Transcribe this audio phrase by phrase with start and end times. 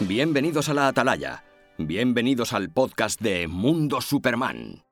[0.00, 1.44] Bienvenidos a la Atalaya.
[1.78, 4.82] Bienvenidos al podcast de Mundo Superman.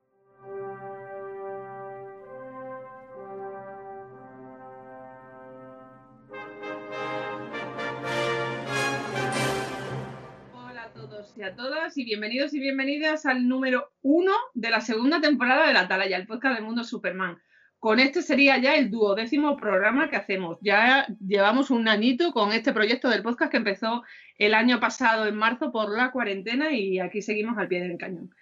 [10.53, 14.79] Hola a todos y a todas y bienvenidos y bienvenidas al número uno de la
[14.79, 17.39] segunda temporada de la Atalaya, el podcast de Mundo Superman.
[17.83, 20.57] Con este sería ya el duodécimo programa que hacemos.
[20.61, 24.03] Ya llevamos un añito con este proyecto del podcast que empezó
[24.37, 28.33] el año pasado en marzo por la cuarentena y aquí seguimos al pie del cañón.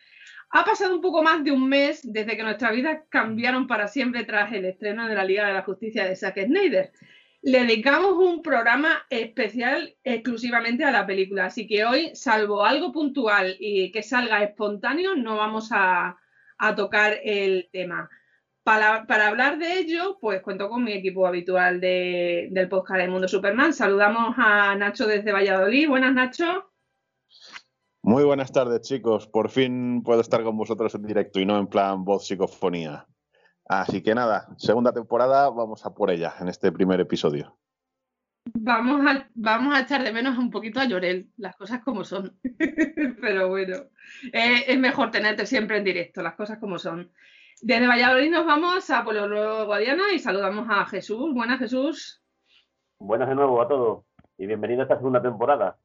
[0.51, 4.25] Ha pasado un poco más de un mes desde que nuestras vidas cambiaron para siempre
[4.25, 6.91] tras el estreno de la Liga de la Justicia de Zack Snyder.
[7.41, 13.57] Le dedicamos un programa especial exclusivamente a la película, así que hoy, salvo algo puntual
[13.59, 16.15] y que salga espontáneo, no vamos a
[16.75, 18.07] tocar el tema.
[18.63, 23.09] Para, para, hablar de ello, pues cuento con mi equipo habitual de, del podcast del
[23.09, 23.73] Mundo Superman.
[23.73, 25.89] Saludamos a Nacho desde Valladolid.
[25.89, 26.71] Buenas, Nacho.
[28.03, 29.27] Muy buenas tardes, chicos.
[29.27, 33.07] Por fin puedo estar con vosotros en directo y no en plan voz psicofonía.
[33.65, 37.57] Así que nada, segunda temporada, vamos a por ella en este primer episodio.
[38.53, 42.37] Vamos a, vamos a echar de menos un poquito a Llorel, las cosas como son.
[43.21, 43.77] Pero bueno,
[44.33, 47.11] eh, es mejor tenerte siempre en directo, las cosas como son.
[47.63, 51.31] Desde Valladolid nos vamos a Pueblo Guadiana y saludamos a Jesús.
[51.31, 52.19] Buenas, Jesús.
[52.97, 54.03] Buenas de nuevo a todos
[54.39, 55.77] y bienvenido a esta segunda temporada.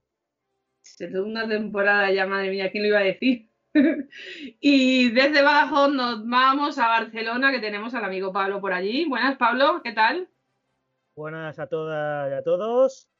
[0.80, 3.50] Segunda temporada, ya madre mía, ¿quién lo iba a decir?
[4.58, 9.04] y desde Badajoz nos vamos a Barcelona, que tenemos al amigo Pablo por allí.
[9.06, 10.30] Buenas, Pablo, ¿qué tal?
[11.14, 13.10] Buenas a todas y a todos.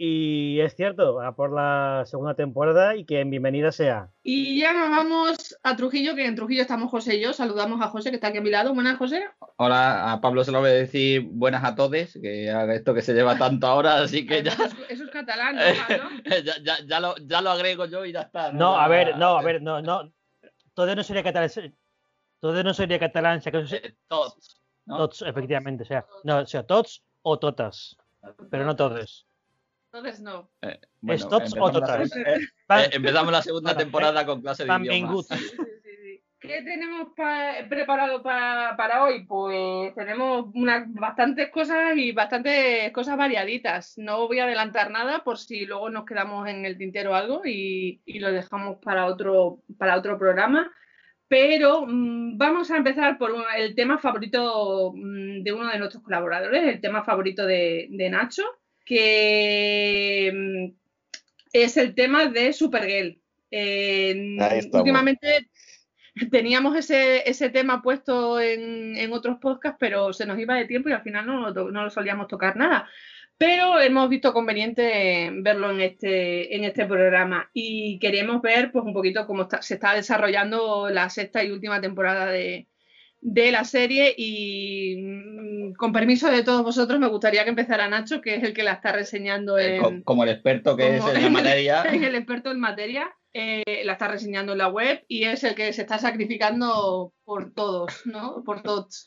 [0.00, 4.12] Y es cierto, a por la segunda temporada y que bienvenida sea.
[4.22, 7.32] Y ya nos vamos a Trujillo, que en Trujillo estamos José y yo.
[7.32, 8.72] Saludamos a José, que está aquí a mi lado.
[8.72, 9.28] Buenas, José.
[9.56, 13.02] Hola, a Pablo se lo voy a decir buenas a todos, que haga esto que
[13.02, 14.52] se lleva tanto ahora, así que ya.
[14.52, 15.62] Eso, eso es catalán, ¿no?
[16.44, 18.52] ya, ya, ya, lo, ya lo agrego yo y ya está.
[18.52, 20.12] No, no a ver, no, a ver, no, no.
[20.74, 21.50] Todo no sería catalán.
[22.38, 24.96] Todo no sería catalán, que eso eh, tots, ¿no?
[24.96, 27.96] tots, efectivamente, o sea, no, o sea, tots o totas,
[28.48, 29.27] pero no todos.
[29.90, 30.50] Entonces no.
[30.60, 30.78] Eh,
[31.08, 32.10] ¿Es tots o totas?
[32.68, 35.26] La, eh, empezamos la segunda temporada con clase de idiomas.
[35.26, 36.24] Sí, sí, sí.
[36.40, 39.24] ¿Qué tenemos pa preparado para, para hoy?
[39.24, 43.94] Pues tenemos unas bastantes cosas y bastantes cosas variaditas.
[43.96, 48.02] No voy a adelantar nada por si luego nos quedamos en el tintero algo y,
[48.04, 50.70] y lo dejamos para otro, para otro programa.
[51.28, 56.02] Pero mmm, vamos a empezar por un, el tema favorito mmm, de uno de nuestros
[56.02, 58.44] colaboradores, el tema favorito de, de Nacho,
[58.88, 60.72] que mmm,
[61.52, 63.18] es el tema de Supergirl.
[63.50, 64.36] Eh,
[64.72, 65.50] últimamente
[66.30, 70.88] teníamos ese, ese tema puesto en, en, otros podcasts, pero se nos iba de tiempo
[70.88, 72.88] y al final no, no, no lo solíamos tocar nada.
[73.36, 78.92] Pero hemos visto conveniente verlo en este, en este programa y queremos ver pues, un
[78.92, 82.66] poquito cómo está, se está desarrollando la sexta y última temporada de,
[83.20, 88.20] de la serie y mm, con permiso de todos vosotros me gustaría que empezara Nacho,
[88.20, 91.30] que es el que la está reseñando en, como el experto que es en la
[91.30, 91.82] materia.
[91.82, 93.12] Es el experto en materia.
[93.34, 97.52] Eh, la está reseñando en la web y es el que se está sacrificando por
[97.52, 98.42] todos, ¿no?
[98.42, 99.06] Por todos.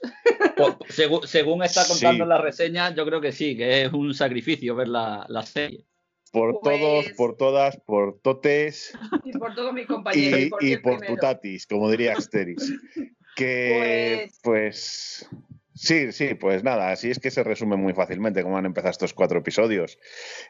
[0.55, 2.29] Por, según, según, está contando sí.
[2.29, 5.85] la reseña, yo creo que sí, que es un sacrificio ver la, la serie.
[6.31, 6.79] Por pues...
[6.79, 8.97] todos, por todas, por totes.
[9.25, 10.39] Y por todos mis compañeros.
[10.39, 12.73] Y, y por, y por tutatis, como diría Asteris.
[13.45, 15.25] que pues...
[15.27, 15.29] pues...
[15.73, 19.13] Sí, sí, pues nada, así es que se resume muy fácilmente cómo han empezado estos
[19.13, 19.97] cuatro episodios.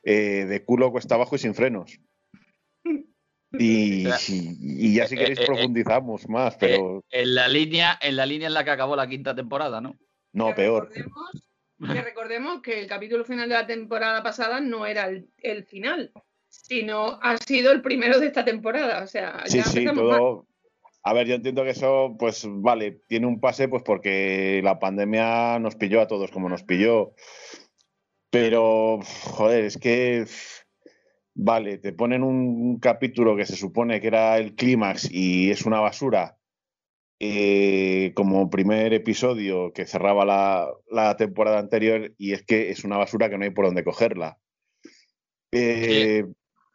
[0.03, 2.00] Eh, de culo cuesta abajo y sin frenos.
[3.53, 7.03] Y, y, ya si queréis eh, eh, profundizamos eh, más, pero...
[7.09, 9.97] en, la línea, en la línea en la que acabó la quinta temporada, ¿no?
[10.31, 10.90] No, que peor.
[10.90, 11.31] Recordemos,
[11.94, 16.12] que recordemos que el capítulo final de la temporada pasada no era el, el final,
[16.47, 19.03] sino ha sido el primero de esta temporada.
[19.03, 20.35] O sea, sí, ya sí, todo...
[20.35, 20.50] Mal.
[21.03, 25.58] A ver, yo entiendo que eso, pues vale, tiene un pase, pues porque la pandemia
[25.59, 27.16] nos pilló a todos como nos pilló.
[28.29, 30.26] Pero, joder, es que
[31.34, 35.79] vale, te ponen un capítulo que se supone que era el clímax y es una
[35.79, 36.37] basura,
[37.20, 42.97] eh, como primer episodio que cerraba la, la, temporada anterior, y es que es una
[42.97, 44.37] basura que no hay por dónde cogerla.
[45.52, 46.26] Eh.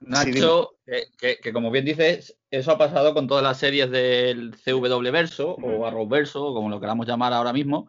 [0.01, 3.91] Nacho, sí, que, que, que, como bien dices, eso ha pasado con todas las series
[3.91, 7.89] del CW Verso o Arrowverso, como lo queramos llamar ahora mismo.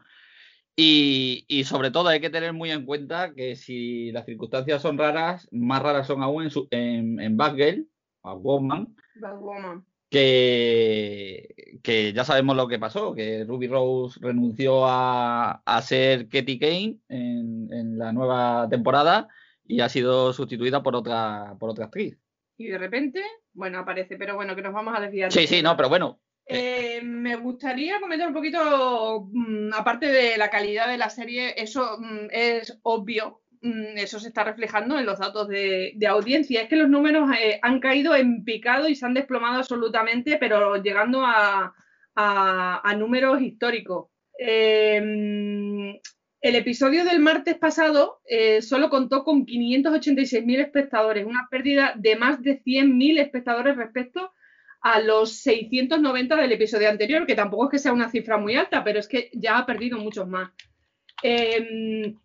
[0.75, 4.97] Y, y, sobre todo hay que tener muy en cuenta que si las circunstancias son
[4.97, 7.87] raras, más raras son aún en, su, en, en Batgirl,
[8.21, 9.85] Batwoman, Batwoman.
[10.09, 16.59] Que, que, ya sabemos lo que pasó, que Ruby Rose renunció a, a ser Katie
[16.59, 19.27] Kane en, en, la nueva temporada
[19.65, 22.17] y ha sido sustituida por otra, por otra actriz.
[22.57, 23.23] Y de repente,
[23.53, 25.31] bueno, aparece, pero bueno, que nos vamos a desviar.
[25.31, 26.19] Sí, sí, no, pero bueno.
[26.49, 31.97] Eh, me gustaría comentar un poquito, mm, aparte de la calidad de la serie, eso
[31.99, 36.61] mm, es obvio, mm, eso se está reflejando en los datos de, audiencia.
[36.61, 40.81] Es que los números eh, han caído en picado y se han desplomado absolutamente, pero
[40.81, 41.73] llegando a,
[42.97, 44.07] números históricos.
[44.39, 45.99] Eh,
[46.41, 52.41] el episodio del martes pasado eh, solo contó con 586.000 espectadores, una pérdida de más
[52.43, 54.33] de 100.000 espectadores respecto
[54.81, 58.83] a los 690 del episodio anterior, que tampoco es que sea una cifra muy alta,
[58.83, 60.51] pero es que ya ha perdido muchos más.
[61.23, 62.15] Em,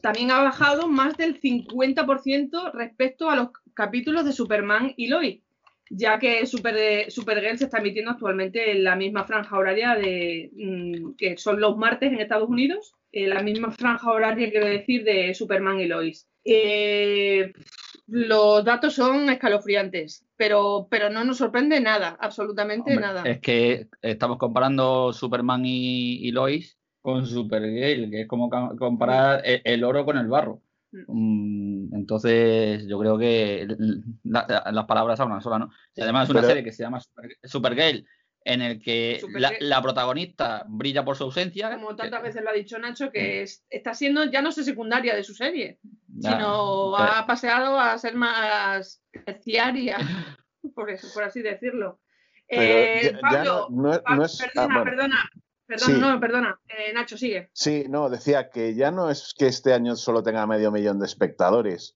[0.00, 5.42] también ha bajado más del 50% respecto a los capítulos de Superman y Lois,
[5.90, 11.16] ya que Super, Supergirl se está emitiendo actualmente en la misma franja horaria de, mm,
[11.16, 15.32] que son los martes en Estados Unidos eh, la misma franja horaria, quiero decir, de
[15.32, 16.28] Superman y Lois.
[16.44, 17.50] Eh,
[18.08, 23.22] los datos son escalofriantes, pero, pero no nos sorprende nada, absolutamente nada.
[23.22, 30.04] Es que estamos comparando Superman y, Lois con Supergirl, que es como comparar el, oro
[30.04, 30.60] con el barro.
[30.92, 31.86] Mm.
[31.86, 33.66] Mm, entonces, yo creo que
[34.24, 35.70] las palabras hablan sola, ¿no?
[35.94, 37.00] Y además es una serie que se llama
[37.44, 38.06] Supergirl
[38.46, 39.20] en el que
[39.60, 41.74] la, protagonista brilla por su ausencia.
[41.74, 45.24] Como tantas veces lo ha dicho Nacho, que está siendo ya no sé secundaria de
[45.24, 45.80] su serie,
[46.20, 49.98] sino ha paseado a ser más terciaria,
[50.74, 52.00] por, eso, por así decirlo.
[52.48, 55.30] Pablo, perdona, perdona,
[55.66, 56.60] Perdona, no, perdona.
[56.68, 57.50] Eh, Nacho, sigue.
[57.52, 61.06] Sí, no, decía que ya no es que este año solo tenga medio millón de
[61.06, 61.95] espectadores,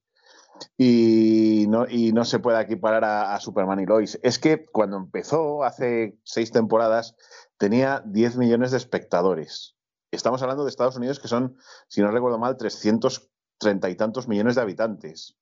[0.77, 4.19] y no, y no se puede equiparar a, Superman y Lois.
[4.23, 7.17] Es que cuando empezó hace seis temporadas
[7.57, 9.77] tenía 10 millones de espectadores.
[10.11, 11.57] Estamos hablando de Estados Unidos que son,
[11.89, 15.37] si no recuerdo mal, 330 y tantos millones de habitantes.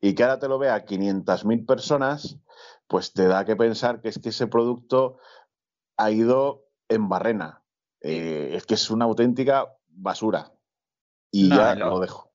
[0.00, 2.36] Y que ahora te lo vea 500.000 personas,
[2.86, 5.18] pues te da que pensar que es que ese producto
[5.96, 7.62] ha ido en barrena.
[8.00, 10.52] Eh, es que es una auténtica basura.
[11.30, 12.27] Y ya lo dejo.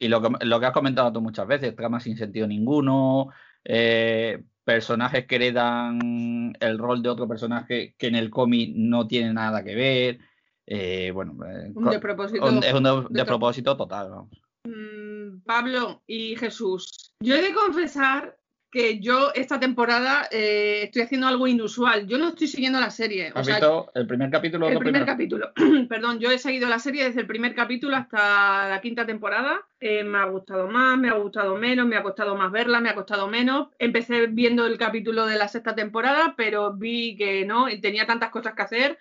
[0.00, 3.28] Y lo que, lo que has comentado tú muchas veces, tramas sin sentido ninguno,
[3.62, 9.34] eh, personajes que heredan el rol de otro personaje que en el cómic no tiene
[9.34, 10.18] nada que ver.
[10.66, 14.08] Eh, bueno, eh, un propósito es un de, propósito total.
[14.08, 14.42] Vamos.
[14.64, 18.39] Mm, Pablo y Jesús, yo he de confesar
[18.70, 22.06] que yo esta temporada eh, estoy haciendo algo inusual.
[22.06, 23.32] Yo no estoy siguiendo la serie.
[23.34, 24.68] ¿Has visto el primer capítulo?
[24.68, 25.52] El primer capítulo.
[25.88, 29.60] Perdón, yo he seguido la serie desde el primer capítulo hasta la quinta temporada.
[29.80, 32.90] Eh, me ha gustado más, me ha gustado menos, me ha costado más verla, me
[32.90, 33.68] ha costado menos.
[33.78, 38.54] Empecé viendo el capítulo de la sexta temporada, pero vi que no, tenía tantas cosas
[38.54, 38.98] que hacer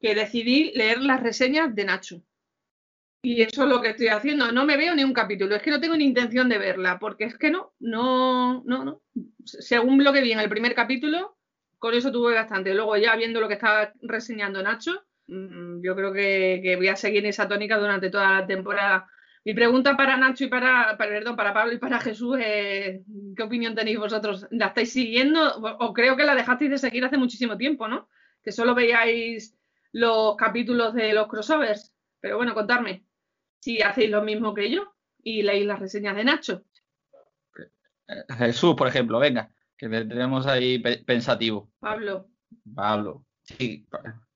[0.00, 2.22] que decidí leer las reseñas de Nacho.
[3.20, 4.52] Y eso es lo que estoy haciendo.
[4.52, 5.56] No me veo ni un capítulo.
[5.56, 9.02] Es que no tengo ni intención de verla, porque es que no, no, no, no.
[9.44, 11.36] Según lo que vi en el primer capítulo,
[11.78, 12.74] con eso tuve bastante.
[12.74, 17.26] Luego ya viendo lo que estaba reseñando Nacho, mm, yo creo que, voy a seguir
[17.26, 19.08] esa tónica durante toda la temporada.
[19.44, 23.00] Mi pregunta para Nacho y para, perdón, para Pablo y para Jesús es,
[23.36, 24.46] ¿qué opinión tenéis vosotros?
[24.50, 25.56] ¿La estáis siguiendo?
[25.80, 28.08] O creo que la dejasteis de seguir hace muchísimo tiempo, ¿no?
[28.42, 29.58] Que solo veíais
[29.92, 31.94] los capítulos de los crossovers.
[32.20, 33.07] Pero bueno, contadme
[33.60, 36.62] si hacéis lo mismo que yo y leéis las reseñas de Nacho.
[38.38, 41.70] Jesús, por ejemplo, venga, que tenemos ahí pensativo.
[41.78, 42.28] Pablo.
[42.74, 43.24] Pablo.
[43.42, 43.86] Sí,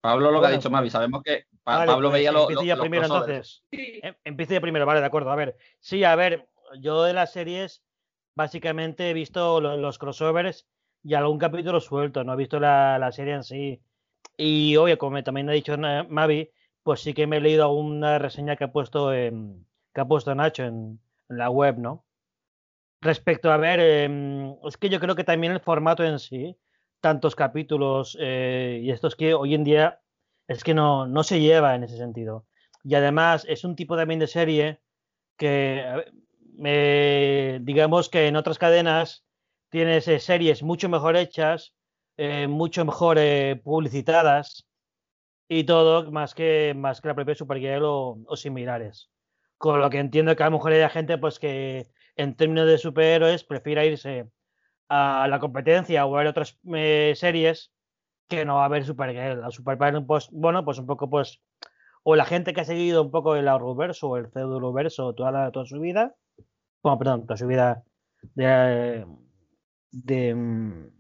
[0.01, 3.63] Pablo lo que ha dicho Mavi, sabemos que Pablo pues veía lo, ya primero entonces.
[3.71, 4.01] Sí.
[4.03, 5.31] Em, empiece primero, vale, de acuerdo.
[5.31, 6.49] A ver, sí, a ver,
[6.81, 7.83] yo de las series
[8.35, 10.67] básicamente he visto los, crossovers
[11.03, 13.81] y algún capítulo suelto, no he visto la, la serie en sí.
[14.37, 16.51] Y obvio, como también ha dicho Mavi,
[16.83, 20.65] pues sí que me he leído alguna reseña que ha puesto, que ha puesto Nacho
[20.65, 22.05] en, la web, ¿no?
[23.01, 26.57] Respecto a ver, em, es que yo creo que también el formato en sí,
[27.01, 30.01] tantos capítulos eh, y estos que hoy en día
[30.47, 32.47] es que no, no se lleva en ese sentido.
[32.85, 34.81] Y además es un tipo también de serie
[35.37, 36.05] que,
[37.63, 39.25] digamos que en otras cadenas
[39.71, 41.75] tienes eh, series mucho mejor hechas,
[42.17, 43.19] eh, mucho mejor
[43.65, 44.69] publicitadas,
[45.55, 49.11] y todo más que, más que la propia Supergirl o, o similares.
[49.59, 52.79] Con lo que entiendo que a lo mejor hay gente pues que en términos de
[52.79, 54.31] superhéroes prefiera irse
[54.89, 57.71] a la competencia o a ver otras eh, series
[58.29, 59.43] que no a ver Supergirl.
[59.43, 61.43] La Supergirl, pues, bueno, pues un poco pues
[62.03, 64.59] o la gente que ha seguido un poco el Arrowverse o el Pseudo
[65.15, 66.15] toda, la, toda su vida,
[66.83, 67.85] bueno, perdón, toda su vida
[68.35, 69.07] de,
[69.91, 70.91] de, mm,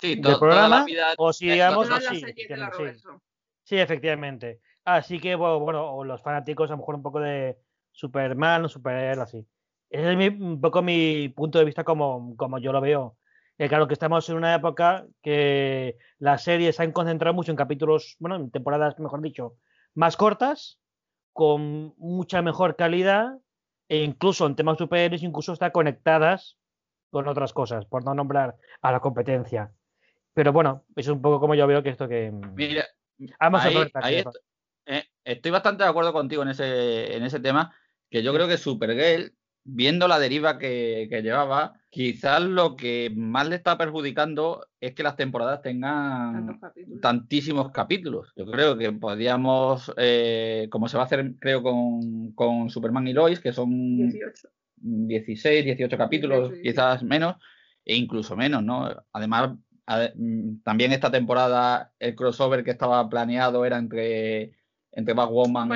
[0.00, 0.84] sí, programa,
[1.18, 3.35] o si digamos, sí, Sí,
[3.70, 4.60] efectivamente.
[4.84, 7.58] Así que, bueno, los fanáticos a lo mejor un poco de
[7.90, 9.44] Superman Superhéroe, así.
[9.90, 13.16] Ese es un poco mi punto de vista como, como yo lo veo.
[13.58, 17.56] Eh, claro que estamos en una época que las series se han concentrado mucho en
[17.56, 19.56] capítulos, bueno, en temporadas, mejor dicho,
[19.94, 20.78] más cortas,
[21.32, 23.38] con mucha mejor calidad
[23.88, 26.58] e incluso en temas superiores, incluso está conectadas
[27.10, 29.72] con otras cosas, por no nombrar a la competencia.
[30.34, 32.30] Pero bueno, es un poco como yo veo que esto que...
[32.30, 32.84] Mira,
[33.94, 34.24] ahí,
[34.86, 37.74] eh, estoy bastante de acuerdo contigo en ese, en ese tema,
[38.10, 39.32] que yo creo que Supergirl
[39.66, 45.16] viendo la deriva que, llevaba, quizás lo que más le está perjudicando es que las
[45.16, 46.60] temporadas tengan
[47.02, 48.32] tantísimos capítulos.
[48.36, 53.40] Yo creo que podríamos, eh, como se va a hacer, creo, con, Superman y Lois,
[53.40, 54.12] que son
[54.76, 57.36] 16, 18 capítulos, quizás menos,
[57.84, 58.88] e incluso menos, ¿no?
[59.12, 64.52] Además, mm, también esta temporada el crossover que estaba planeado era entre
[64.96, 65.70] entre Batwoman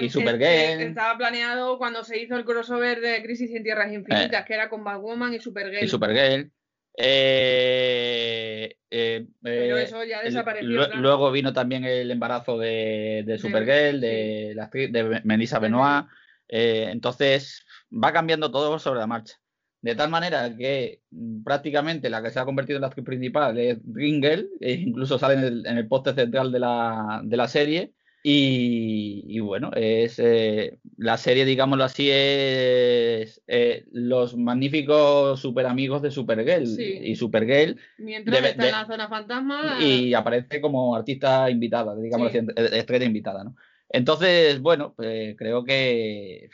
[0.00, 0.80] y, Supergirl.
[0.82, 4.44] Estaba planeado cuando se hizo el crossover de Crisis en Tierras Infinitas, eh.
[4.46, 5.84] que era con Batwoman y Supergirl.
[5.84, 6.52] Y Supergirl.
[6.96, 10.94] Eh, eh, Pero eso ya desapareció.
[10.94, 16.06] Luego vino también el embarazo de, de Supergirl, de, la de Melissa Benoit.
[16.46, 19.41] entonces va cambiando todo sobre la marcha.
[19.82, 23.58] De tal manera que mm, prácticamente la que se ha convertido en la actriz principal
[23.58, 27.48] es Ringel, e incluso sale en el, en el poste central de la, de la
[27.48, 27.92] serie.
[28.24, 36.12] Y, bueno, es eh, la serie, digámoslo así, es eh, los magníficos super amigos de
[36.12, 36.80] Supergirl.
[36.80, 37.80] Y Supergirl.
[37.98, 39.78] Mientras está en la zona fantasma.
[39.80, 43.56] Y aparece como artista invitada, digamos así, estrella invitada, ¿no?
[43.88, 46.48] Entonces, bueno, pues creo que,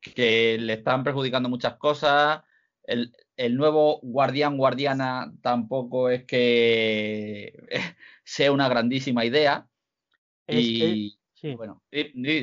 [0.00, 2.40] que le están perjudicando muchas cosas.
[2.84, 7.66] El, el nuevo guardián guardiana tampoco es que
[8.24, 9.66] sea una grandísima idea
[10.48, 11.18] y
[11.56, 11.82] bueno,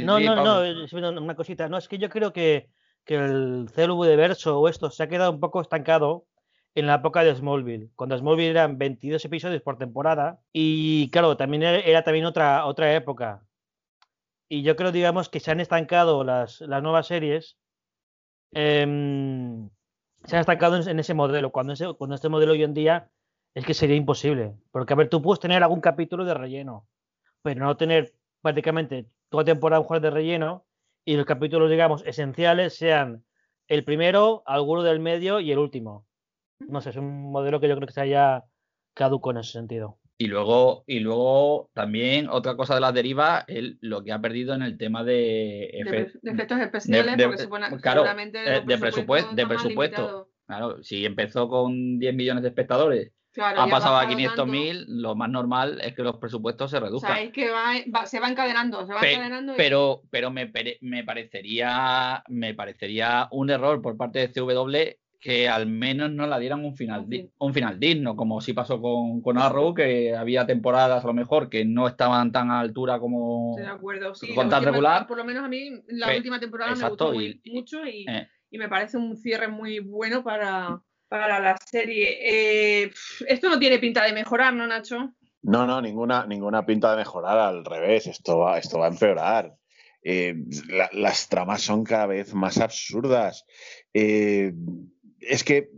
[0.04, 1.70] no, no, no, una cosita.
[1.70, 2.70] No, es que yo creo que,
[3.06, 6.26] que el CLV de verso o esto se ha quedado un poco estancado
[6.76, 11.64] en la época de Smallville, cuando Smallville eran 22 episodios por temporada y claro, también
[11.64, 13.44] era, también otra, otra época.
[14.48, 17.58] Y yo creo, digamos, que se han estancado las, las nuevas series,
[18.52, 19.70] em,
[20.26, 23.10] se han estancado en, ese modelo, cuando, ese, cuando este modelo hoy en día
[23.54, 24.56] es que sería imposible.
[24.72, 26.88] Porque, a ver, tú puedes tener algún capítulo de relleno,
[27.42, 30.66] pero no tener prácticamente toda temporada un juego de relleno
[31.06, 33.24] y los capítulos, digamos, esenciales sean
[33.68, 36.06] el primero, alguno del medio y el último.
[36.60, 38.46] No sé, es un modelo que yo creo que se haya
[38.94, 39.98] caduco en ese sentido.
[40.22, 44.54] Y luego, y luego también otra cosa de la deriva, el, lo que ha perdido
[44.54, 49.34] en el tema de, efectos especiales, porque supone, claro, eh, de presupuesto.
[49.34, 50.30] De presupuesto.
[50.46, 55.80] Claro, si empezó con 10 millones de espectadores ha pasado a 500.000, lo más normal
[55.84, 57.12] es que los presupuestos se reduzcan.
[57.12, 59.54] O sea, es que va, se va encadenando, se va encadenando.
[59.56, 65.68] Pero, pero me, me, parecería, me parecería un error por parte de CW que al
[65.68, 67.06] menos no la dieran un final,
[67.38, 71.50] un final digno, como sí pasó con, con Arrow, que había temporadas a lo mejor
[71.50, 75.08] que no estaban tan a altura como de acuerdo, sí, con tan regular.
[75.08, 77.14] Por lo menos a mí la última temporada me gustó
[77.46, 78.28] mucho y, eh.
[78.50, 82.20] y me parece un cierre muy bueno para para la serie.
[82.22, 82.92] Eh,
[83.28, 85.14] esto no tiene pinta de mejorar, ¿no, Nacho?
[85.42, 89.56] No, no, ninguna, ninguna pinta de mejorar, al revés, esto va, esto va a empeorar.
[90.02, 90.36] Eh,
[90.94, 93.46] las tramas son cada vez más absurdas.
[93.94, 94.54] Eh,
[95.22, 95.70] es que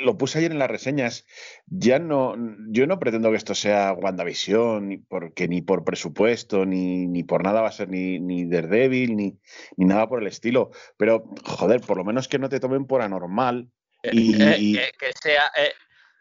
[0.00, 1.26] lo puse ayer en las reseñas.
[1.66, 2.34] Ya no,
[2.68, 7.42] yo no pretendo que esto sea WandaVision, ni porque ni por presupuesto, ni, ni por
[7.42, 9.38] nada va a ser ni, ni Daredevil, ni,
[9.76, 10.70] ni nada por el estilo.
[10.96, 13.68] Pero, joder, por lo menos que no te tomen por anormal
[14.04, 15.72] eh, eh, que, sea, eh,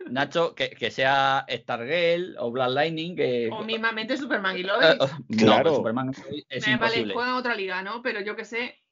[0.10, 3.16] Nacho, que, sea Stargirl o Blood Lightning.
[3.16, 3.50] Que...
[3.52, 4.98] O mismamente Superman y Lois.
[5.38, 5.76] claro.
[5.76, 6.12] Superman
[6.50, 8.02] es Me Vale, juega otra liga, ¿no?
[8.02, 8.83] Pero yo que sé.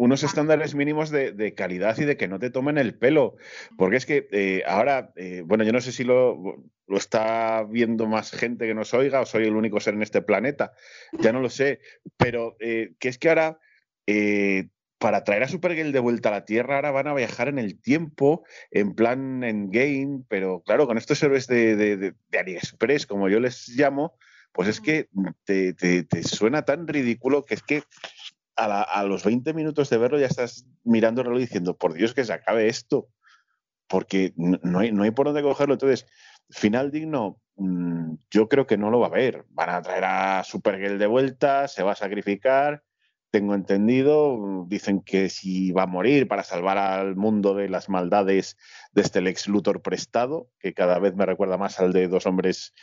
[0.00, 3.36] Unos estándares mínimos de, calidad y de que no te tomen el pelo.
[3.76, 5.12] Porque es que ahora,
[5.44, 9.26] bueno, yo no sé si lo, lo, está viendo más gente que nos oiga o
[9.26, 10.72] soy el único ser en este planeta.
[11.18, 11.80] Ya no lo sé.
[12.16, 13.58] Pero que es que ahora
[15.00, 17.80] para traer a Supergirl de vuelta a la Tierra, ahora van a viajar en el
[17.80, 23.40] tiempo, en plan en game, pero claro, con estos héroes de, de, AliExpress, como yo
[23.40, 24.14] les llamo,
[24.52, 25.08] pues es que
[25.44, 27.82] te, suena tan ridículo que es que
[28.64, 32.32] a, los 20 minutos de verlo ya estás mirando el diciendo, por Dios que se
[32.32, 33.08] acabe esto,
[33.88, 35.74] porque no, hay, no hay por dónde cogerlo.
[35.74, 36.06] Entonces,
[36.48, 39.44] final digno, mm, yo creo que no lo va a haber.
[39.50, 42.82] Van a traer a Supergirl de vuelta, se va a sacrificar
[43.30, 48.56] tengo entendido, dicen que si va a morir para salvar al mundo de las maldades
[48.92, 52.74] de este Lex Luthor prestado, que cada vez me recuerda más al de dos hombres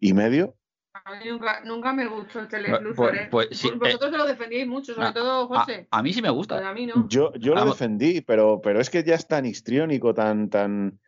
[0.00, 0.56] y medio.
[1.04, 1.24] A mí
[1.64, 2.94] nunca, me gustó el Teleluthor.
[2.94, 3.28] Pues, ¿eh?
[3.30, 5.88] pues, pues Vosotros lo defendíais mucho, sobre todo José.
[5.90, 6.68] A, mí sí me gusta.
[6.68, 7.08] A mí no.
[7.08, 11.00] Yo, yo lo defendí, pero, pero es que ya es tan histriónico, tan, tan,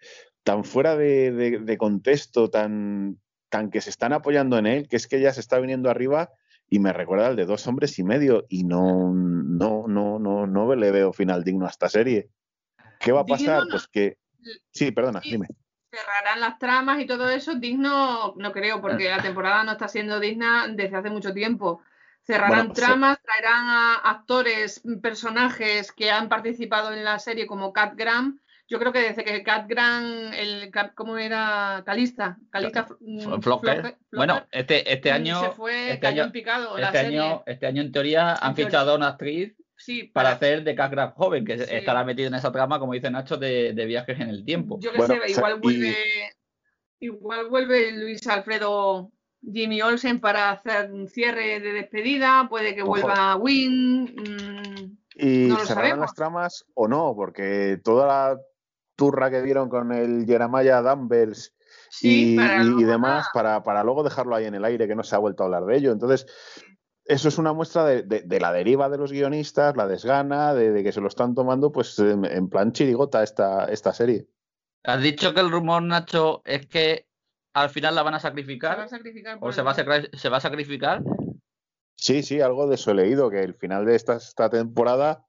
[0.45, 3.19] tan fuera de, de, contexto, tan,
[3.49, 6.31] tan que se están apoyando en él, que es que ya se está viniendo arriba
[6.69, 10.75] y me recuerda al de dos hombres y medio y no, no, no, no, no
[10.75, 12.31] le veo final digno a esta serie.
[12.99, 13.65] ¿Qué va a pasar?
[13.71, 14.17] Pues que...
[14.71, 15.49] Sí, perdona, dime.
[15.93, 20.21] Cerrarán las tramas y todo eso, digno no creo, porque la temporada no está siendo
[20.21, 21.83] digna desde hace mucho tiempo.
[22.23, 28.41] Cerrarán tramas, traerán a actores, personajes que han participado en la serie como Cat Graham,
[28.73, 31.83] yo creo que desde que Cat Grant, el, ¿cómo era?
[31.85, 33.41] Calista, Calista mm,
[34.13, 35.41] Bueno, este, este año.
[35.41, 39.09] Se fue, este año, picado, este, año este año, en teoría, han fichado a una
[39.09, 39.55] actriz
[40.13, 43.37] para, hacer de Cat Grant joven, que estará metido en esa trama, como dice Nacho,
[43.37, 44.79] de, viajes en el tiempo.
[44.81, 45.97] Yo que sé, igual vuelve.
[47.01, 49.11] Igual vuelve Luis Alfredo
[49.43, 54.05] Jimmy Olsen para hacer un cierre de despedida, puede que vuelva Win.
[54.05, 58.41] Mm, y cerrarán las tramas o no, porque toda la
[58.95, 61.53] turra que dieron con el Jeremiah Danvers
[62.01, 62.37] y,
[62.85, 65.47] demás para, para, luego dejarlo ahí en el aire que no se ha vuelto a
[65.47, 65.93] hablar de ello.
[65.93, 66.27] Entonces,
[67.05, 71.01] eso es una muestra de, la deriva de los guionistas, la desgana, de, que se
[71.01, 74.27] lo están tomando pues en, plan chirigota esta, esta serie.
[74.85, 77.07] Has dicho que el rumor, Nacho, es que
[77.55, 78.79] al final la van a sacrificar.
[79.41, 81.03] ¿O se va a, se va a sacrificar?
[81.97, 85.27] Sí, sí, algo de eso he leído, que el final de esta, esta temporada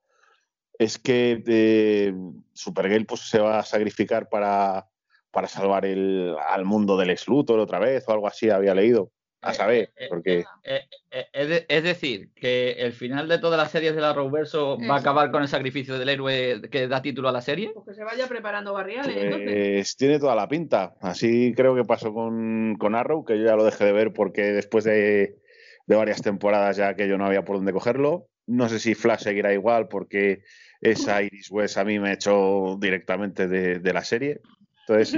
[0.80, 2.14] es que eh,
[2.54, 4.90] Supergirl pues, se va a sacrificar para,
[5.32, 9.12] para salvar el, al mundo del ex Luthor otra vez o algo así, había leído.
[9.44, 10.46] A eh, saber, eh, porque...
[11.68, 15.32] es, decir, que el final de todas las series de la Roverso va a acabar
[15.32, 17.72] con el sacrificio del héroe que da título a la serie.
[17.74, 19.16] Pues que se vaya preparando barriales.
[19.44, 20.96] Pues tiene toda la pinta.
[21.02, 24.54] Así creo que pasó con, con Arrow, que yo ya lo dejé de ver porque
[24.54, 25.36] después de,
[25.86, 28.30] de varias temporadas ya que yo no había por dónde cogerlo.
[28.46, 30.44] No sé si Flash seguirá igual porque
[30.82, 34.42] esa Iris West a mí me ha hecho directamente de, la serie.
[34.88, 35.16] Entonces,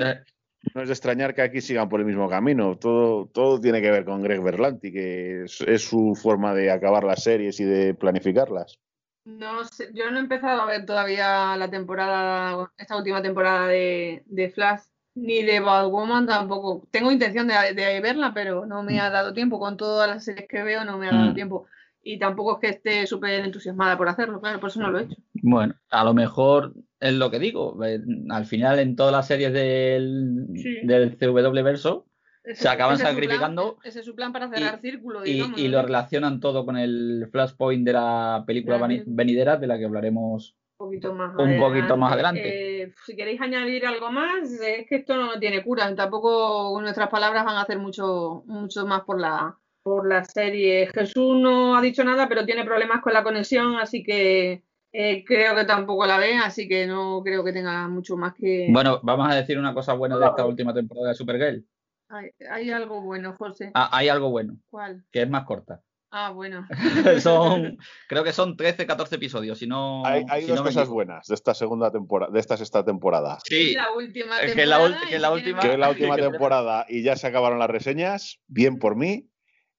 [0.73, 2.77] no es de extrañar que aquí sigan por el mismo camino.
[2.77, 7.23] Todo, todo tiene que ver con Greg Berlanti, que es, su forma de acabar las
[7.23, 8.79] series y de planificarlas.
[9.25, 14.51] No sé, yo no he empezado a ver todavía la temporada, esta última temporada de,
[14.53, 14.81] Flash,
[15.15, 16.87] ni de Batwoman tampoco.
[16.91, 19.59] Tengo intención de, de, verla, pero no me ha dado tiempo.
[19.59, 21.35] Con todas las series que veo, no me ha dado mm.
[21.35, 21.67] tiempo
[22.05, 25.03] y tampoco es que esté súper entusiasmada por hacerlo, claro, por eso no lo he
[25.05, 25.15] hecho.
[25.33, 26.73] Bueno, a lo mejor
[27.05, 30.47] es lo que digo, eh, al final en todas las series del,
[30.83, 32.05] del CW verso
[32.53, 33.77] se acaban sacrificando.
[33.83, 35.59] ese es su plan para cerrar círculo, digamos.
[35.59, 40.55] Y, lo relacionan todo con el flashpoint de la película venidera, de la que hablaremos
[40.77, 41.59] un poquito más un adelante.
[41.59, 42.81] Poquito más adelante.
[42.83, 45.93] Eh, si queréis añadir algo más, es que esto no tiene cura.
[45.95, 50.89] Tampoco nuestras palabras van a hacer mucho, mucho más por la, por la serie.
[50.93, 54.63] Jesús no ha dicho nada, pero tiene problemas con la conexión, así que
[54.97, 58.67] eh, creo que tampoco la ve, así que no creo que tenga mucho más que.
[58.71, 61.65] Bueno, vamos a decir una cosa buena de esta última temporada de Supergirl.
[62.07, 63.71] Hay, hay algo bueno, José.
[63.73, 64.57] Ah, hay algo bueno.
[64.69, 65.03] ¿Cuál?
[65.11, 65.81] Que es más corta.
[66.11, 66.65] Ah, bueno.
[67.19, 67.77] son,
[68.07, 69.59] creo que son 13, 14 episodios.
[69.59, 73.37] Si no, hay, dos cosas buenas de esta segunda temporada, de esta sexta temporada.
[73.43, 73.73] Sí.
[73.73, 74.55] La última temporada.
[74.55, 78.39] Que la, que la última, que la última temporada y ya se acabaron las reseñas.
[78.47, 79.29] Bien por mí.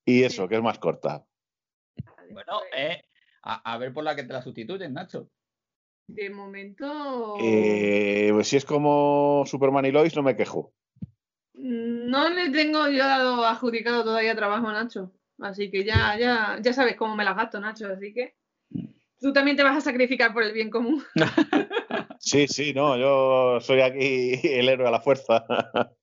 [0.05, 1.24] Y eso, que es más corta.
[2.31, 3.02] Bueno, eh,
[3.46, 5.30] a, ver por la que te la sustituyen, Nacho.
[6.09, 7.37] De momento.
[7.40, 10.72] Eh, pues si es como Superman y Lois, no me quejo.
[11.54, 15.12] No le tengo yo dado adjudicado todavía trabajo a Nacho.
[15.38, 17.88] Así que ya, ya, ya sabes cómo me las gasto, Nacho.
[17.88, 18.35] Así que
[19.20, 21.02] tú también te vas a sacrificar por el bien común.
[22.18, 25.44] sí, sí, no, yo soy aquí el héroe a la fuerza.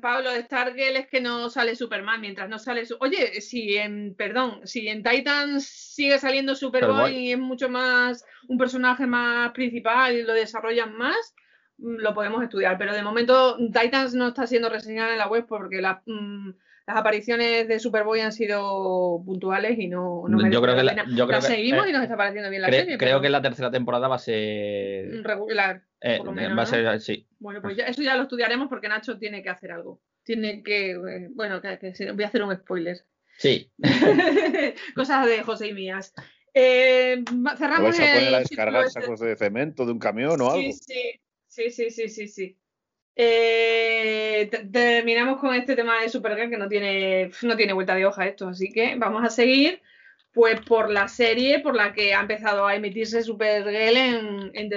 [0.00, 2.96] Pablo, Stargirl es que no sale Superman mientras no sale su...
[3.00, 8.58] Oye, si en, perdón, si en Titans sigue saliendo Superboy y es mucho más un
[8.58, 11.34] personaje más principal y lo desarrollan más,
[11.78, 12.78] mm, lo podemos estudiar.
[12.78, 16.50] Pero de momento Titans no está siendo reseñada en la web porque la, mm,
[16.88, 21.26] las apariciones de Superboy han sido puntuales y no, no yo creo que la, yo
[21.26, 22.96] creo seguimos y nos está pareciendo bien la serie.
[22.96, 25.82] Creo que la tercera temporada va a ser regular.
[26.00, 27.26] Eh, por lo menos, va a ser sí.
[27.40, 30.00] Bueno, pues eso ya lo estudiaremos porque Nacho tiene que hacer algo.
[30.22, 33.04] Tiene que, eh, bueno, que, voy a hacer un spoiler.
[33.36, 33.70] Sí.
[34.94, 36.14] Cosas de José y mías.
[36.54, 37.22] Eh,
[37.58, 37.98] cerramos.
[37.98, 40.72] ¿Vais a poner a descargar este sacos de cemento de un camión o algo?
[40.72, 42.58] Sí, sí, sí, sí, sí, sí.
[43.20, 48.28] Eh, terminamos con este tema de Supergirl que no tiene, no tiene vuelta de hoja
[48.28, 49.82] esto, así que vamos a seguir
[50.32, 54.70] pues por la serie por la que ha empezado a emitirse Supergirl en, en,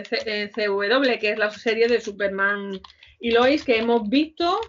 [0.49, 2.81] CW, que es la serie de Superman
[3.19, 4.59] y Lois que hemos visto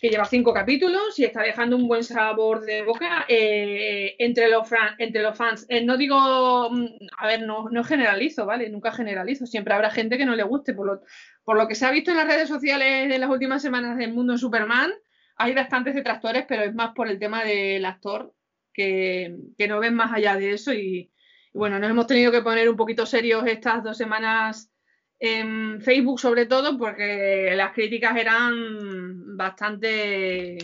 [0.00, 4.68] que lleva cinco capítulos y está dejando un buen sabor de boca eh, entre, los
[4.98, 5.66] entre los fans.
[5.68, 6.86] Eh, no digo, mm,
[7.18, 8.68] a ver, no, no, generalizo, ¿vale?
[8.70, 9.44] Nunca generalizo.
[9.44, 10.72] Siempre habrá gente que no le guste.
[10.72, 11.02] Por lo,
[11.48, 14.12] por lo que se ha visto en las redes sociales en las últimas semanas del
[14.12, 14.92] mundo Superman,
[15.34, 18.34] hay bastantes detractores, pero es más por el tema del actor
[18.70, 19.34] que,
[19.66, 20.74] no ven más allá de eso.
[20.74, 21.10] Y,
[21.54, 24.70] y bueno, nos hemos tenido que poner un poquito serios estas dos semanas
[25.18, 30.58] en Facebook sobre todo porque las críticas eran bastante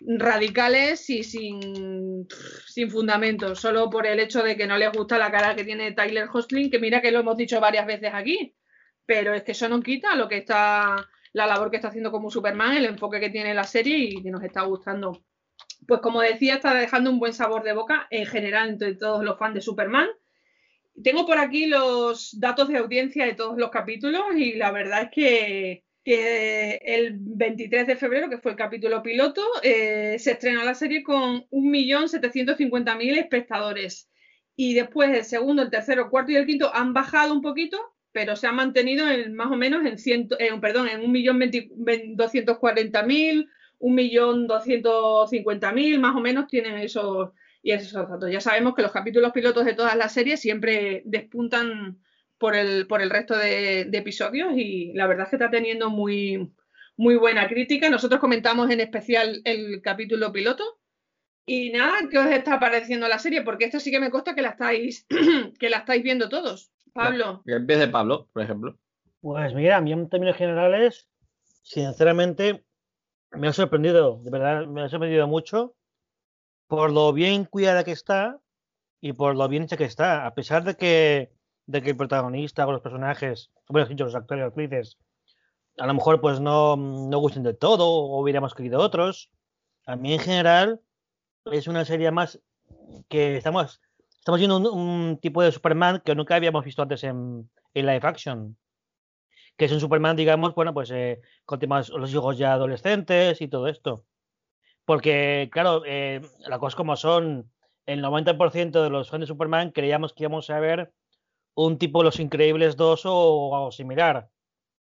[0.00, 2.28] radicales y sin,
[2.66, 5.92] sin fundamento, solo por el hecho de que no les gusta la cara que tiene
[5.92, 8.54] Tyler Hostling, que mira que lo hemos dicho varias veces aquí,
[9.08, 12.30] pero es que eso no quita lo que está, la labor que está haciendo como
[12.30, 15.24] Superman, el enfoque que tiene la serie y que nos está gustando.
[15.86, 19.38] Pues como decía, está dejando un buen sabor de boca en general entre todos los
[19.38, 20.08] fans de Superman
[21.02, 25.10] tengo por aquí los datos de audiencia de todos los capítulos y la verdad es
[25.10, 31.02] que, el 23 de febrero, que fue el capítulo piloto, eh, se estrenó la serie
[31.02, 34.08] con 1.750.000 espectadores.
[34.56, 37.78] Y después el segundo, el tercero, el cuarto y el quinto han bajado un poquito,
[38.12, 43.48] pero se han mantenido en, más o menos en, ciento, eh, perdón, en 1.240.000,
[43.80, 47.30] 1.250.000, más o menos tienen esos
[47.62, 48.30] y esos datos.
[48.30, 51.98] Ya sabemos que los capítulos pilotos de todas las series siempre despuntan
[52.38, 56.52] por el, por el resto de, episodios y la verdad es que está teniendo muy,
[56.96, 57.90] muy buena crítica.
[57.90, 60.64] Nosotros comentamos en especial el capítulo piloto.
[61.46, 63.42] Y nada, ¿qué os está pareciendo la serie?
[63.42, 65.06] Porque esto sí que me consta que la estáis,
[65.58, 66.70] que la estáis viendo todos.
[66.92, 67.42] Pablo.
[67.44, 68.78] Vez de Pablo, por ejemplo.
[69.20, 71.08] Pues mira, a mí en términos generales,
[71.62, 72.64] sinceramente,
[73.32, 75.74] me ha sorprendido, de verdad, me ha sorprendido mucho
[76.66, 78.38] por lo bien cuidada que está
[79.00, 81.32] y por lo bien hecha que está, a pesar de que,
[81.66, 84.98] de que el protagonista o los personajes, bueno, los actores o actrices,
[85.78, 89.30] a lo mejor pues no, no gusten de todo o hubiéramos querido otros.
[89.86, 90.80] A mí en general
[91.46, 92.40] es una serie más
[93.08, 93.80] que estamos,
[94.28, 98.58] estamos viendo un, tipo de Superman que nunca habíamos visto antes en, en live action.
[99.56, 103.48] Que es un Superman, digamos, bueno, pues eh, con temas los hijos ya adolescentes y
[103.48, 104.04] todo esto.
[104.84, 107.50] Porque, claro, eh, las cosas como son,
[107.86, 110.92] el 90% de los fans de Superman creíamos que íbamos a ver
[111.54, 114.28] un tipo Los Increíbles 2 o algo similar.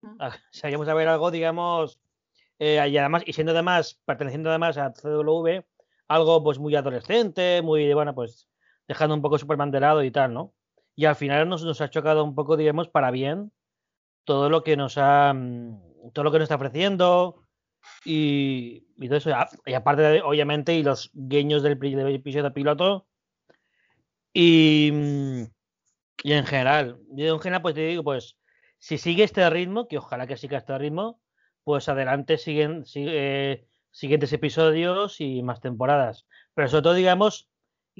[0.20, 2.00] O sea, íbamos a ver algo, digamos,
[2.60, 5.64] eh, y además, y siendo además, perteneciendo además a CW,
[6.08, 8.48] algo pues muy adolescente, muy, bueno, pues
[8.88, 10.54] dejando un poco Superman de y tal, ¿no?
[10.96, 13.52] Y al final nos, ha chocado un poco, digamos, para bien
[14.26, 17.44] todo lo que nos ha, mm, todo lo que nos está ofreciendo,
[18.06, 19.32] y, todo eso.
[19.66, 23.08] Y aparte, obviamente, y los guiños del, episodio piloto.
[24.34, 24.92] Y,
[26.24, 28.38] y en general, yo en general, pues te digo, pues
[28.80, 31.22] si sigue este ritmo, que ojalá que siga este ritmo,
[31.64, 36.26] pues adelante siguen, sigue, siguientes episodios y más temporadas.
[36.54, 37.50] Pero sobre todo, digamos,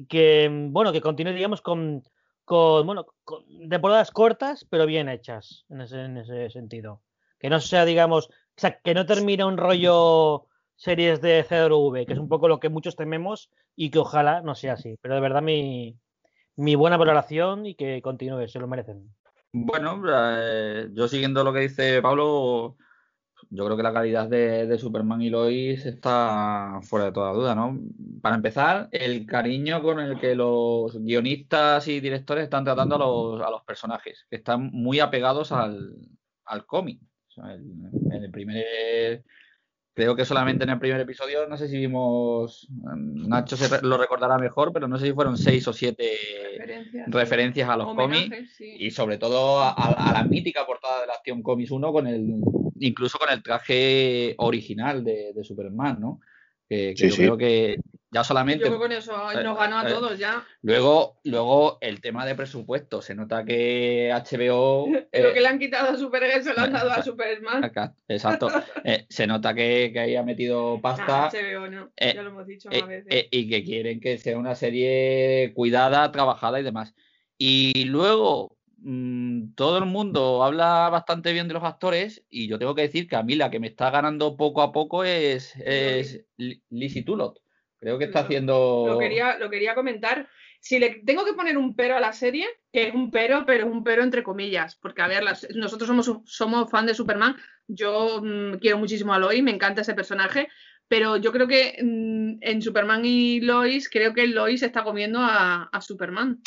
[0.08, 2.02] que bueno, que continúe, digamos, con,
[2.44, 7.02] con bueno, con temporadas cortas, pero bien hechas en ese, en ese sentido.
[7.38, 12.12] Que no sea, digamos, o sea, que no termine un rollo series de CW, que
[12.12, 14.96] es un poco lo que muchos tememos y que ojalá no sea así.
[15.00, 15.98] Pero de verdad mi,
[16.56, 19.10] mi buena valoración y que continúe, se lo merecen.
[19.52, 22.76] Bueno, eh, yo siguiendo lo que dice Pablo,
[23.50, 27.78] yo creo que la calidad de, Superman y Lois está fuera de toda duda, ¿no?
[28.20, 33.42] Para empezar, el cariño con el que los guionistas y directores están tratando a los,
[33.42, 35.96] a los personajes, que están muy apegados al,
[36.44, 37.00] al cómic.
[37.36, 39.24] En el primer
[39.94, 44.38] creo que solamente en el primer episodio, no sé si vimos, Nacho se lo recordará
[44.38, 46.10] mejor, pero no sé si fueron seis o siete
[47.06, 51.70] referencias, a los cómics y sobre todo a, la mítica portada de la Acción Comics
[51.70, 52.34] 1 con el,
[52.80, 56.20] incluso con el traje original de, de Superman, ¿no?
[56.68, 57.76] Que, yo creo que
[58.10, 58.70] ya solamente.
[58.70, 60.46] Yo con eso nos ganó a eh, todos ya.
[60.62, 63.02] Luego, luego el tema de presupuesto.
[63.02, 64.86] Se nota que HBO.
[64.88, 67.70] lo que eh, le han quitado a Supergirl se lo han dado a Superman.
[68.08, 68.48] Exacto.
[68.86, 71.30] Eh, se nota que, que ahí ha metido pasta.
[71.30, 73.28] HBO no, ya lo hemos dicho más veces.
[73.30, 76.94] y que quieren que sea una serie cuidada, trabajada y demás.
[77.38, 78.53] Y luego,
[78.86, 83.08] Mm, todo el mundo habla bastante bien de los actores y yo tengo que decir
[83.08, 86.26] que a mí la que me está ganando poco a poco es, es
[86.68, 87.40] Lizzie Tulot.
[87.78, 88.84] Creo que está haciendo...
[88.86, 90.28] Lo quería, lo quería comentar.
[90.60, 93.64] Si le tengo que poner un pero a la serie, que es un pero, pero
[93.64, 98.20] es un pero entre comillas, porque a ver, nosotros somos, somos fan de Superman, yo
[98.22, 100.48] mm, quiero muchísimo a Lois, me encanta ese personaje,
[100.88, 105.70] pero yo creo que mm, en Superman y Lois, creo que Lois está comiendo a,
[105.72, 106.42] a Superman.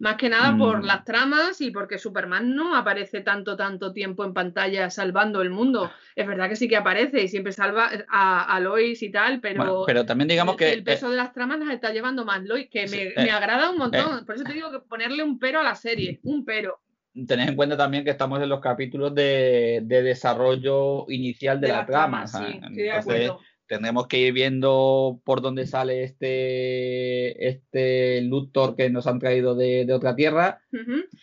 [0.00, 0.86] Más que nada por mm.
[0.86, 5.90] las tramas y porque Superman no aparece tanto, tanto tiempo en pantalla salvando el mundo.
[6.16, 10.06] Es verdad que sí que aparece y siempre salva a, Lois y tal, pero, pero
[10.06, 13.12] también digamos que el peso de las tramas las está llevando más Lois, que me,
[13.14, 14.20] me, eh, agrada un montón.
[14.20, 14.22] Eh.
[14.24, 16.80] Por eso te digo que ponerle un pero a la serie, un pero
[17.26, 22.24] tened en cuenta también que estamos en los capítulos de, desarrollo inicial de, la, trama.
[22.62, 23.32] Entonces,
[23.70, 29.86] tendremos que ir viendo por dónde sale este, este Luthor que nos han traído de,
[29.94, 30.60] otra tierra.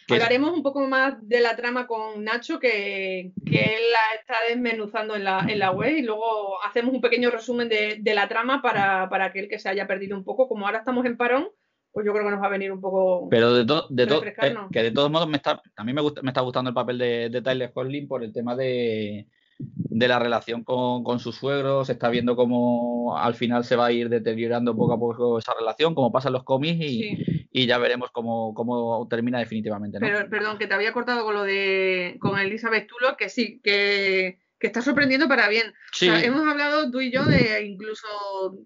[0.09, 5.17] Hablaremos un poco más de la trama con Nacho, que, que él la está desmenuzando
[5.17, 8.61] en la, en la web, y luego hacemos un pequeño resumen de, de la trama
[8.61, 10.47] para, para aquel que se haya perdido un poco.
[10.47, 11.49] Como ahora estamos en parón,
[11.91, 13.27] pues yo creo que nos va a venir un poco.
[13.29, 16.21] Pero de, de todo, eh, que de todos modos me está, a mí me, gusta,
[16.21, 19.27] me está gustando el papel de, de Tyler Conlin por el tema de,
[19.59, 23.87] de la relación con, con sus suegros, se está viendo cómo al final se va
[23.87, 27.65] a ir deteriorando poco a poco esa relación, como pasa en los cómics y, y
[27.65, 29.99] ya veremos cómo, cómo termina definitivamente.
[29.99, 34.37] Pero, perdón, que te había cortado con lo de con Elizabeth Tulo, que sí, que
[34.59, 35.73] que está sorprendiendo para bien.
[36.01, 38.07] hemos hablado tú y yo de incluso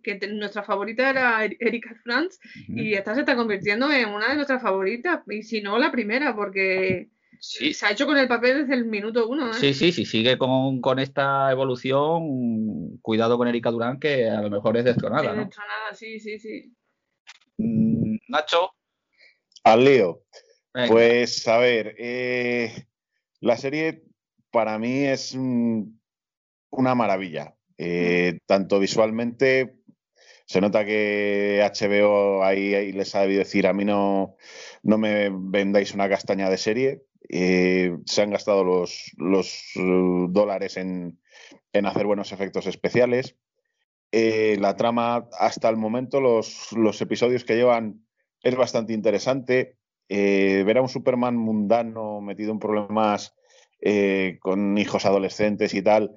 [0.04, 4.36] que nuestra favorita era er-, Erika Franz y esta se está convirtiendo en una de
[4.36, 7.10] nuestras favoritas, y si no la primera, porque
[7.42, 9.50] se ha hecho con el papel desde el minuto uno.
[9.50, 9.54] ¿eh?
[9.56, 14.78] Sí, sí, sí, sigue con, esta evolución, cuidado con Erika Durán, que a lo mejor
[14.78, 15.34] es destronada.
[15.34, 15.46] ¿no?
[15.46, 16.72] Destronada, sí, sí, sí.
[17.58, 18.72] Mm, Nacho.
[19.64, 20.24] Al lío.
[20.88, 22.86] Pues a ver, eh,
[23.42, 24.04] la serie
[24.52, 27.56] para mí es una maravilla.
[27.78, 29.78] Eh, tanto visualmente,
[30.46, 34.38] se nota que HBO ahí, les ha debido decir, a mí no,
[34.84, 37.04] no me vendáis una castaña de serie.
[37.30, 41.20] Eh, se han gastado los, uh, dólares en,
[41.74, 43.36] hacer buenos efectos especiales.
[44.12, 48.06] Eh, la trama, hasta el momento, los, episodios que llevan
[48.44, 49.78] es bastante interesante.
[50.10, 53.34] ver a un Superman mundano metido en problemas
[53.84, 56.16] eh, con hijos adolescentes y tal,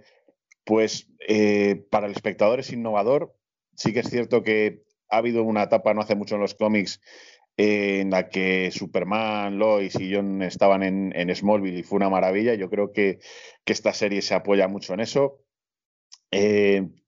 [0.65, 3.35] pues eh, para el espectador es innovador.
[3.75, 7.01] Sí que es cierto que ha habido una etapa no hace mucho en los cómics
[7.01, 7.01] eh,
[7.57, 12.55] en la que Superman, Lois y John estaban en, Smallville y fue una maravilla.
[12.55, 13.21] Yo creo que,
[13.67, 15.41] esta serie se apoya mucho en eso.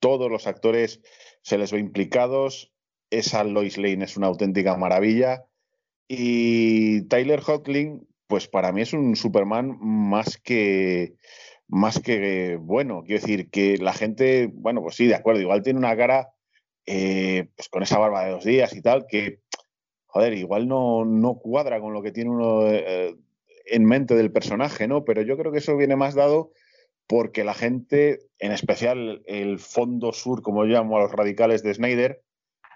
[0.01, 1.01] todos los actores
[1.43, 2.73] se les ve implicados.
[3.11, 5.47] Esa Lois Lane es una auténtica maravilla.
[6.09, 11.15] Y Tyler Hoechlin, pues para mí es un Superman más que
[11.69, 13.03] más que bueno.
[13.05, 16.31] Quiero decir que la gente, bueno, pues sí, de acuerdo, igual tiene una cara
[16.87, 19.41] eh, pues con esa barba de dos días y tal, que,
[20.17, 23.15] joder, igual no, no cuadra con lo que tiene uno eh,
[23.67, 25.05] en mente del personaje, ¿no?
[25.05, 26.53] Pero yo creo que eso viene más dado
[27.07, 31.75] porque la gente, en especial el fondo sur, como yo llamo a los radicales de
[31.75, 32.23] Snyder,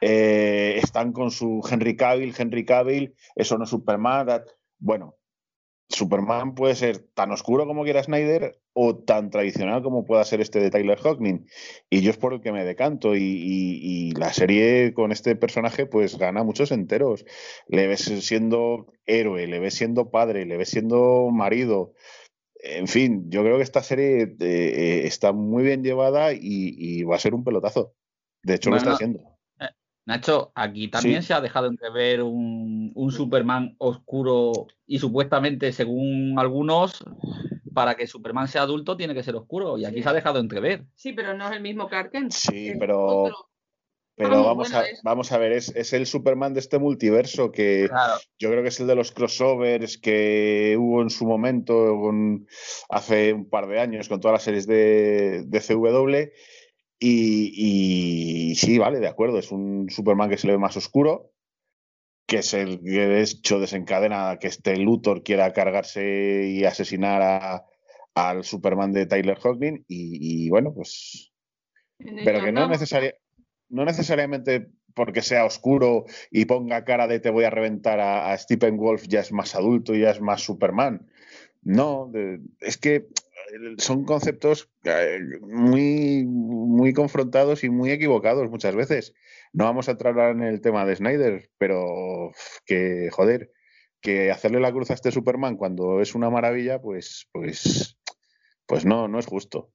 [0.03, 4.43] eh, están con su Henry Cavill, Henry Cavill, eso no es Superman.
[4.79, 5.17] Bueno,
[5.91, 10.61] Superman puede ser tan oscuro como quiera Snyder o tan tradicional como pueda ser este
[10.61, 11.47] de Tyler Hoechlin.
[11.91, 13.17] Y yo es por el que me decanto.
[13.17, 17.25] Y, la serie con este personaje pues gana muchos enteros.
[17.67, 21.93] Le ves siendo héroe, le ves siendo padre, le ves siendo marido.
[22.63, 27.17] En fin, yo creo que esta serie eh, eh, está muy bien llevada y, va
[27.17, 27.95] a ser un pelotazo.
[28.43, 29.30] De hecho, lo está haciendo.
[30.07, 37.05] Nacho, aquí también se ha dejado entrever un, un, Superman oscuro y supuestamente, según algunos,
[37.73, 39.79] para que Superman sea adulto tiene que ser oscuro.
[39.79, 40.85] Y aquí se ha dejado entrever.
[40.95, 42.33] Sí, pero no es el mismo Clark Kent.
[42.33, 43.31] Sí, pero,
[44.17, 47.89] pero vamos, a, vamos a ver, es, el Superman de este multiverso que
[48.39, 51.99] yo creo que es el de los crossovers que hubo en su momento
[52.89, 56.31] hace un par de años con todas las series de, de CW
[57.03, 61.33] y, sí, vale, de acuerdo, es un Superman que se le ve más oscuro,
[62.27, 67.65] que es el que de hecho desencadena que este Luthor quiera cargarse y asesinar
[68.15, 71.33] al Superman de Tyler Hoechlin y, bueno, pues...
[71.99, 72.69] Pero que no,
[73.69, 78.39] no necesariamente porque sea oscuro y ponga cara de te voy a reventar a, a
[78.39, 81.11] Stephen Wolf ya es más adulto y ya es más Superman.
[81.63, 82.11] No,
[82.61, 83.09] es que
[83.79, 89.15] son conceptos eh, muy, muy confrontados y muy equivocados muchas veces.
[89.53, 92.33] No vamos a entrar en el tema de Snyder, pero
[92.65, 93.53] que, joder,
[94.01, 97.99] que hacerle la cruz a este Superman cuando es una maravilla, pues, pues,
[98.67, 99.73] pues no, no es justo.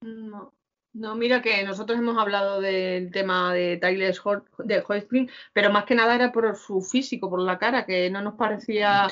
[0.00, 0.57] No.
[0.98, 4.12] No, mira que nosotros hemos hablado del tema de Tyler
[4.64, 8.20] de Hoisting, pero más que nada era por su físico, por la cara, que no
[8.20, 9.06] nos parecía.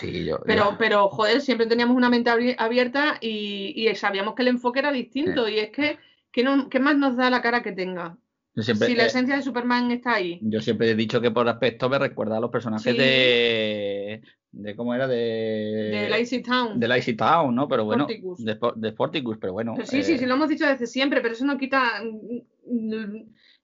[0.44, 5.48] pero, pero, joder, siempre teníamos una mente abierta y, sabíamos que el enfoque era distinto.
[5.48, 5.98] Y es que,
[6.32, 8.16] ¿qué, más nos da la cara que tenga?
[8.62, 10.38] Si la esencia de Superman está ahí.
[10.42, 14.22] Yo siempre he dicho que por aspecto me recuerda a los personajes de
[14.56, 16.80] de cómo era de de Lazy Town.
[16.80, 20.26] de Lazy Town no pero bueno de, de Sporticus pero bueno sí sí eh, sí
[20.26, 22.02] lo hemos dicho desde siempre pero eso no quita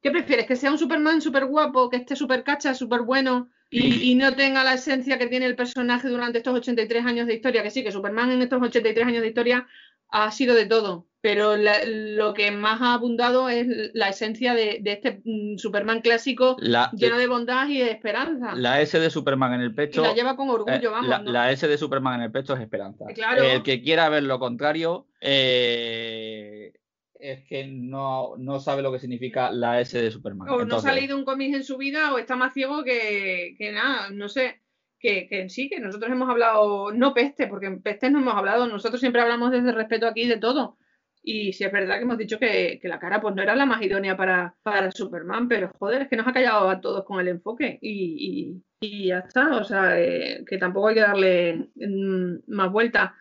[0.02, 0.46] ¿qué prefieres?
[0.46, 4.62] que sea un Superman súper guapo que esté súper cacha súper bueno y, no tenga
[4.64, 7.90] la esencia que tiene el personaje durante estos 83 años de historia que sí que
[7.90, 9.66] Superman en estos 83 años de historia
[10.12, 15.22] ha sido de todo pero lo que más ha abundado es la esencia de, este
[15.24, 18.56] mm, Superman clásico lleno de bondad y de esperanza.
[18.56, 20.02] La S de Superman en el pecho.
[20.02, 21.24] la lleva con orgullo, eh, vamos.
[21.24, 23.04] La, S de Superman en el pecho es esperanza.
[23.38, 26.72] El que quiera ver lo contrario eh,
[27.14, 30.48] es que no, sabe lo que significa la S de Superman.
[30.48, 34.10] O no ha leído un cómic en su vida o está más ciego que, nada,
[34.10, 34.60] no sé.
[35.02, 38.68] Que, que, sí, que nosotros hemos hablado, no peste, porque en peste no hemos hablado,
[38.68, 40.78] nosotros siempre hablamos desde respeto aquí de todo
[41.24, 43.80] y si es verdad que hemos dicho que, la cara pues no era la más
[43.82, 47.28] idónea para, para, Superman, pero joder, es que nos ha callado a todos con el
[47.28, 49.56] enfoque y, ya está.
[49.56, 53.14] O sea, eh, que tampoco hay que darle mm, más vuelta.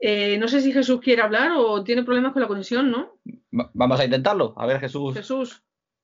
[0.00, 3.20] Eh, no sé si Jesús quiere hablar o tiene problemas con la conexión, ¿no?
[3.50, 4.54] Vamos a intentarlo.
[4.56, 5.14] A ver, Jesús.
[5.14, 5.62] Jesús.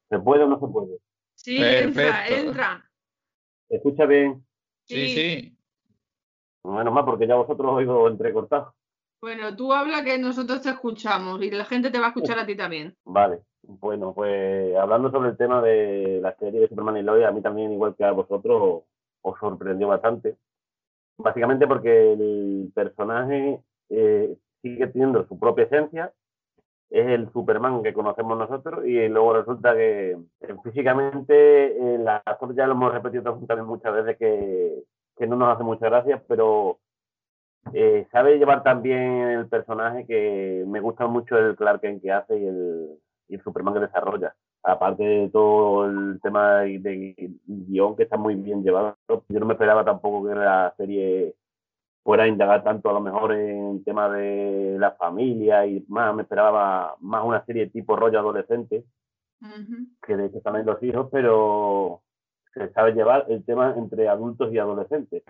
[0.09, 0.99] ¿Se puede o no se puede?
[1.35, 2.91] Sí, entra, entra.
[3.69, 4.46] ¿Escucha bien?
[4.87, 5.57] Sí, sí.
[6.63, 8.75] Bueno, más porque ya vosotros os oído entrecortado.
[9.21, 12.47] Bueno, tú habla que nosotros te escuchamos y la gente te va a escuchar a
[12.47, 12.95] ti también.
[13.05, 17.33] Vale, bueno, pues hablando sobre el tema de la serie de Superman y Lois, a
[17.33, 18.83] mí también, igual que a vosotros,
[19.23, 20.37] os sorprendió bastante.
[21.19, 26.13] Básicamente porque el personaje eh, sigue teniendo su propia esencia,
[26.91, 32.23] es el Superman que conocemos nosotros y luego resulta que eh, físicamente eh, la
[32.55, 34.85] ya lo hemos repetido también muchas veces que,
[35.17, 36.79] que no nos hace mucha gracia, pero
[37.73, 42.39] eh, sabe llevar también el personaje que me gusta mucho el Clark Kent que hace
[42.39, 44.35] y el, Superman que desarrolla.
[44.63, 49.55] Aparte de todo el tema de, guion que está muy bien llevado, yo no me
[49.55, 51.35] esperaba tampoco que la serie
[52.07, 56.23] fuera a indagar tanto a lo mejor en tema de la familia y más, me
[56.23, 58.85] esperaba más una serie tipo rollo adolescente,
[60.07, 62.01] que de hecho también los hijos, pero
[62.55, 65.23] se sabe llevar el tema entre adultos y adolescentes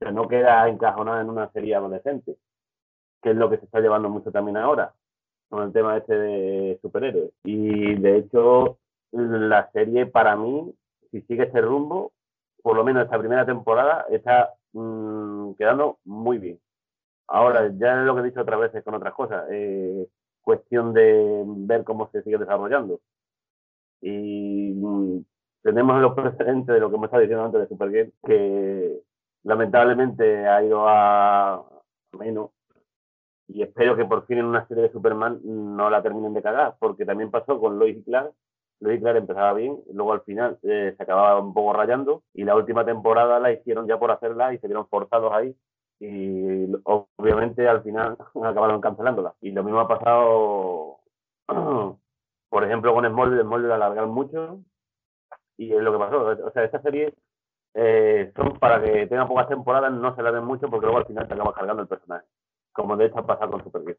[0.00, 2.38] pero no queda encajonada en una serie adolescente,
[3.22, 4.94] que es lo que se está llevando mucho también ahora,
[5.50, 7.32] con el tema este de superhéroes.
[7.44, 8.78] Y de hecho,
[9.12, 10.74] la serie para mí,
[11.10, 12.12] si sigue ese rumbo,
[12.62, 16.60] por lo menos esta primera temporada, está mm, quedando muy bien.
[17.28, 20.08] Ahora, ya es lo que he dicho otras veces con otras cosas, eh,
[20.42, 23.00] cuestión de ver cómo se sigue desarrollando.
[24.00, 25.24] Y mm,
[25.62, 29.00] tenemos los precedentes de lo que me estaba diciendo antes de Supergirl, que
[29.44, 31.64] lamentablemente ha ido a
[32.18, 32.50] menos
[33.52, 36.76] y espero que por fin en una serie de Superman no la terminen de cagar,
[36.78, 38.32] porque también pasó con Lois y Clark.
[38.80, 42.44] Lois y Clark empezaba bien, luego al final eh, se acababa un poco rayando y
[42.44, 45.54] la última temporada la hicieron ya por hacerla y se vieron forzados ahí
[46.00, 49.34] y obviamente al final acabaron cancelándola.
[49.40, 51.00] Y lo mismo ha pasado,
[52.48, 54.60] por ejemplo, con Smallville, Smallville la alargaron mucho
[55.58, 56.46] y es lo que pasó.
[56.46, 57.14] O sea, esta serie
[57.74, 61.28] eh, son para que tengan pocas temporadas, no se la mucho porque luego al final
[61.28, 62.26] te acabas cargando el personaje,
[62.72, 63.98] como de hecho ha pasado con Supergirl.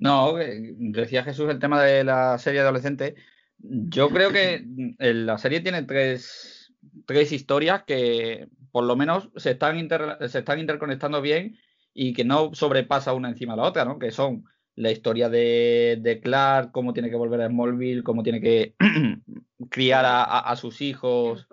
[0.00, 3.14] No, eh, decía Jesús el tema de la serie adolescente.
[3.62, 4.64] Yo creo que
[4.98, 6.72] la serie tiene tres,
[7.06, 9.88] tres historias que por lo menos se están,
[10.28, 11.58] se están interconectando bien
[11.92, 13.98] y que no sobrepasa una encima de la otra, ¿no?
[13.98, 14.44] Que son
[14.76, 18.74] la historia de, Clark, cómo tiene que volver a Smallville, cómo tiene que
[19.70, 21.46] criar a, sus hijos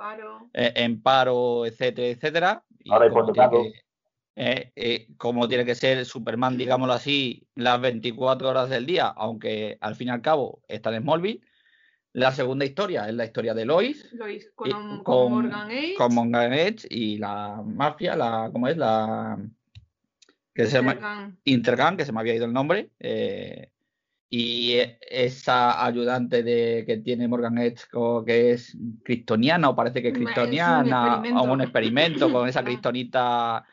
[0.53, 2.63] en paro, eh, etcétera, etcétera.
[2.83, 3.73] Y cómo, tiene que,
[4.37, 9.77] eh, eh, cómo tiene que ser Superman, digámoslo así, las 24 horas del día, aunque
[9.81, 11.41] al fin y al cabo está en Smallville.
[12.17, 14.11] La segunda historia es la historia de Lois.
[14.13, 15.93] Lois con, Morgan Edge.
[15.93, 18.75] Con Morgan Edge y la mafia, la, ¿cómo es?
[18.75, 19.37] La
[20.51, 23.69] que se llama Intergang, que se me había ido el nombre, eh,
[24.31, 27.83] y e, esa ayudante de que tiene Morgan Edge,
[28.25, 33.63] que es cristoniana, o parece que es cristoniana, o un experimento con esa cristonita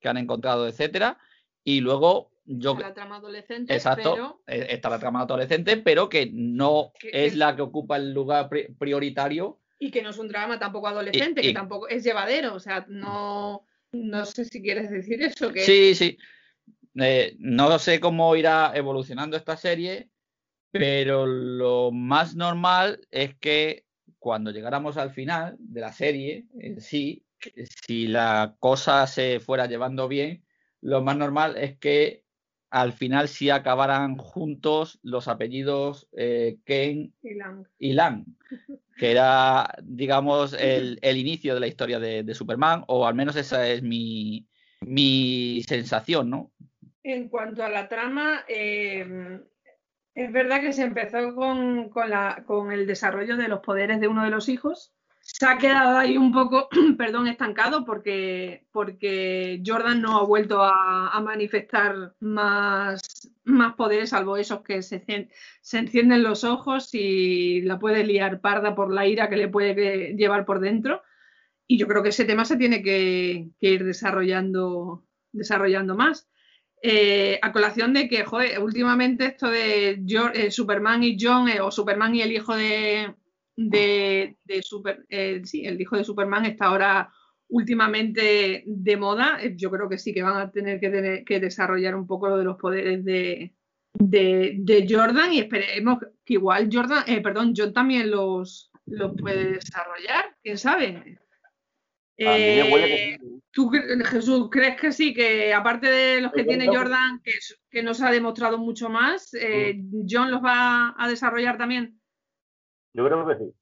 [0.00, 1.18] que han encontrado, etcétera,
[1.62, 6.30] y luego yo está la trama adolescente, exacto, e, está la trama adolescente, pero que
[6.32, 9.60] no es, la que ocupa el lugar prioritario.
[9.78, 13.66] Y que no es un drama tampoco adolescente, que tampoco es llevadero, o sea, no
[13.92, 15.52] no sé si quieres decir eso.
[15.52, 15.60] Que...
[15.60, 16.18] Sí, sí.
[16.94, 20.08] Eh, no sé cómo irá evolucionando esta serie,
[20.70, 23.84] pero lo más normal es que
[24.18, 27.24] cuando llegáramos al final de la serie en sí,
[27.86, 30.44] si la cosa se fuera llevando bien,
[30.80, 32.21] lo más normal es que
[32.72, 37.12] al final sí acabaran juntos los apellidos eh, Ken
[37.78, 38.24] y Lang.
[38.96, 43.82] que era, digamos, el, inicio de la historia de, Superman, o al menos esa es
[43.82, 44.46] mi,
[45.66, 46.50] sensación, ¿no?
[47.02, 49.40] En cuanto a la trama, eh,
[50.14, 54.30] es verdad que se empezó con, con el desarrollo de los poderes de uno de
[54.30, 54.94] los hijos,
[55.42, 61.20] se ha quedado ahí un poco, perdón, estancado porque, porque Jordan no ha vuelto a,
[61.20, 65.04] manifestar más, más poderes, salvo esos que se,
[65.60, 70.14] se, encienden los ojos y la puede liar parda por la ira que le puede
[70.14, 71.02] llevar por dentro.
[71.66, 76.28] Y yo creo que ese tema se tiene que, ir desarrollando, desarrollando más.
[76.84, 81.72] Eh, a colación de que, joder, últimamente esto de eh, Superman y John, eh, o
[81.72, 83.12] Superman y el hijo de,
[83.56, 87.10] de, Super, eh, sí, el hijo de Superman está ahora
[87.48, 89.38] últimamente de moda.
[89.42, 92.28] Eh, yo creo que sí que van a tener que, tener, que desarrollar un poco
[92.28, 93.54] lo de los poderes de,
[93.94, 100.36] de, Jordan y esperemos que igual Jordan, eh, perdón, John también los, los puede desarrollar,
[100.42, 101.18] quién sabe.
[103.50, 105.12] ¿Tú, Jesús, crees que sí?
[105.12, 107.32] Que aparte de los que tiene Jordan, que,
[107.68, 109.32] que nos ha demostrado mucho más,
[110.08, 112.01] John los va a desarrollar también?
[112.94, 113.54] Yo creo que sí.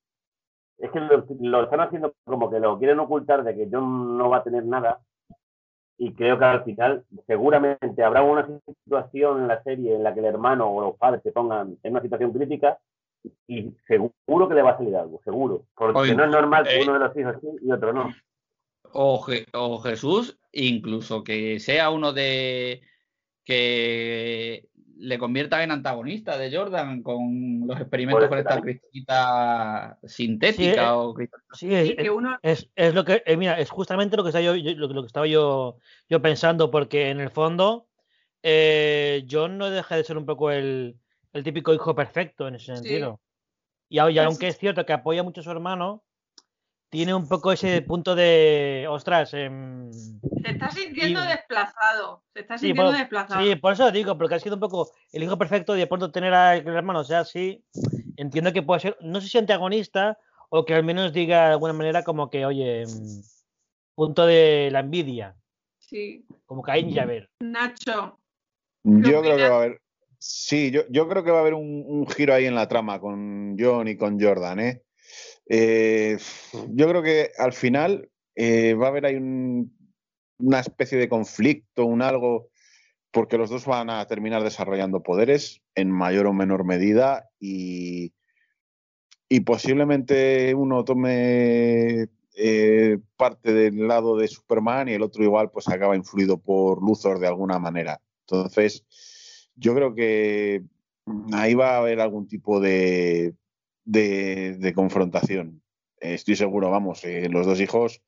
[0.78, 4.38] Es que lo, están haciendo como que lo quieren ocultar de que John no va
[4.38, 5.00] a tener nada.
[5.98, 10.20] Y creo que al final seguramente habrá una situación en la serie en la que
[10.20, 12.78] el hermano o los padres se pongan en una situación crítica
[13.46, 15.66] y seguro que le va a salir algo, seguro.
[15.74, 18.10] Porque no es normal que eh, uno de los hijos sí y otro no.
[18.92, 22.80] O, o, Jesús, incluso que sea uno de
[23.44, 24.69] que
[25.00, 31.14] le convierta en antagonista de Jordan con los experimentos con esta cristalita sintética o
[31.52, 35.06] sí, es, es, lo que eh, mira es justamente lo que estaba yo, lo, que
[35.06, 35.78] estaba yo,
[36.08, 37.88] yo pensando porque en el fondo
[38.42, 40.96] eh, John no deja de ser un poco el,
[41.32, 43.20] el típico hijo perfecto en ese sentido.
[43.88, 46.04] Y, y, aunque es cierto que apoya mucho a su hermano
[46.90, 49.30] tiene un poco ese punto de, ostras.
[49.32, 49.48] Eh,
[50.42, 52.24] se está sintiendo desplazado.
[52.34, 53.42] Se está sintiendo desplazado.
[53.42, 56.10] Sí, por eso digo, porque ha sido un poco el hijo perfecto y de pronto
[56.10, 57.64] tener a el hermano, o sea, sí,
[58.16, 60.18] entiendo que puede ser, no sé si antagonista
[60.48, 63.22] o que al menos diga de alguna manera como que, oye, em,
[63.94, 65.36] punto de la envidia.
[65.78, 66.26] Sí.
[66.44, 67.30] Como Caín y ver.
[67.38, 68.18] Nacho.
[68.82, 69.80] Yo creo que va a haber.
[70.18, 73.00] Sí, yo, yo creo que va a haber un, un giro ahí en la trama
[73.00, 74.82] con John y con Jordan, ¿eh?
[75.52, 76.16] Eh,
[76.68, 82.02] yo creo que al final eh, va a haber ahí una especie de conflicto, un
[82.02, 82.50] algo,
[83.10, 88.12] porque los dos van a terminar desarrollando poderes en mayor o menor medida y,
[89.28, 95.66] y posiblemente uno tome eh, parte del lado de Superman y el otro igual pues
[95.66, 98.00] acaba influido por Luthor de alguna manera.
[98.20, 98.86] Entonces,
[99.56, 100.62] yo creo que
[101.32, 103.34] ahí va a haber algún tipo de,
[103.90, 105.62] de, confrontación.
[105.98, 108.02] estoy seguro, vamos, eh, los dos hijos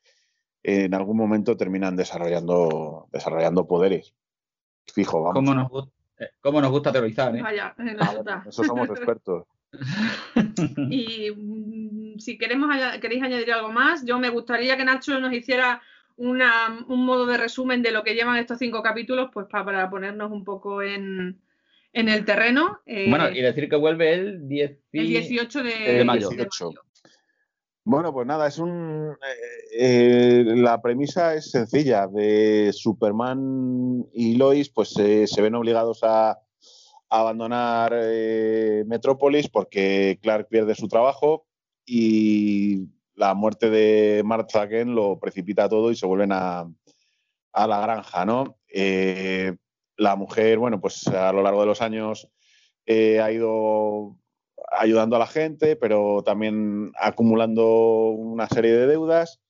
[0.62, 4.14] en algún momento terminan desarrollando, desarrollando poderes.
[4.86, 5.34] Fijo, vamos.
[5.34, 7.34] ¿Cómo nos, eh, nos gusta teorizar?
[7.36, 7.42] ¿eh?
[7.42, 9.46] Vaya, ah, eso somos expertos.
[10.90, 12.70] y mm, si queremos
[13.00, 15.82] queréis añadir algo más, yo me gustaría que Nacho nos hiciera
[16.16, 20.30] una, un modo de resumen de lo que llevan estos cinco capítulos, pues para ponernos
[20.30, 21.41] un poco en,
[21.92, 22.80] en el terreno.
[22.86, 26.30] Eh, bueno, y decir que vuelve el, 18 de, mayo.
[27.84, 29.16] Bueno, pues nada, es un.
[29.76, 32.06] Eh, eh, la premisa es sencilla.
[32.06, 36.38] De Superman y Lois, pues se ven obligados a,
[37.14, 37.92] abandonar
[38.86, 41.46] Metrópolis porque Clark pierde su trabajo
[41.84, 46.66] y la muerte de Martha Kent lo precipita todo y se vuelven a,
[47.52, 48.56] a la granja, ¿no?
[50.02, 52.28] La mujer, bueno, pues a lo largo de los años
[52.86, 54.16] eh, ha ido
[54.70, 59.40] ayudando a la gente, pero también acumulando una serie de deudas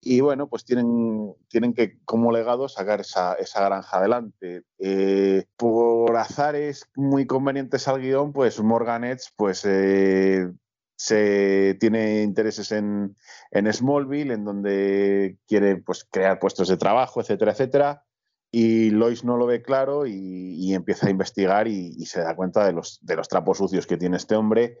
[0.00, 4.62] y bueno, pues tienen, tienen que como legado sacar esa, granja adelante.
[4.78, 10.48] Eh, por azares muy convenientes al guion, pues Morgan Edge pues, eh,
[10.96, 13.16] se tiene intereses en,
[13.50, 18.04] en, Smallville, en donde quiere pues, crear puestos de trabajo, etcétera, etcétera
[18.50, 22.72] y Lois no lo ve claro y, empieza a investigar y, se da cuenta de
[22.72, 24.78] los, de los, trapos sucios que tiene este hombre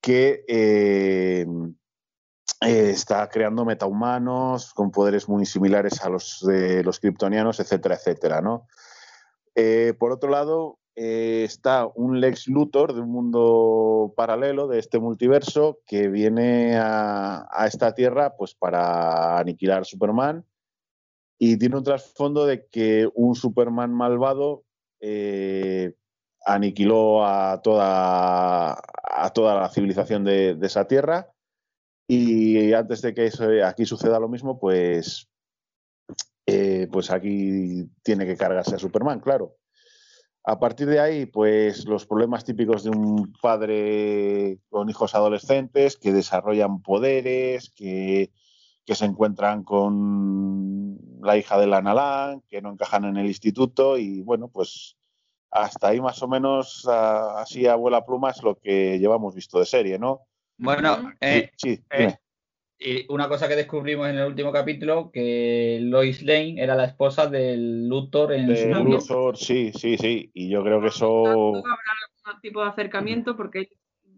[0.00, 1.46] que eh,
[2.60, 8.40] eh, está creando metahumanos con poderes muy similares a los de los kryptonianos, etcétera, etcétera,
[8.40, 8.66] ¿no?
[9.54, 15.80] Eh, por otro lado, está un Lex Luthor de un mundo paralelo de este multiverso
[15.86, 20.46] que viene a, esta tierra pues para aniquilar a Superman
[21.38, 24.64] y tiene un trasfondo de que un Superman malvado
[25.00, 25.94] eh,
[26.44, 31.30] aniquiló a toda, a toda la civilización de, esa tierra.
[32.08, 33.30] Y antes de que
[33.64, 35.28] aquí suceda lo mismo, pues,
[36.46, 39.56] eh, pues aquí tiene que cargarse a Superman, claro.
[40.44, 46.12] A partir de ahí, pues los problemas típicos de un padre con hijos adolescentes que
[46.12, 48.30] desarrollan poderes, que,
[48.86, 53.98] que se encuentran con la hija de la Nalan, que no encajan en el instituto
[53.98, 54.96] y bueno, pues
[55.50, 59.66] hasta ahí más o menos así a abuela pluma es lo que llevamos visto de
[59.66, 60.20] serie, ¿no?
[60.58, 62.16] Bueno, eh, sí, eh,
[62.78, 67.26] y una cosa que descubrimos en el último capítulo, que Lois Lane era la esposa
[67.26, 70.30] del Luthor en de Luthor, sí, sí, sí.
[70.34, 71.26] Y yo creo que eso...
[71.26, 71.72] Habrá
[72.26, 73.70] algún tipo de acercamiento porque,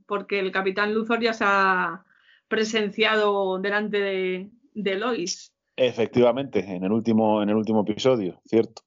[0.06, 2.04] porque el Capitán Luthor ya se ha
[2.48, 4.50] presenciado delante de,
[4.82, 5.52] de Lois.
[5.76, 8.82] Efectivamente, en el último, en el último episodio, cierto.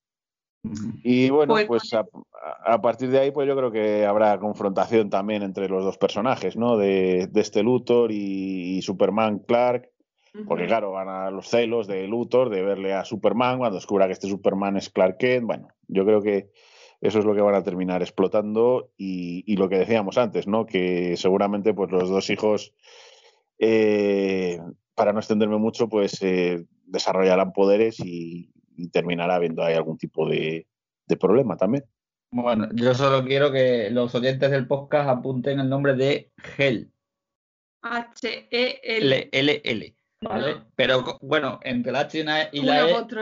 [1.04, 5.42] Y bueno, pues, pues a, partir de ahí, pues yo creo que habrá confrontación también
[5.42, 6.78] entre los dos personajes, ¿no?
[6.78, 9.90] De, este Luthor y, Superman Clark.
[10.48, 14.14] Porque claro, van a los celos de Luthor, de verle a Superman cuando descubra que
[14.14, 15.46] este Superman es Clark Kent.
[15.46, 16.52] Bueno, yo creo que
[17.02, 20.66] eso es lo que van a terminar explotando y, lo que decíamos antes, ¿no?
[20.66, 22.74] Que seguramente pues los dos hijos,
[23.60, 24.60] eh,
[24.96, 30.28] para no extenderme mucho, pues eh, desarrollarán poderes y, y terminará habiendo ahí algún tipo
[30.28, 30.68] de,
[31.20, 31.84] problema también.
[32.32, 36.90] Bueno, yo solo quiero que los oyentes del podcast apunten el nombre de Gel.
[37.82, 39.30] H-E-L.
[39.30, 39.96] L-L.
[40.22, 40.62] ¿Vale?
[40.76, 42.52] Pero bueno, entre la H y la E,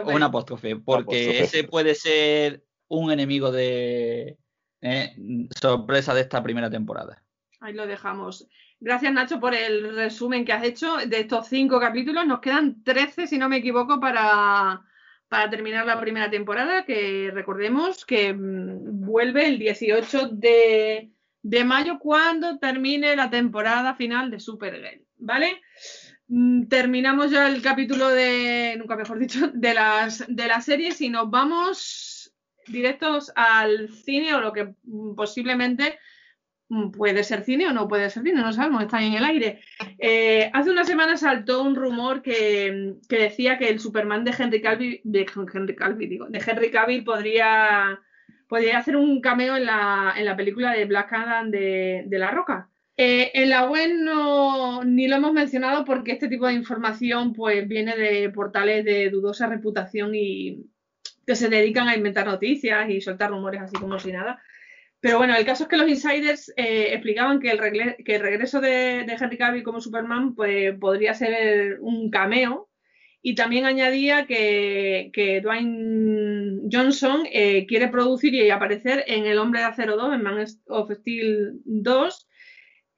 [0.05, 4.37] una apóstrofe, porque ese puede ser un enemigo de
[4.81, 5.15] eh,
[5.59, 7.23] sorpresa de esta primera temporada.
[7.61, 8.47] Ahí lo dejamos.
[8.81, 12.25] Gracias, Nacho, por el resumen que has hecho de estos cinco capítulos.
[12.25, 14.81] Nos quedan 13, si no me equivoco, para,
[15.27, 21.11] para terminar la primera temporada, que recordemos que mm, vuelve el 18 de,
[21.65, 25.61] mayo cuando termine la temporada final de Supergirl, ¿vale?
[26.27, 31.09] Mm, terminamos ya el capítulo de, nunca mejor dicho, de las, de las series y
[31.09, 32.33] nos vamos
[32.65, 35.99] directos al cine o lo que mm, posiblemente
[36.95, 39.59] puede ser cine o no puede ser cine, no sabemos, está en el aire.
[39.97, 45.01] Eh, hace una semana saltó un rumor que, decía que el Superman de Henry Cavill,
[45.53, 47.99] Henry Cavill, digo, de Henry podría,
[48.75, 52.69] hacer un cameo en la, en la película de Black Adam de, La Roca.
[52.95, 57.65] Eh, en la web no, ni lo hemos mencionado porque este tipo de información pues
[57.65, 60.65] viene de portales de dudosa reputación y
[61.25, 64.41] que se dedican a inventar noticias y soltar rumores así como si nada.
[65.01, 69.37] Pero bueno, el caso es que los insiders eh, explicaban que el, regreso de, Henry
[69.37, 72.69] Cavill como Superman pues, podría ser un cameo
[73.21, 79.67] y también añadía que, Dwayne Johnson eh, quiere producir y aparecer en El Hombre de
[79.67, 82.27] Acero 2, en Man of Steel 2.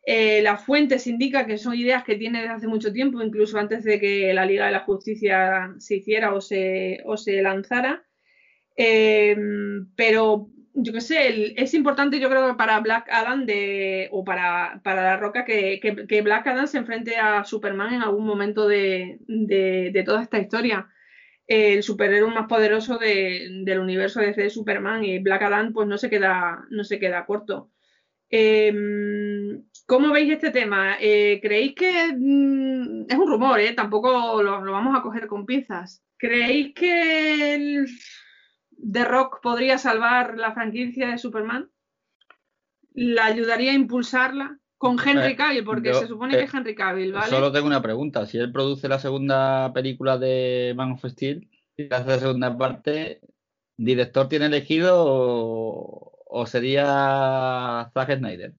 [0.07, 3.83] Eh, las fuentes indican que son ideas que tiene desde hace mucho tiempo, incluso antes
[3.83, 8.03] de que la Liga de la Justicia se hiciera o se, o se lanzara.
[8.75, 13.45] pero yo qué sé, es importante yo creo para Black Adam
[14.11, 18.25] o para, para La Roca que, que, Black Adam se enfrente a Superman en algún
[18.25, 20.89] momento de, de, toda esta historia.
[21.47, 26.65] El superhéroe más poderoso del universo de Superman y Black Adam pues no se queda,
[26.69, 27.71] no se queda corto.
[28.31, 30.95] Em, ¿Cómo veis este tema?
[31.01, 33.73] Eh, ¿Creéis que mm, es un rumor, eh?
[33.73, 36.01] tampoco lo, lo, vamos a coger con pinzas?
[36.17, 37.87] ¿Creéis que el,
[38.89, 41.69] The Rock podría salvar la franquicia de Superman?
[42.93, 44.57] ¿La ayudaría a impulsarla?
[44.77, 47.29] Con Henry Cavill, porque se supone que es eh, Henry Cavill, ¿vale?
[47.29, 48.25] Solo tengo una pregunta.
[48.25, 53.21] Si él produce la segunda película de Man of Steel y hace la segunda parte,
[53.77, 58.55] ¿director tiene elegido o sería Zack Snyder?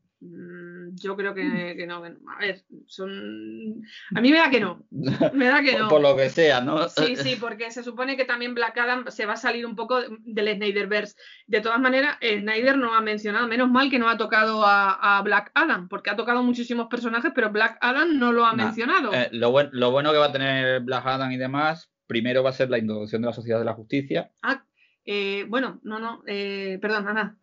[0.93, 3.83] Mm, yo creo que, no, A ver, son.
[4.15, 4.85] A mí me da que no.
[4.91, 5.89] Me da que no.
[5.89, 6.89] Por, lo que sea, ¿no?
[6.89, 10.01] Sí, sí, porque se supone que también Black Adam se va a salir un poco
[10.01, 11.17] del Snyderverse.
[11.47, 15.51] De todas maneras, Snyder no ha mencionado, menos mal que no ha tocado a, Black
[15.55, 19.13] Adam, porque ha tocado muchísimos personajes, pero Black Adam no lo ha mencionado.
[19.13, 22.55] Eh, lo, lo bueno que va a tener Black Adam y demás, primero va a
[22.55, 24.31] ser la introducción de la Sociedad de la Justicia.
[24.43, 24.65] Ah,
[25.05, 27.37] eh, bueno, no, no, eh, perdón, Ana.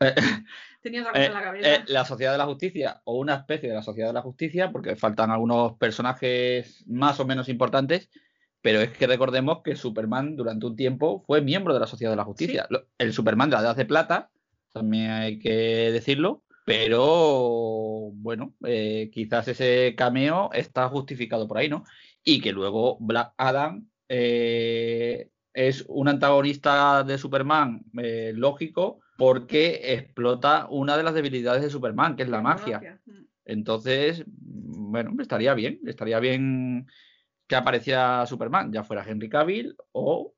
[0.81, 1.75] Tenía otra cosa en la cabeza.
[1.75, 4.71] Eh, la Sociedad de la Justicia, o una especie de la Sociedad de la Justicia,
[4.71, 8.09] porque faltan algunos personajes más o menos importantes,
[8.61, 12.17] pero es que recordemos que Superman durante un tiempo fue miembro de la Sociedad de
[12.17, 12.67] la Justicia.
[12.97, 14.29] El Superman de la Edad de Plata,
[14.71, 18.53] también hay que decirlo, pero bueno,
[19.11, 21.83] quizás ese cameo está justificado por ahí, ¿no?
[22.23, 23.89] Y que luego Black Adam
[25.53, 32.15] es un antagonista de Superman eh, lógico, porque explota una de las debilidades de Superman,
[32.15, 32.99] que es la magia.
[33.05, 33.11] Mm.
[33.45, 36.87] Entonces, bueno, estaría bien, estaría bien
[37.47, 40.35] que apareciera Superman, ya fuera Henry Cavill o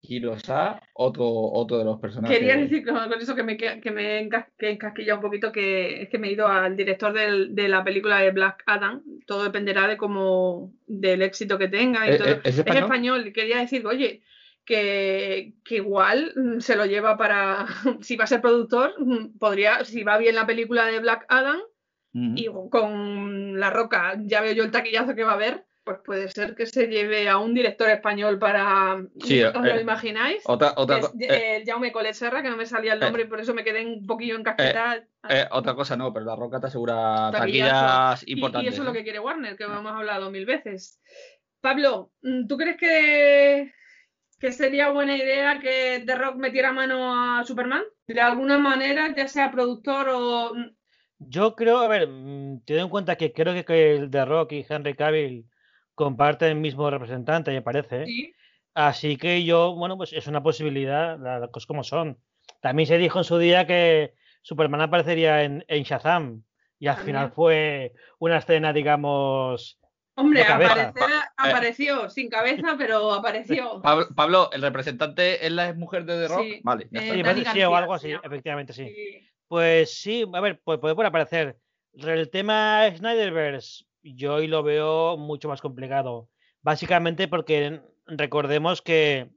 [0.00, 2.38] Hirosa, otro, otro de los personajes.
[2.38, 4.18] Quería decir con eso que me, que me
[4.60, 8.30] encasquilla un poquito que es que me he ido al director de la película de
[8.30, 9.02] Black Adam.
[9.26, 12.06] Todo dependerá de cómo del éxito que tenga.
[12.06, 12.28] Y ¿E-, todo.
[12.28, 13.32] E-, ¿Es, español?
[13.32, 14.22] Quería decir, oye,
[14.68, 17.66] que, que, igual mm, se lo lleva para.
[18.02, 21.60] si va a ser productor, mm, podría, si va bien la película de Black Adam
[22.12, 26.28] y con La Roca, ya veo yo el taquillazo que va a haber pues puede
[26.28, 29.02] ser que se lleve a un director español para.
[29.24, 30.42] Sí, ¿Os lo eh, imagináis?
[30.44, 33.40] Otra, otra, eh, Jaume Colet Serra, que no me salía el eh, nombre y por
[33.40, 35.06] eso me quedé un poquillo encasquetada.
[35.50, 38.70] otra cosa no, pero la Roca te asegura taquillas importantes.
[38.70, 41.00] Y, eso es lo que quiere Warner, que hemos hablado mil veces.
[41.62, 43.72] Pablo, mm, ¿tú crees que,
[44.38, 47.82] que sería buena idea que The Rock metiera mano a Superman?
[48.06, 50.54] De alguna manera, ya sea productor o.
[50.54, 50.70] Mm,
[51.18, 54.66] Yo creo, a ver, mm, teniendo en cuenta que creo que el The Rock y
[54.68, 55.46] Henry Cavill
[55.94, 58.06] comparten el mismo representante, me parece.
[58.74, 62.18] Así que yo, bueno, pues es una posibilidad, las cosas como son.
[62.60, 66.44] También se dijo en su día que Superman aparecería en, Shazam
[66.78, 69.80] y al final fue una escena, digamos.
[70.18, 70.92] Hombre, eh,
[71.36, 73.80] apareció sin cabeza, pero apareció.
[74.16, 76.46] Pablo, ¿el representante es la mujer de The Rock?
[76.64, 78.92] Vale, sí, o algo así, efectivamente, sí.
[79.46, 81.56] Pues sí, a ver, pues puede aparecer.
[81.92, 86.28] El tema Snyderverse, yo hoy lo veo mucho más complicado.
[86.62, 89.30] Básicamente porque recordemos que,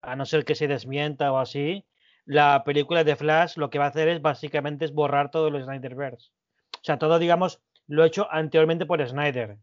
[0.00, 1.84] a no ser que se desmienta o así,
[2.24, 5.64] la película de Flash lo que va a hacer es básicamente es borrar todo los
[5.64, 6.30] Snyderverse.
[6.74, 9.58] O sea, todo, digamos, lo hecho anteriormente por Snyder.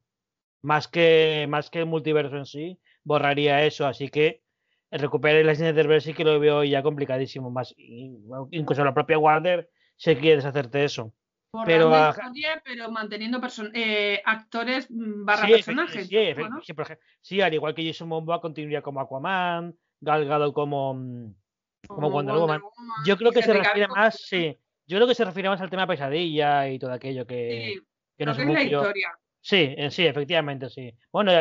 [0.61, 3.85] Más que, más que el multiverso en sí, borraría eso.
[3.85, 4.41] Así que
[4.91, 7.51] recuperar el Snyderverse sí que lo veo ya complicadísimo.
[7.51, 11.13] Más, incluso la propia Warner se quiere deshacerte de eso
[11.65, 11.91] pero,
[12.63, 13.41] pero manteniendo
[13.73, 16.09] eh, actores mm, barra personajes.
[17.21, 21.35] Sí, al igual que Jason Momoa continuaría como Aquaman, Galgado como, mm,
[21.87, 22.61] como, Wonder, Woman.
[23.05, 25.87] Yo creo que se refiere más, sí, yo creo que se refiere más al tema
[25.87, 27.81] pesadilla y todo aquello que, sí,
[28.17, 29.17] que es la historia.
[29.47, 30.93] Sí, sí, efectivamente, sí.
[31.09, 31.31] Bueno,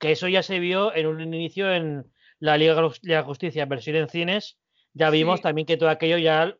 [0.00, 2.04] que eso ya se vio en un inicio en
[2.40, 4.58] la Liga de la Justicia, versión en cines.
[4.92, 6.52] Ya vimos también que todo aquello ya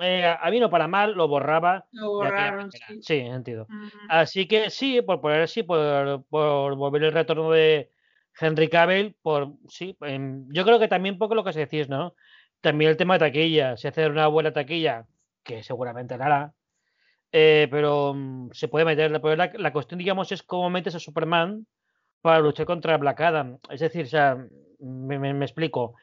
[0.00, 1.86] eh, a mí no para mal, lo borraba.
[1.92, 3.14] Lo borraron, sí.
[3.14, 3.68] entiendo.
[4.08, 7.92] Así que sí, por poner sí, por, por, volver el retorno de
[8.40, 12.16] Henry Cavill, por sí, em, yo creo que también poco lo que se decís, ¿no?
[12.60, 15.06] También el tema de taquilla, si hacer una buena taquilla,
[15.44, 16.54] que seguramente la hará,
[17.32, 21.66] eh, pero mm, se puede meter, la, la, cuestión, digamos, es cómo metes a Superman
[22.20, 23.58] para luchar contra Black Adam.
[23.70, 24.46] Es decir, o sea,
[24.80, 25.94] me explico.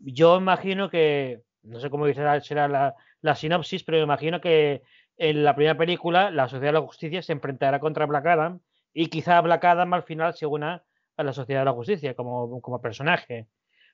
[0.00, 4.82] Yo imagino que no sé cómo será la, la, sinopsis, pero me imagino que
[5.16, 8.60] en la primera película la Sociedad de la Justicia se enfrentará contra Black Adam
[8.92, 10.84] y quizá Black Adam al final se una
[11.16, 13.46] a la Sociedad de la Justicia como, como personaje.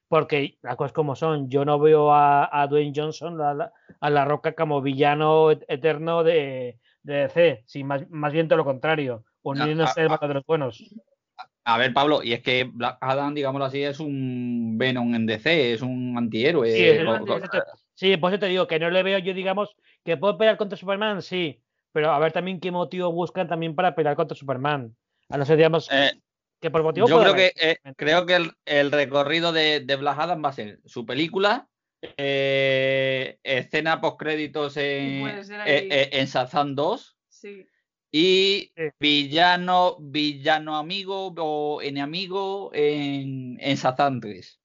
[0.09, 4.80] Porque las cosas como son, yo no veo a, Dwayne Johnson, a la, Roca, como
[4.80, 10.34] villano eterno de, de DC, sí, más, más bien todo lo contrario, uniéndose a, de
[10.34, 10.82] los buenos.
[11.64, 15.74] A ver, Pablo, y es que Black Adam, digámoslo así, es un Venom en DC,
[15.74, 16.72] es un antihéroe.
[17.94, 20.78] Sí, por eso te digo que no le veo yo, digamos, que puedo pelear contra
[20.78, 21.61] Superman, sí,
[21.92, 24.96] pero a ver también qué motivo buscan también para pelear contra Superman.
[25.28, 26.12] A no ser, digamos, eh,
[26.61, 27.09] que por motivo.
[27.09, 31.06] Yo creo que, eh, creo que el, recorrido de, Black Adam va a ser su
[31.06, 31.68] película,
[32.16, 35.26] eh, escena post créditos en,
[35.66, 37.16] en Shazam 2.
[37.28, 37.66] Sí
[38.11, 44.61] y villano, villano amigo o enemigo en, en Satan 3.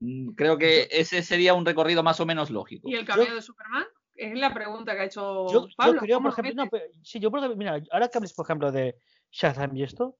[0.00, 2.88] Mm, creo que ese sería un recorrido más o menos lógico.
[2.88, 3.86] ¿Y el cameo de Superman?
[4.14, 5.94] Es la pregunta que ha hecho yo, Pablo.
[5.94, 6.70] Yo creo, por ejemplo, no,
[7.02, 8.96] sí, yo por, mira, ahora que hables, por ejemplo, de
[9.30, 10.16] Shazam y esto,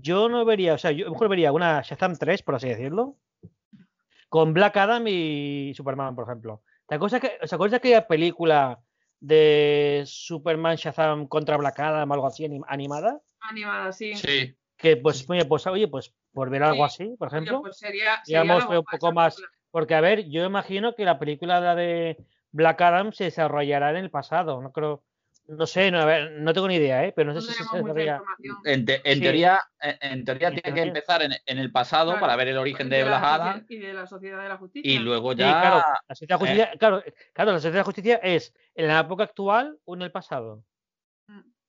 [0.00, 3.16] yo no vería, o sea, yo mejor vería una Shazam 3, por así decirlo,
[4.28, 6.62] con Black Adam y Superman, por ejemplo.
[6.86, 8.80] ¿Te acuerdas que, ¿os acuerdas de aquella película
[9.20, 13.20] de Superman Shazam contra Black Adam, algo así animada.
[13.40, 14.14] Animada, sí.
[14.14, 14.56] Sí.
[14.76, 17.62] Que pues, oye, pues, oye, pues por ver algo así, por ejemplo.
[17.62, 19.42] pues sería, digamos, un poco más.
[19.70, 24.10] Porque, a ver, yo imagino que la película de Black Adam se desarrollará en el
[24.10, 24.60] pasado.
[24.60, 25.02] No creo.
[25.48, 27.12] No sé, no, a ver, no tengo ni idea, ¿eh?
[27.14, 28.20] pero no, sé si se desarrolla.
[28.64, 33.04] En, teoría, en, teoría tiene que empezar en, el pasado para ver el origen de,
[33.04, 33.66] Black Adam.
[33.68, 34.90] Y de la Sociedad de la Justicia.
[34.90, 35.60] Y luego ya.
[35.60, 36.78] claro, la Sociedad de Justicia, eh.
[36.78, 40.10] claro, claro, la Sociedad de la Justicia es en la época actual o en el
[40.10, 40.64] pasado.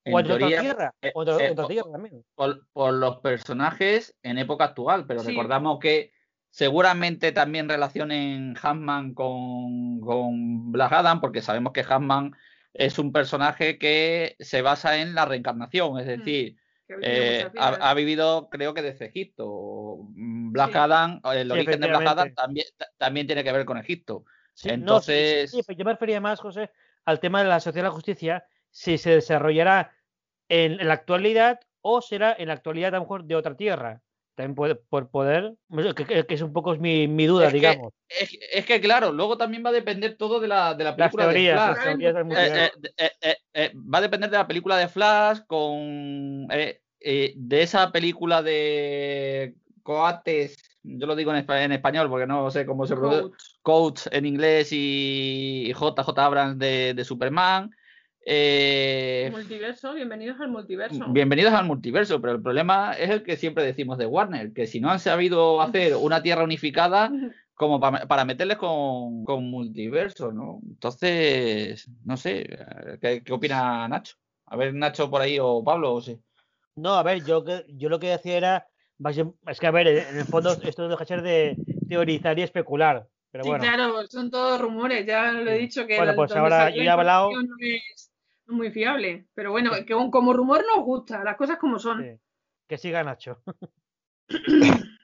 [0.03, 0.95] En o en otra tierra.
[1.01, 2.25] Eh, eh, tierra también.
[2.33, 6.11] Por, los personajes en época actual, pero recordamos que
[6.49, 12.33] Seguramente también relacionen Hammond con, con Black Adam, porque sabemos que Hammond
[12.73, 16.09] es un personaje que se basa en la reencarnación, es mm.
[16.09, 16.57] decir,
[17.01, 19.97] eh, ha, vivido, creo que desde Egipto.
[20.09, 24.23] Black Adam, el origen de Black Adam también, también tiene que ver con Egipto.
[24.63, 25.51] Entonces.
[25.51, 26.71] yo me refería más, José,
[27.05, 29.93] al tema de la sociedad de la justicia, si se desarrollará
[30.49, 34.01] en, la actualidad o será en la actualidad a lo mejor de otra tierra.
[34.37, 35.55] También puede, por poder,
[35.95, 37.91] que, es un poco mi, mi duda, digamos.
[38.07, 41.53] es, que, claro, luego también va a depender todo de la, de la película de
[41.53, 41.77] Flash.
[43.73, 49.55] va a depender de la película de Flash, con eh, eh, de esa película de
[49.81, 54.69] Coates, yo lo digo en, español porque no sé cómo se pronuncia, Coach en inglés
[54.71, 57.71] y JJ Abrams de, de Superman.
[58.29, 61.05] Eh, multiverso, bienvenidos al multiverso.
[61.07, 64.81] Bienvenidos al multiverso, pero el problema es el que siempre decimos de Warner, que si
[64.81, 67.09] no han sabido hacer una tierra unificada,
[67.53, 70.59] como para, meterles con, multiverso, ¿no?
[70.67, 72.49] Entonces, no sé,
[72.99, 74.17] ¿qué, opina Nacho?
[74.47, 76.19] A ver, Nacho por ahí o Pablo, o sí.
[76.75, 78.67] No, a ver, yo, yo lo que decía era,
[79.47, 81.55] es que a ver, en el fondo esto deja ser de
[81.87, 83.07] teorizar y especular.
[83.31, 85.95] Pero sí, claro, son todos rumores, ya lo he dicho que...
[85.95, 87.29] Bueno, pues ahora yo he hablado
[88.47, 89.27] muy fiable.
[89.33, 92.19] Pero bueno, que como rumor nos gusta, las cosas como son.
[92.67, 93.41] Que siga Nacho.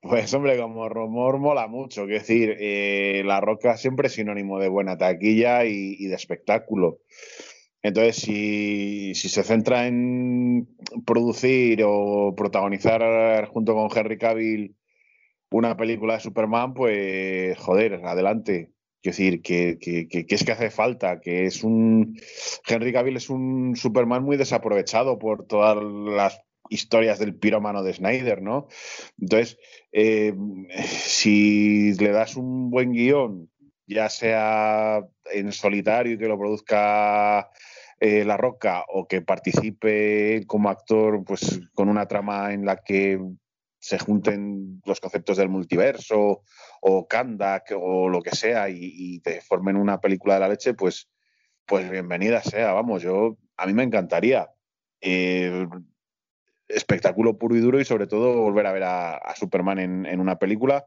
[0.00, 2.04] Pues hombre, como rumor mola mucho.
[2.04, 7.00] Quiero decir, eh, La Roca siempre es sinónimo de buena taquilla y, de espectáculo.
[7.82, 10.68] Entonces, si, si, se centra en
[11.04, 14.76] producir o protagonizar junto con Henry Cavill
[15.50, 18.70] una película de Superman, pues joder, adelante.
[19.00, 19.78] Quiero decir, que,
[20.28, 22.18] es que hace falta, que es un.
[22.66, 28.42] Henry Cavill es un Superman muy desaprovechado por todas las historias del pirómano de Snyder,
[28.42, 28.66] ¿no?
[29.20, 29.58] Entonces,
[29.92, 30.34] eh,
[30.84, 33.50] si le das un buen guion,
[33.86, 37.50] ya sea en solitario y que lo produzca
[38.00, 43.18] eh, La Roca o que participe como actor, pues con una trama en la que
[43.88, 46.42] se junten los conceptos del multiverso
[46.82, 51.08] o Kandak o lo que sea y, te formen una película de la leche, pues,
[51.64, 54.50] pues bienvenida sea, vamos, yo a mí me encantaría.
[55.00, 55.66] Eh,
[56.68, 60.84] espectáculo puro y duro y sobre todo volver a ver a, Superman en, una película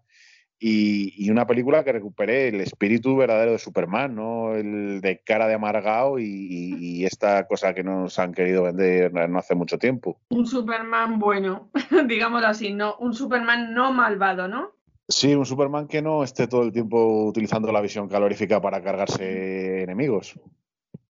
[0.63, 4.53] y, una película que recupere el espíritu verdadero de Superman, ¿no?
[4.53, 9.55] El de cara de amargado y, esta cosa que nos han querido vender no hace
[9.55, 10.19] mucho tiempo.
[10.29, 11.69] Un Superman bueno,
[12.07, 14.71] digámoslo así, no, un Superman no malvado, ¿no?
[15.07, 19.81] Sí, un Superman que no esté todo el tiempo utilizando la visión calorífica para cargarse
[19.81, 20.39] enemigos.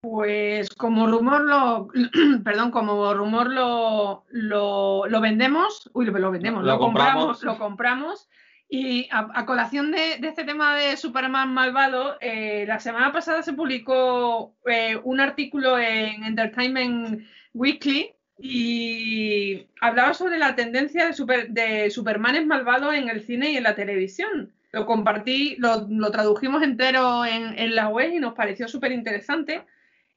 [0.00, 1.88] Pues como rumor lo,
[2.44, 8.28] perdón, como rumor lo, lo, vendemos, uy, lo vendemos, lo, compramos, lo compramos.
[8.72, 14.54] Y a, colación de, este tema de Superman malvado, eh, la semana pasada se publicó
[14.64, 22.46] eh, un artículo en Entertainment Weekly y hablaba sobre la tendencia de, super, de Supermanes
[22.46, 24.52] malvados en el cine y en la televisión.
[24.70, 29.64] Lo compartí, lo, tradujimos entero en, la web y nos pareció súper interesante.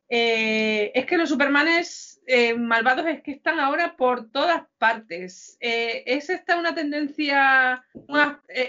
[0.09, 5.57] Eh, es que los Supermanes eh, malvados es que están ahora por todas partes.
[5.59, 7.83] Eh, ¿Es esta una tendencia,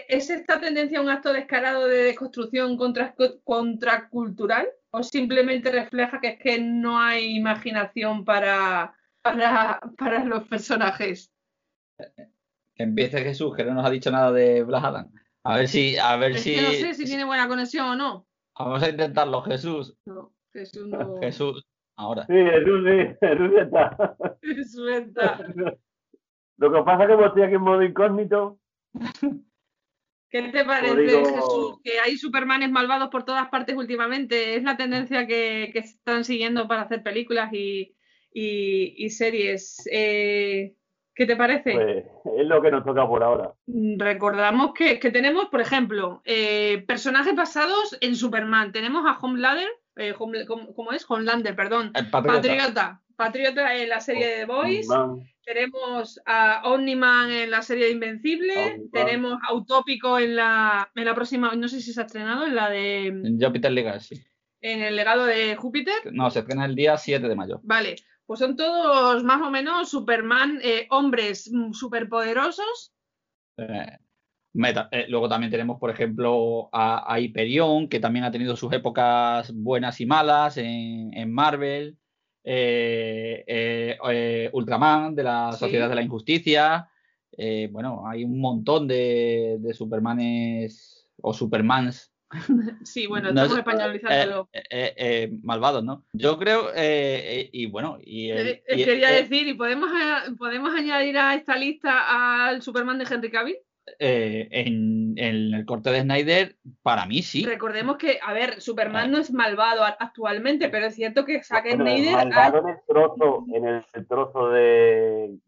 [0.08, 4.68] es esta tendencia un acto descarado de deconstrucción contra, contracultural?
[4.90, 8.94] ¿O simplemente refleja que es que no hay imaginación para,
[9.24, 11.32] para, para los personajes.
[11.96, 15.12] Que empiece Jesús, que no nos ha dicho nada de Black Adam.
[15.44, 15.96] A ver si.
[15.96, 16.54] A ver si...
[16.54, 18.26] Que no sé si tiene buena conexión o no.
[18.58, 19.96] Vamos a intentarlo, Jesús.
[20.04, 21.18] No, Jesús no.
[21.20, 21.66] Jesús,
[21.96, 22.26] ahora.
[22.26, 24.16] Sí, sí, Jesús está.
[24.96, 25.38] Está.
[26.56, 28.58] Lo que pasa es que como estoy aquí en modo incógnito.
[30.30, 31.80] ¿Qué te parece, Jesús?
[31.84, 34.56] Que hay supermanes malvados por todas partes últimamente.
[34.56, 37.94] Es la tendencia que, que están siguiendo para hacer películas y,
[38.34, 39.88] y, series.
[39.90, 40.74] Eh,
[41.14, 41.72] ¿Qué te parece?
[41.72, 42.04] Pues
[42.36, 43.54] es lo que nos toca por ahora.
[43.66, 48.72] Recordamos que, tenemos, por ejemplo, eh, personajes basados en Superman.
[48.72, 51.06] Tenemos a Homelander, eh, ¿cómo, es?
[51.08, 51.92] Homelander, perdón.
[52.10, 53.00] Patriota.
[53.16, 53.76] Patriota.
[53.76, 54.88] en la serie de The Boys.
[55.44, 58.82] Tenemos a Omniman en la serie de Invencible.
[58.92, 62.54] Tenemos a Utópico en la, en la próxima, no sé si se ha estrenado, en
[62.54, 63.06] la de...
[63.06, 64.24] En Jupiter Legacy.
[64.60, 66.12] En el legado de Júpiter.
[66.12, 67.60] No, se estrena el día 7 de mayo.
[67.62, 72.92] Vale pues son todos más o menos Superman, eh, hombres superpoderosos.
[73.56, 73.98] Eh,
[74.54, 80.00] eh, luego también tenemos, por ejemplo, a, Hyperion, que también ha tenido sus épocas buenas
[80.00, 81.98] y malas en, Marvel.
[84.52, 86.88] Ultraman, de la Sociedad de la Injusticia.
[87.36, 92.14] eh, bueno, hay un montón de, de Supermanes o Supermans
[92.84, 94.48] Sí, bueno, estamos españolizándolo.
[94.52, 96.04] Eh, eh, eh, malvados, ¿no?
[96.12, 98.28] Yo creo, y bueno, y,
[98.66, 99.90] quería decir, ¿y podemos,
[100.38, 103.56] podemos añadir a esta lista al Superman de Henry Cavill?
[103.98, 107.44] En, el corte de Snyder, para mí sí.
[107.44, 112.12] Recordemos que, a ver, Superman no es malvado actualmente, pero es cierto que Zack Snyder.
[112.12, 115.38] Malvado en el trozo, en el, trozo de.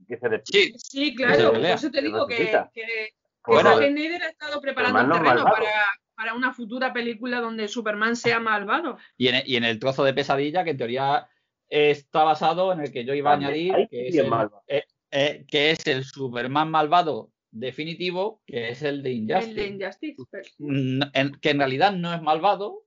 [0.45, 3.13] sí, sí, claro, por eso te digo que, que,
[3.45, 5.71] Zack Snyder ha estado preparando el terreno para
[6.17, 8.97] para una futura película donde Superman sea malvado.
[9.17, 11.29] Y en, el trozo de pesadilla, que en teoría
[11.69, 14.33] está basado en el que yo iba a añadir, que es, el,
[14.67, 19.51] eh, eh, que es, el, Superman malvado definitivo, que es el de Injustice.
[19.51, 20.17] El de Injustice.
[21.41, 22.85] Que en realidad no es malvado,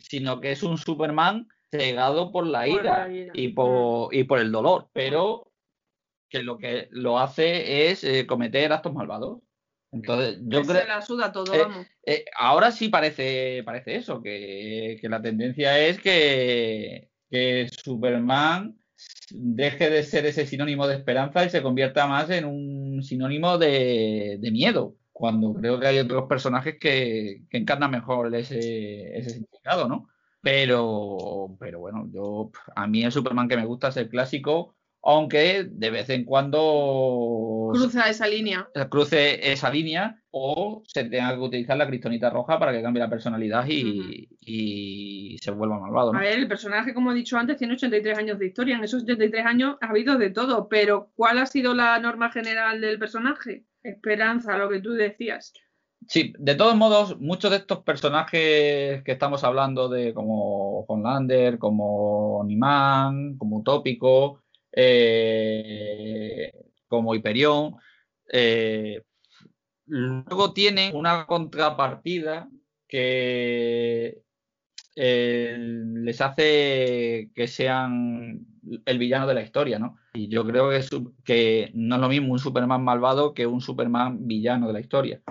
[0.00, 4.88] sino que es un Superman cegado por la ira, Y, por, y por el dolor,
[4.92, 5.52] pero
[6.28, 9.40] que lo que lo hace es eh, cometer actos malvados.
[9.92, 10.80] Entonces, yo creo.
[10.80, 11.86] Se la suda todo, eh, vamos.
[12.06, 17.10] Eh, ahora sí parece, parece eso, que, la tendencia es que,
[17.82, 18.78] Superman
[19.30, 24.38] deje de ser ese sinónimo de esperanza y se convierta más en un sinónimo de,
[24.52, 24.96] miedo.
[25.12, 30.08] Cuando creo que hay otros personajes que, encarnan mejor ese, ese significado, ¿no?
[30.42, 35.64] Pero, pero bueno, yo a mí el Superman que me gusta es el clásico aunque
[35.68, 38.68] de vez en cuando cruza esa línea.
[38.88, 43.10] Cruce esa línea o se tenga que utilizar la cristonita roja para que cambie la
[43.10, 46.14] personalidad y, se vuelva malvado.
[46.14, 48.76] A ver, el personaje, como he dicho antes, tiene 83 años de historia.
[48.76, 52.80] En esos 83 años ha habido de todo, pero ¿cuál ha sido la norma general
[52.80, 53.64] del personaje?
[53.82, 55.52] Esperanza, lo que tú decías.
[56.08, 62.42] Sí, de todos modos, muchos de estos personajes que estamos hablando de como Homelander, como
[62.44, 64.42] Niman, como Utópico,
[64.72, 66.52] eh,
[66.88, 67.76] como Hyperion.
[68.32, 69.02] Eh,
[69.86, 72.48] luego tienen una contrapartida
[72.86, 74.22] que
[74.96, 78.46] eh, les hace que sean
[78.84, 79.96] el villano de la historia, ¿no?
[80.14, 80.80] Y yo creo que,
[81.24, 85.22] que no es lo mismo un Superman malvado que un Superman villano de la historia.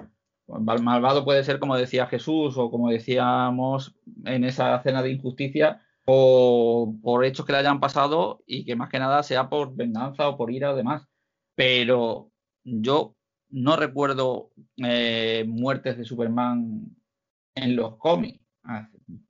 [0.47, 7.25] Malvado puede ser como decía Jesús o como decíamos en esa cena de injusticia, por
[7.25, 10.51] hechos que le hayan pasado y que más que nada sea por venganza o por
[10.51, 11.07] ira o demás.
[11.55, 12.31] Pero
[12.63, 13.15] yo
[13.49, 16.95] no recuerdo eh, muertes de Superman
[17.55, 18.39] en los cómics,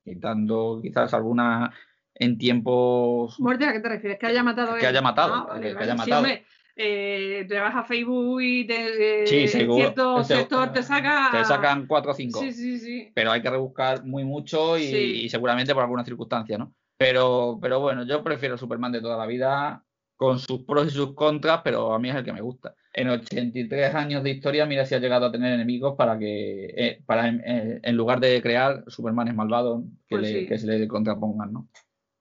[0.04, 1.72] quitando quizás alguna
[2.14, 3.40] en tiempos.
[3.40, 4.20] ¿Muerte a qué te refieres?
[4.20, 4.76] ¿Que haya matado?
[4.78, 5.48] Que haya matado.
[5.50, 6.28] Ah, que haya matado.
[6.76, 11.30] Eh, te vas a Facebook y te, sí, cierto sector te saca...
[11.32, 12.40] Te sacan 4 o 5.
[12.40, 13.12] Sí, sí, sí.
[13.14, 16.74] Pero hay que rebuscar muy mucho y, seguramente por alguna circunstancia, ¿no?
[16.98, 19.84] Pero, pero bueno, yo prefiero Superman de toda la vida
[20.16, 22.76] con sus pros y sus contras, pero a mí es el que me gusta.
[22.94, 27.02] En 83 años de historia, mira si ha llegado a tener enemigos para que, eh,
[27.06, 31.70] para en, lugar de crear Supermanes malvados que, pues que se le contrapongan, ¿no?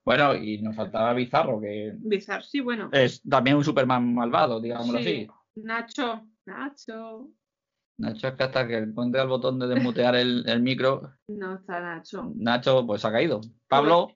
[0.03, 1.93] Bueno, y nos faltaba Bizarro, que.
[1.97, 2.89] Bizarro, sí, bueno.
[2.91, 5.27] Es también un Superman malvado, digámoslo así.
[5.55, 7.29] Nacho, Nacho.
[7.97, 11.13] Nacho es que hasta que encuentre el botón de desmutear el, micro.
[11.27, 12.31] No está Nacho.
[12.35, 13.41] Nacho, pues ha caído.
[13.67, 14.09] Pablo.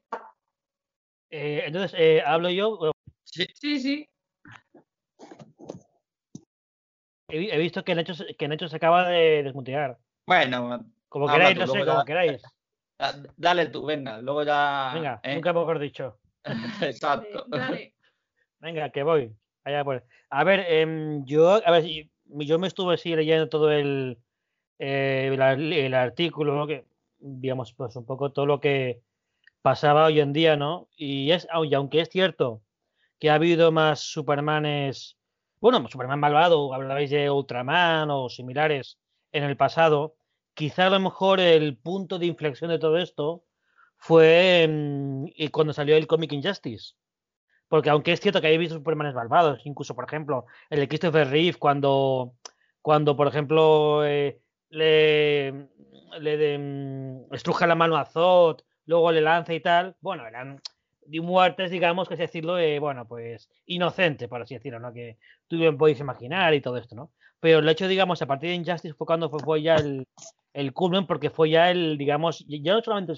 [1.30, 2.92] Eh, entonces, eh, ¿hablo yo?
[3.24, 3.80] Sí, sí.
[3.80, 4.10] sí.
[7.28, 10.00] He, visto que Nacho, que Nacho se acaba de desmutear.
[10.26, 10.84] Bueno.
[11.10, 12.42] Como queráis, no sé, como queráis.
[13.00, 14.92] Ah, dale tú, venga, luego ya.
[14.94, 15.36] Venga, ¿eh?
[15.36, 16.18] nunca mejor dicho.
[16.82, 17.46] Exacto.
[18.60, 19.36] Venga, que voy.
[19.64, 20.04] Allá pues.
[20.30, 21.84] A ver, em, yo, a ver,
[22.26, 24.18] yo me estuve así leyendo todo el,
[24.80, 26.86] eh, el, artículo, que,
[27.20, 29.02] digamos, pues un poco todo lo que
[29.62, 30.90] pasaba hoy en día, ¿no?
[30.96, 32.62] Y es, aunque es cierto
[33.20, 35.18] que ha habido más Supermanes,
[35.60, 39.00] bueno, Superman malvado, hablabais de Ultraman o similares
[39.32, 40.16] en el pasado,
[40.56, 43.44] quizá a lo mejor el punto de inflexión de todo esto
[43.98, 46.96] fue mm, cuando salió el cómic Injustice.
[47.68, 51.30] Porque aunque es cierto que hay visto Supermanes malvados, incluso, por ejemplo, el de Christopher
[51.30, 52.36] Reeve, cuando,
[52.82, 54.40] cuando por ejemplo, eh,
[54.70, 55.68] le,
[56.20, 60.62] le mm, estruja la mano a Zod, luego le lanza y tal, bueno, eran
[61.08, 64.94] de muertes, digamos, que es decirlo, eh, bueno, pues inocente, por así decirlo, ¿no?
[64.94, 67.12] Que tú bien podéis imaginar y todo esto, ¿no?
[67.40, 70.08] Pero el hecho, digamos, a partir de Injustice fue cuando fue ya el,
[70.56, 73.14] el culmen porque fue ya el, digamos, ya no solamente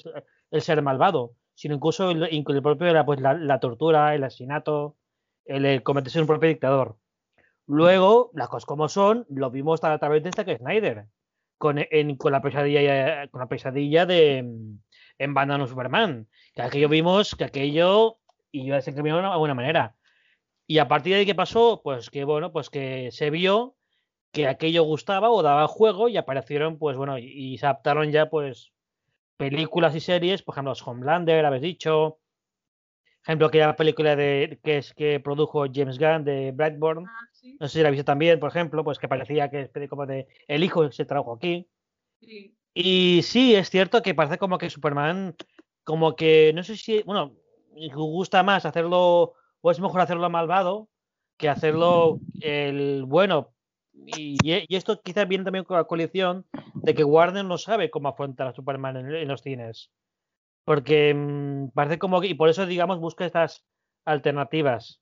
[0.50, 4.98] el ser malvado, sino incluso el, el propio, la, pues, la, tortura, el asesinato,
[5.46, 6.98] el, cometerse un propio dictador.
[7.68, 11.06] Luego, las cosas como son, lo vimos a través de esta que Snyder,
[11.60, 11.78] con,
[12.18, 14.40] con, la pesadilla, con la pesadilla de
[15.20, 18.18] en Bandano Superman, que aquello vimos que aquello
[18.52, 19.96] yo se encaminó de una buena manera.
[20.66, 21.82] Y a partir de ahí, ¿qué pasó?
[21.84, 23.77] Pues que, bueno, pues que se vio
[24.38, 28.72] que aquello gustaba o daba juego y aparecieron, pues bueno, y, se adaptaron ya, pues,
[29.36, 32.20] películas y series, por ejemplo, Homelander, habéis dicho,
[33.24, 37.28] ejemplo, aquella película de, que es que produjo James Gunn de Brightburn, ah,
[37.60, 40.28] no sé si la visto también, por ejemplo, pues que parecía que es como de
[40.48, 41.68] el hijo que se trajo aquí.
[42.76, 45.36] Y sí, es cierto que parece como que Superman,
[45.84, 47.34] como que, no sé si, bueno,
[47.96, 50.90] gusta más hacerlo, o es mejor hacerlo malvado
[51.38, 53.57] que hacerlo el bueno.
[54.06, 54.38] Y,
[54.76, 56.46] esto quizás viene también con la coalición
[56.76, 59.92] de que Warner no sabe cómo afrontar a Superman en, los cines.
[60.64, 63.66] Porque mm, parece como que, y por eso, digamos, busca estas
[64.06, 65.02] alternativas.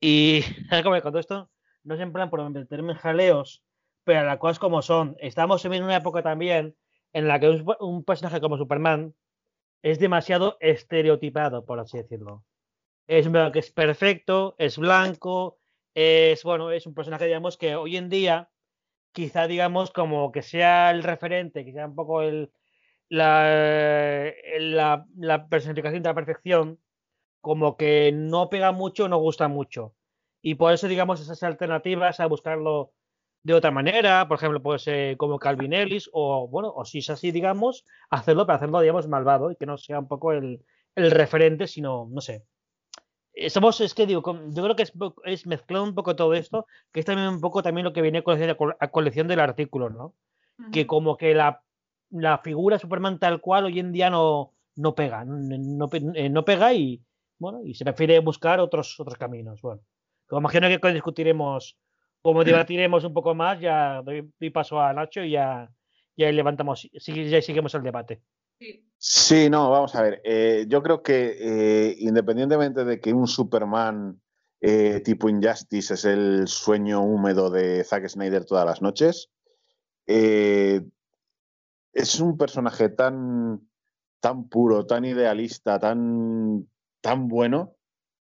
[0.00, 0.42] Y
[0.82, 1.50] como con esto,
[1.84, 3.62] no es en plan por meterme en jaleos,
[4.04, 5.16] pero las cosas como son.
[5.18, 6.76] Estamos en una época también
[7.12, 9.14] en la que un personaje como Superman
[9.82, 12.44] es demasiado estereotipado, por así decirlo.
[13.06, 15.58] Es que es perfecto, es blanco,
[15.94, 18.50] es bueno, es un personaje, digamos, que hoy en día,
[19.12, 22.52] quizá digamos, como que sea el referente, que sea un poco el,
[23.08, 24.32] la,
[25.16, 26.80] la, personificación de la perfección,
[27.40, 29.94] como que no pega mucho, no gusta mucho.
[30.42, 32.92] Y por eso, digamos, esas alternativas a buscarlo
[33.44, 37.10] de otra manera, por ejemplo, puede ser como Calvin Ellis, o bueno, o si es
[37.10, 40.60] así, digamos, hacerlo para hacerlo, digamos, malvado y que no sea un poco el
[40.96, 42.44] referente, sino, no sé.
[43.48, 44.92] Somos, es que digo, yo creo que es,
[45.24, 48.22] es mezclar un poco todo esto, que es también un poco también lo que viene
[48.80, 50.14] a colección del artículo, ¿no?
[50.70, 51.62] Que como que la,
[52.10, 56.72] la figura Superman tal cual hoy en día no, no pega, no, eh, no, pega
[56.74, 57.02] y,
[57.38, 59.60] bueno, y se prefiere buscar otros, otros caminos.
[59.62, 59.80] Bueno,
[60.30, 61.76] imagino que discutiremos
[62.22, 65.68] como debatiremos un poco más, ya doy, paso a Nacho y ya,
[66.16, 68.22] ya levantamos, ya seguimos el debate.
[69.04, 70.20] Sí, no, vamos a ver.
[70.24, 74.22] Eh, yo creo que eh, independientemente de que un Superman
[74.60, 79.28] eh, tipo Injustice es el sueño húmedo de Zack Snyder todas las noches,
[80.06, 80.80] es
[82.20, 83.68] un personaje tan,
[84.20, 86.68] tan puro, tan idealista, tan,
[87.00, 87.74] tan bueno,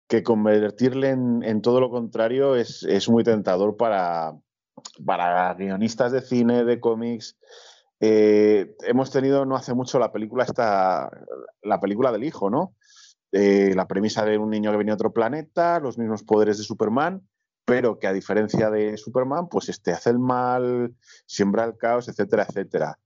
[0.09, 4.39] que convertirle en, todo lo contrario es, muy tentador para,
[5.05, 7.39] para guionistas de cine, de cómics.
[8.01, 11.11] Eh, hemos tenido no hace mucho la película esta,
[11.63, 12.75] la película del hijo, ¿no?
[13.33, 16.65] Eh, la premisa de un niño que venía a otro planeta, los mismos poderes de
[16.65, 17.27] Superman,
[17.65, 20.95] pero que a diferencia de Superman, pues este hace el mal,
[21.27, 22.99] siembra el caos, etcétera, etcétera.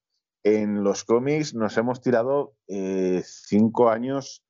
[0.43, 4.43] En los cómics nos hemos tirado eh, cinco años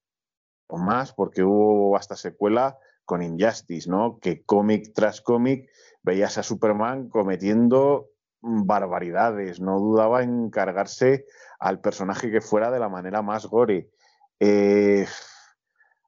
[0.67, 4.19] o más, porque hubo hasta secuela con Injustice, ¿no?
[4.21, 5.69] Que cómic tras cómic
[6.03, 8.09] veías a Superman cometiendo
[8.43, 11.27] barbaridades, no dudaba en cargarse
[11.59, 13.91] al personaje que fuera de la manera más gore.
[14.39, 15.07] Eh,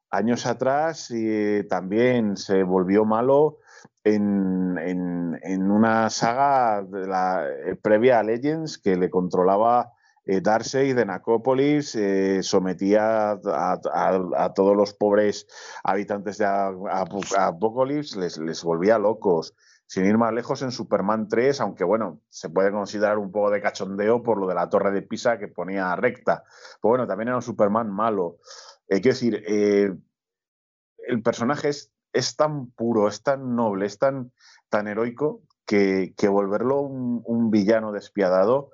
[0.09, 3.59] años atrás eh, también se volvió malo
[4.03, 9.93] en, una saga de la, eh, previa a Legends que le controlaba
[10.25, 15.47] Darcy de Nacópolis eh, sometía a, todos los pobres
[15.83, 19.53] habitantes de Apocalipsis, les, les volvía locos.
[19.93, 23.61] Sin ir más lejos, en Superman 3, aunque bueno, se puede considerar un poco de
[23.61, 26.43] cachondeo por lo de la torre de Pisa que ponía recta.
[26.81, 28.39] Pero bueno, también era un Superman malo.
[28.87, 34.31] Eh, decir, el personaje es, es, tan puro, es tan noble, es tan,
[34.67, 38.71] tan heroico que, que volverlo un, un villano despiadado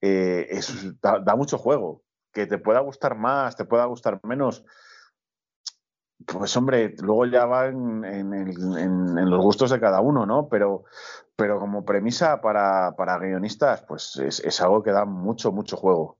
[0.00, 0.60] eh,
[1.00, 2.02] da, mucho juego.
[2.32, 4.64] Que te pueda gustar más, te pueda gustar menos.
[6.24, 10.48] Pues hombre, luego ya va en, los gustos de cada uno, ¿no?
[10.48, 10.84] Pero,
[11.36, 16.16] pero como premisa para, guionistas, pues es, algo que da mucho, mucho juego.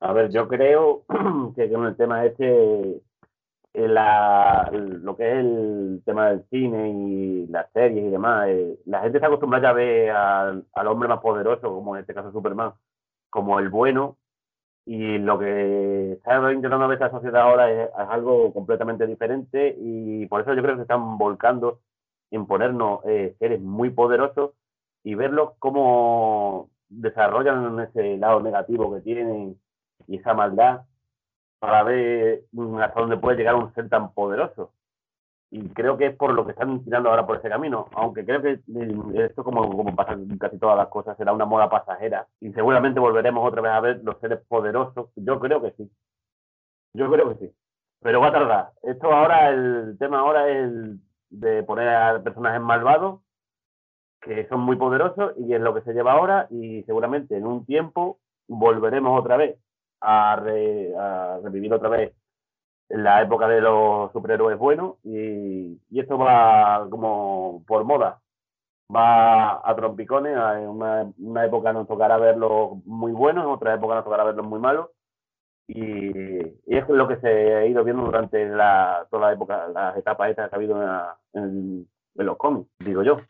[0.00, 1.04] A ver, yo creo
[1.56, 3.02] que con el tema este,
[3.74, 8.78] eh, la, lo que es el tema del cine y las series y demás, eh,
[8.86, 12.32] la gente se acostumbra ya a ver al, hombre más poderoso, como en este caso
[12.32, 12.72] Superman,
[13.28, 14.16] como el bueno,
[14.88, 20.40] y lo que está intentando ver esta sociedad ahora es, algo completamente diferente y por
[20.40, 21.80] eso yo creo que se están volcando
[22.30, 24.52] en ponernos eh, seres muy poderosos
[25.04, 29.60] y verlos cómo desarrollan ese lado negativo que tienen
[30.06, 30.86] y esa maldad
[31.58, 34.72] para ver mm, hasta dónde puede llegar un ser tan poderoso.
[35.50, 38.42] Y creo que es por lo que están tirando ahora por ese camino, aunque creo
[38.42, 42.26] que mm, esto, como, como pasa en casi todas las cosas, será una moda pasajera
[42.40, 45.10] y seguramente volveremos otra vez a ver los seres poderosos.
[45.16, 45.90] Yo creo que sí.
[46.94, 47.54] Yo creo que sí.
[48.00, 48.72] Pero va a tardar.
[48.82, 50.70] Esto ahora, el tema ahora es
[51.30, 53.20] de poner a personajes malvados
[54.20, 57.64] que son muy poderosos y es lo que se lleva ahora y seguramente en un
[57.64, 58.18] tiempo
[58.48, 59.58] volveremos otra vez
[60.00, 60.36] a,
[61.42, 62.14] revivir otra vez
[62.88, 68.20] la época de los superhéroes buenos y, esto va como por moda.
[68.94, 73.96] va a trompicones, en una, una época nos tocará verlos muy buenos, en otra época
[73.96, 74.88] nos tocará verlos muy malos,
[75.68, 76.10] y,
[76.66, 80.48] es lo que se ha ido viendo durante la, toda la época, las etapas estas
[80.48, 80.82] que ha habido
[81.34, 83.20] en, los cómics, digo yo.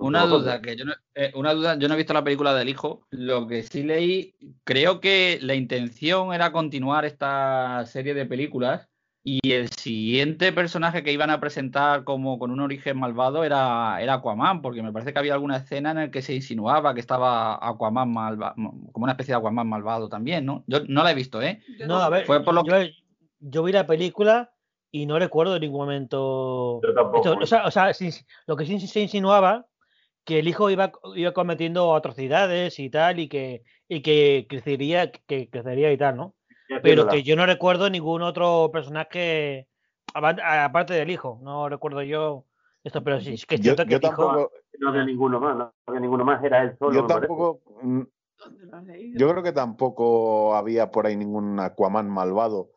[0.00, 2.68] Una duda, que yo no, eh, una duda, yo no he visto la película del
[2.68, 3.06] hijo.
[3.10, 4.34] Lo que sí leí,
[4.64, 8.88] creo que la intención era continuar esta serie de películas
[9.22, 14.14] y el siguiente personaje que iban a presentar como con un origen malvado era, era
[14.14, 17.58] Aquaman, porque me parece que había alguna escena en la que se insinuaba que estaba
[17.60, 20.64] Aquaman malvado, como una especie de Aquaman malvado también, ¿no?
[20.66, 21.60] Yo no la he visto, ¿eh?
[21.86, 22.26] No, a ver,
[23.40, 24.52] yo, vi la película
[24.90, 26.80] y no recuerdo en ningún momento.
[26.80, 27.92] o sea, o sea
[28.46, 29.66] lo que sí se insinuaba
[30.24, 35.48] que el hijo iba, iba cometiendo atrocidades y tal, y que, y que crecería, que
[35.48, 36.34] crecería y tal, ¿no?
[36.82, 39.66] Pero que yo no recuerdo ningún otro personaje
[40.14, 42.44] aparte del hijo, no recuerdo yo
[42.82, 46.24] esto, pero sí, es que yo, que tampoco, no había ninguno más, no había ninguno
[46.24, 46.94] más, era él solo.
[46.94, 48.02] Yo tampoco, mm,
[49.16, 52.70] yo creo que tampoco había por ahí ningún Aquaman malvado.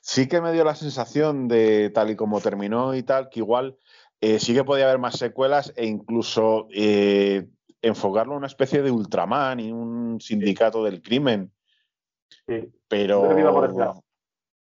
[0.00, 3.76] Sí que me dio la sensación de, tal y como terminó y tal, que igual
[4.20, 7.46] eh, sí que podía haber más secuelas e incluso eh,
[7.82, 11.52] enfocarlo en una especie de Ultraman y un sindicato del crimen.
[12.46, 12.68] Sí.
[12.88, 13.22] Pero,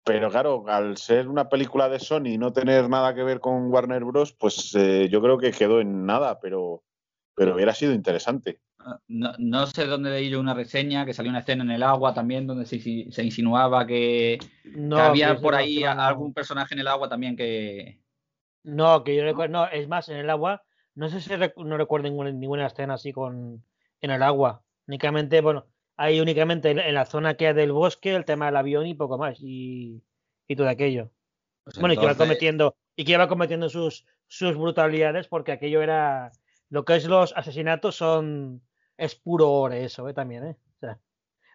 [0.04, 3.70] pero claro, al ser una película de Sony y no tener nada que ver con
[3.70, 6.82] Warner Bros., pues eh, yo creo que quedó en nada, pero,
[7.34, 8.60] pero hubiera sido interesante.
[8.78, 12.12] Ah, no, sé dónde leí yo una reseña que salió una escena en el agua
[12.14, 14.40] también donde se, se insinuaba que,
[14.96, 18.01] había por ahí algún personaje en el agua también que.
[18.64, 20.62] No, que yo recuerdo, no, es más, en el agua,
[20.94, 23.64] no sé si no recuerdo ninguna, ninguna escena así con
[24.02, 24.62] en el agua.
[24.86, 28.86] Únicamente, bueno, hay únicamente en la zona que es del bosque el tema del avión
[28.86, 29.38] y poco más.
[29.40, 30.02] Y,
[30.56, 31.10] todo aquello.
[31.64, 35.80] Pues bueno, y que iba cometiendo, y que iba cometiendo sus, sus brutalidades porque aquello
[35.80, 36.30] era.
[36.68, 38.60] Lo que es los asesinatos son.
[38.98, 40.12] Es puro ore eso, ¿eh?
[40.12, 40.56] También, ¿eh?
[40.76, 40.98] O sea,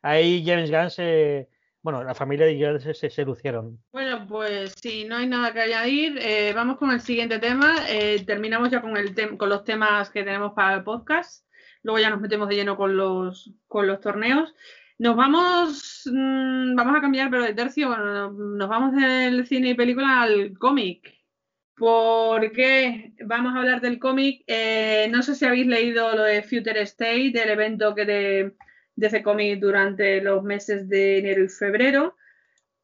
[0.02, 1.50] ahí James Gunn se.
[1.84, 3.84] Bueno, la familia de James se, se, lucieron.
[3.92, 7.76] Bueno, pues si no hay nada que añadir, eh, vamos con el siguiente tema.
[7.90, 11.48] Eh, terminamos ya con, el con los temas que tenemos para el podcast
[11.88, 13.50] luego ya nos metemos de lleno con los,
[14.02, 14.54] torneos.
[15.00, 20.22] Nos vamos, mm, vamos a cambiar, pero de tercio, nos vamos del cine y película
[20.22, 21.14] al cómic.
[21.76, 24.44] Porque vamos a hablar del cómic.
[24.48, 28.56] Eh, no sé si habéis leído lo de Future State, el evento que de
[29.00, 32.16] ese cómic durante los meses de enero y febrero.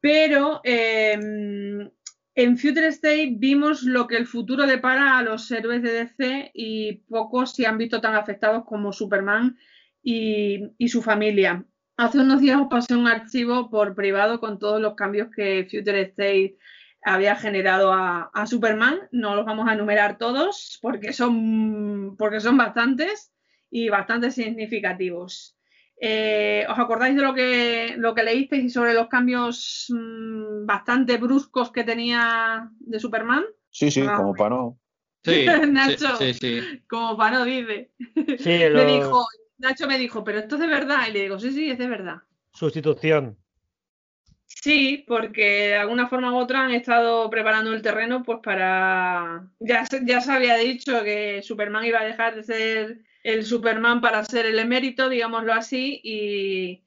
[0.04, 5.92] Pero eh, en Future State vimos lo que el futuro depara a los héroes de
[5.92, 9.56] DC y pocos se han visto tan afectados como Superman
[10.02, 11.64] y, su familia.
[11.96, 16.02] Hace unos días os pasé un archivo por privado con todos los cambios que Future
[16.02, 16.58] State
[17.00, 19.08] había generado a, Superman.
[19.10, 23.32] No los vamos a enumerar todos porque son, porque son bastantes
[23.70, 25.56] y bastante significativos.
[26.06, 31.72] Eh, ¿Os acordáis de lo que, lo que leísteis sobre los cambios mm, bastante bruscos
[31.72, 33.42] que tenía de Superman?
[33.70, 34.78] Sí, sí, ah, como para no.
[35.24, 37.90] Sí, Nacho, sí, sí, como para no dice.
[38.36, 39.26] dijo,
[39.56, 41.08] Nacho me dijo, pero esto es de verdad.
[41.08, 42.16] Y le digo, sí, sí, es de verdad.
[42.52, 43.38] Sustitución.
[44.44, 49.48] Sí, porque de alguna forma u otra han estado preparando el terreno pues para...
[49.58, 54.24] Ya, ya se había dicho que Superman iba a dejar de ser el Superman para
[54.24, 56.80] ser el emérito, digámoslo así, y,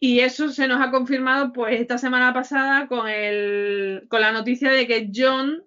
[0.00, 4.86] eso se nos ha confirmado pues esta semana pasada con, el, con la noticia de
[4.86, 5.62] que John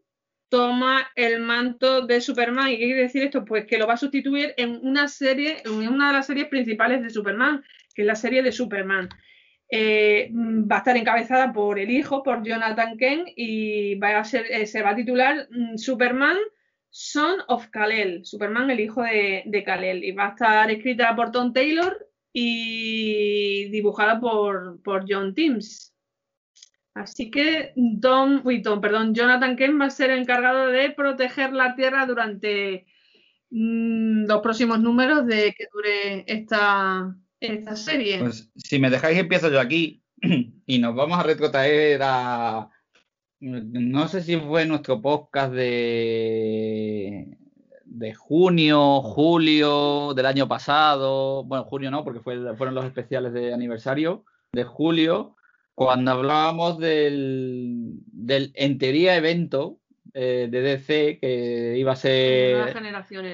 [0.50, 2.70] toma el manto de Superman.
[2.70, 3.46] ¿Y qué quiere decir esto?
[3.46, 7.04] Pues que lo va a sustituir en una serie, en una de las series principales
[7.04, 7.64] de Superman,
[7.94, 9.08] que es la serie de Superman.
[9.70, 14.46] Eh, va a estar encabezada por el hijo, por Jonathan Kent, y va a ser,
[14.50, 16.38] eh, se va a titular mm, Superman
[16.96, 21.52] Son of Kal-El, Superman, el hijo de, Kal-El, y va a estar escrita por Tom
[21.52, 25.92] Taylor y dibujada por, John Timms.
[26.94, 28.44] Así que Tom,
[28.80, 32.86] perdón, Jonathan Kent va a ser encargado de proteger la Tierra durante
[33.50, 38.20] mm, los próximos números de que dure esta, esta serie.
[38.20, 40.04] Pues si me dejáis empiezo yo aquí
[40.68, 42.70] y nos vamos a retrotraer a
[43.44, 47.38] no sé si fue nuestro podcast de,
[47.84, 54.24] de junio, julio del año pasado, bueno, junio no, porque fueron los especiales de aniversario
[54.54, 55.36] de julio,
[55.76, 59.80] cuando hablábamos del, del en teoría, evento
[60.14, 62.74] eh, de DC que iba a ser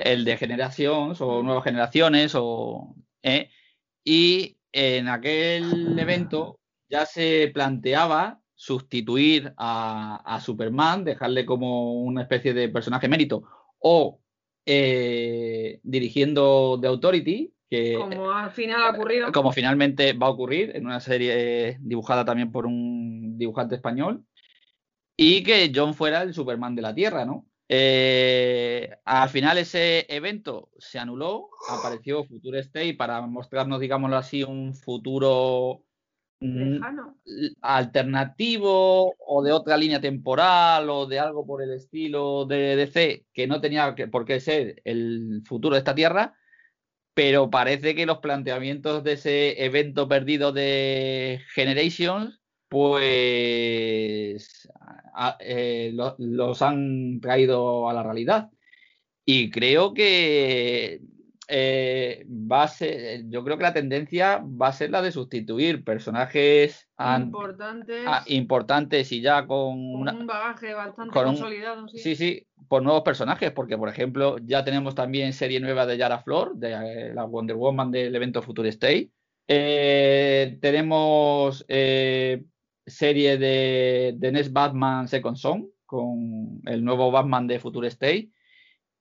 [0.04, 3.52] el de generaciones o nuevas generaciones, o, eh,
[4.04, 6.60] y en aquel evento
[6.90, 13.44] ya se planteaba sustituir a, Superman, dejarle como una especie de personaje mérito,
[13.80, 14.20] o
[14.66, 19.32] eh, dirigiendo The Authority, que, como al final ha ocurrido.
[19.32, 24.26] Como finalmente va a ocurrir en una serie dibujada también por un dibujante español.
[25.16, 27.46] Y que John fuera el Superman de la Tierra, ¿no?
[27.70, 34.76] Eh, al final ese evento se anuló, apareció Future State para mostrarnos, digámoslo así, un
[34.76, 35.86] futuro
[36.40, 36.82] mm,
[37.62, 43.48] alternativo o de otra línea temporal o de algo por el estilo de DC que
[43.48, 46.36] no tenía por qué ser el futuro de esta Tierra,
[47.14, 52.40] pero parece que los planteamientos de ese evento perdido de Generations
[52.70, 54.70] pues
[55.40, 58.50] eh, los han traído a la realidad.
[59.26, 61.02] Y creo que
[61.50, 65.84] eh, va a ser, yo creo que la tendencia va a ser la de sustituir
[65.84, 71.88] personajes importantes, importantes y ya con, un bagaje bastante consolidado.
[71.90, 72.16] sí.
[72.16, 76.56] sí, por nuevos personajes, porque por ejemplo ya tenemos también serie nueva de Yara Flor,
[76.56, 79.10] de eh, la Wonder Woman del evento Future State.
[79.48, 81.66] tenemos
[82.86, 88.30] serie de, de NES Batman Second Son con el nuevo Batman de Future State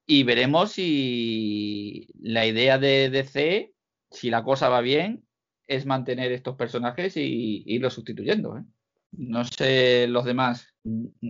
[0.09, 3.72] y veremos si la idea de DC,
[4.10, 5.24] si la cosa va bien,
[5.68, 8.56] es mantener estos personajes y, irlos sustituyendo.
[8.56, 8.64] ¿eh?
[9.12, 10.74] No sé los demás.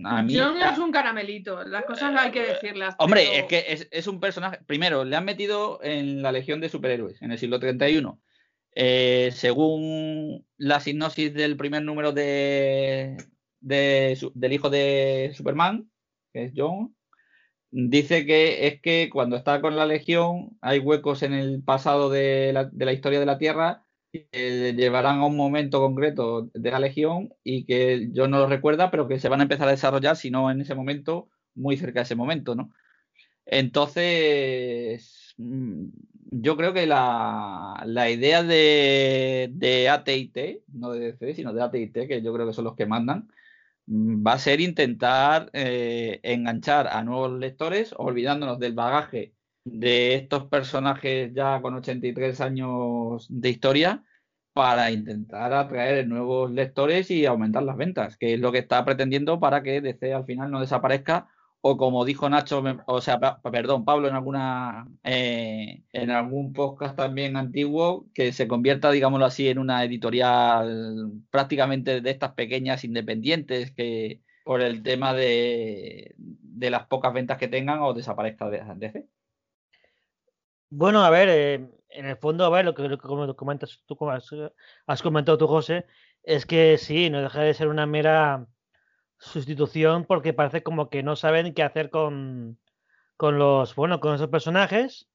[0.05, 2.95] A mí, Yo es un caramelito, las cosas hay que decirlas.
[2.97, 4.59] Hombre, es que es, es, un personaje.
[4.65, 8.19] Primero, le han metido en la Legión de Superhéroes en el siglo 31
[8.75, 13.17] eh, según la sinopsis del primer número de,
[13.59, 15.89] del hijo de Superman,
[16.31, 16.95] que es John,
[17.71, 22.53] dice que es que cuando está con la Legión hay huecos en el pasado de
[22.53, 27.65] la, historia de la Tierra que llevarán a un momento concreto de la Legión y
[27.65, 30.49] que yo no lo recuerda, pero que se van a empezar a desarrollar, si no
[30.49, 32.71] en ese momento, muy cerca de ese momento, ¿no?
[33.45, 35.85] Entonces, mm,
[36.31, 42.21] yo creo que la, idea de, de AT&T, no de DC, sino de AT&T, que
[42.21, 43.29] yo creo que son los que mandan,
[43.89, 49.33] va a ser intentar eh, enganchar a nuevos lectores, olvidándonos del bagaje
[49.65, 54.03] de estos personajes ya con 83 años de historia,
[54.53, 59.39] para intentar atraer nuevos lectores y aumentar las ventas, que es lo que está pretendiendo
[59.39, 61.29] para que DC al final no desaparezca
[61.61, 67.35] o como dijo Nacho, o sea, perdón, Pablo en alguna eh, en algún podcast también
[67.35, 74.21] antiguo, que se convierta, digámoslo así, en una editorial prácticamente de estas pequeñas independientes que
[74.45, 76.15] por el tema de,
[76.59, 79.05] las pocas ventas que tengan o desaparezca de DC.
[80.69, 83.97] Bueno, a ver, eh, en el fondo, a ver, lo que, lo que comentas tú,
[84.09, 84.29] has,
[84.87, 85.85] has comentado tú, José,
[86.23, 88.47] es que sí, no deja de ser una mera
[89.19, 92.57] sustitución porque parece como que no saben qué hacer con,
[93.17, 95.09] con los, bueno, con esos personajes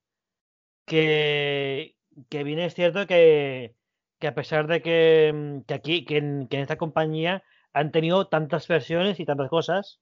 [0.86, 1.96] que,
[2.28, 3.74] que bien es cierto que,
[4.18, 8.68] que a pesar de que, mm, que aquí, que en, esta compañía han tenido tantas
[8.68, 10.00] versiones y tantas cosas,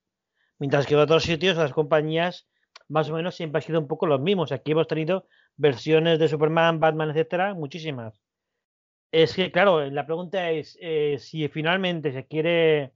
[0.58, 2.48] mientras que en otros sitios las compañías
[2.88, 4.52] más o menos siempre han sido un poco los mismos.
[4.52, 5.26] Aquí hemos tenido
[5.56, 8.20] versiones de Superman, Batman, etcétera, muchísimas.
[9.12, 12.92] Es que, claro, la pregunta es eh, si finalmente se quiere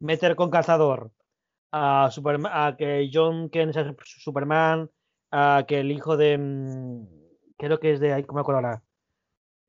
[0.00, 1.10] meter con cazador
[1.72, 4.90] a, Superman, a que John Ken sea Superman,
[5.30, 6.38] a que el hijo de.
[6.38, 7.06] Mm,
[7.56, 8.82] creo que es de ¿cómo me acuerdo ahora?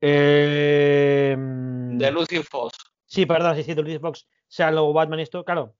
[0.00, 2.76] Eh, de Lucy Fox.
[3.06, 5.74] Sí, perdón, sí, sí, de Lucy Fox sea luego Batman y esto, claro.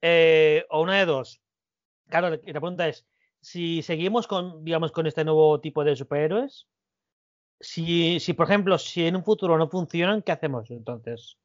[0.00, 1.40] Eh, o una de dos.
[2.08, 3.06] Claro, la pregunta es:
[3.40, 6.68] si seguimos con, digamos, con este nuevo tipo de superhéroes,
[7.60, 11.38] si, si por ejemplo, si en un futuro no funcionan, ¿qué hacemos entonces?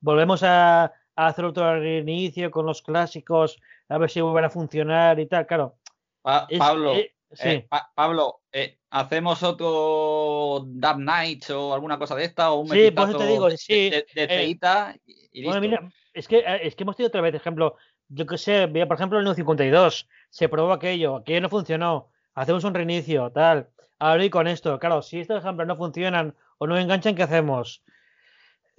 [0.00, 0.92] ¿Volvemos a,
[1.26, 5.76] hacer otro reinicio con los clásicos, a ver si vuelven a funcionar y tal, claro.
[6.22, 7.12] Pablo, eh,
[7.42, 12.52] eh, Pablo, eh, ¿hacemos otro Dark Knight o alguna cosa de esta?
[12.52, 13.90] O un sí, pues te digo, sí.
[13.90, 14.98] De, de
[15.32, 17.76] y Bueno, mira, es que, es que hemos tenido otra vez, ejemplo,
[18.08, 22.74] yo que sé, por ejemplo, el 52, se probó aquello, aquello no funcionó, hacemos un
[22.74, 23.68] reinicio, tal.
[23.98, 27.82] Ahora y con esto, claro, si estos ejemplos no funcionan o no enganchan, ¿qué hacemos?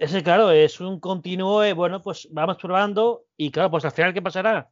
[0.00, 4.14] Ese, claro, es un continuo, eh, bueno, pues vamos probando y claro, pues al final,
[4.14, 4.70] ¿qué pasará?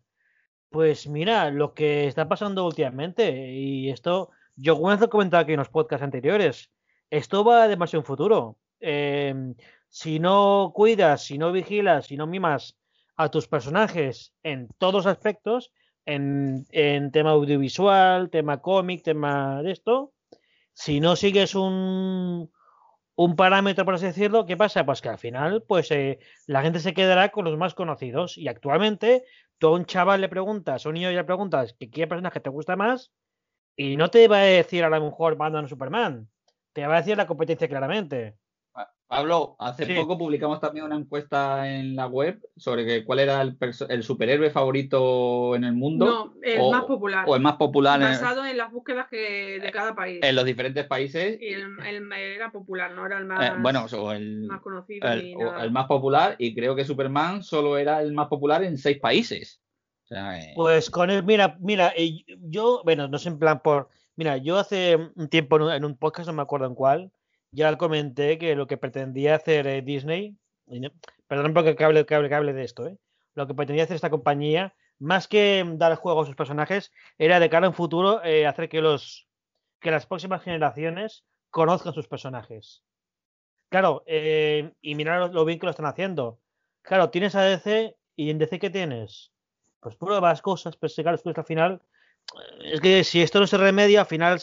[0.70, 5.68] Pues mira, lo que está pasando últimamente, y esto, yo he comentado aquí en los
[5.68, 6.70] podcasts anteriores,
[7.10, 8.56] esto va demasiado en futuro.
[8.80, 9.54] Em,
[9.90, 12.78] si no cuidas, si no vigilas, si no mimas
[13.16, 15.72] a tus personajes en todos aspectos,
[16.06, 20.14] en, en tema audiovisual, tema cómic, tema de esto,
[20.72, 22.50] si no sigues un,
[23.18, 24.86] un parámetro, por así decirlo, ¿qué pasa?
[24.86, 28.38] Pues que al final, pues eh, la gente se quedará con los más conocidos.
[28.38, 29.24] Y actualmente,
[29.58, 32.50] tú a un chaval le preguntas, a un niño le preguntas que qué personaje te
[32.50, 33.12] gusta más,
[33.76, 36.30] Y no te va a decir a lo mejor Batman Superman,
[36.74, 38.36] te va a decir la competencia claramente.
[39.08, 44.50] Pablo, hace poco publicamos también una encuesta en la web sobre cuál era el, superhéroe
[44.50, 46.04] favorito en el mundo.
[46.04, 47.24] No, el más popular.
[47.26, 47.98] O el más popular.
[47.98, 50.20] Basado en, las búsquedas de cada país.
[50.22, 51.40] En los diferentes países.
[51.40, 55.08] Y el, era popular, no era el más, eh, bueno, o el, más conocido.
[55.10, 59.62] el más popular, y creo que Superman solo era el más popular en seis países.
[60.10, 63.88] Eh, pues con él, mira, mira, eh, yo, bueno, no sé en plan por.
[64.16, 67.10] Mira, yo hace un tiempo en un podcast, no me acuerdo en cuál
[67.58, 70.38] ya comenté que lo que pretendía hacer eh, Disney,
[71.26, 72.96] perdón porque hable, que hable, de esto, ¿eh?
[73.34, 77.50] lo que pretendía hacer esta compañía, más que dar juego a sus personajes, era de
[77.50, 79.28] cara a un futuro eh, hacer que, los,
[79.80, 82.84] que las próximas generaciones conozcan sus personajes.
[83.70, 86.40] Claro, y mirar lo bien que lo están haciendo.
[86.80, 89.30] Claro, tienes a DC y en DC ¿qué tienes?
[89.80, 91.82] Pues pruebas, cosas, pero claro, al final,
[92.64, 94.40] es que si esto no se remedia, al final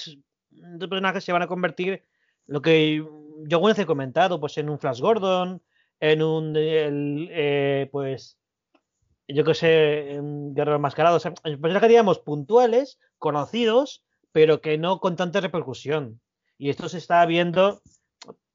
[0.51, 2.03] los personajes se van a convertir
[2.47, 3.03] lo que
[3.47, 5.61] yo alguna he comentado, pues en un Flash Gordon,
[5.99, 8.37] en un, eh, pues,
[9.27, 14.99] yo qué sé, en Guerrero Mascarado, o sea, personajes, digamos, puntuales, conocidos, pero que no
[14.99, 16.21] con tanta repercusión.
[16.57, 17.81] Y esto se está viendo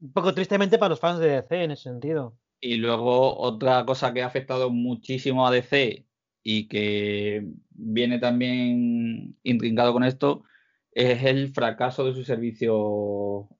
[0.00, 2.36] un poco tristemente para los fans de DC en ese sentido.
[2.60, 6.06] Y luego otra cosa que ha afectado muchísimo a DC
[6.42, 10.44] y que viene también intrincado con esto
[10.92, 12.76] es el fracaso de su servicio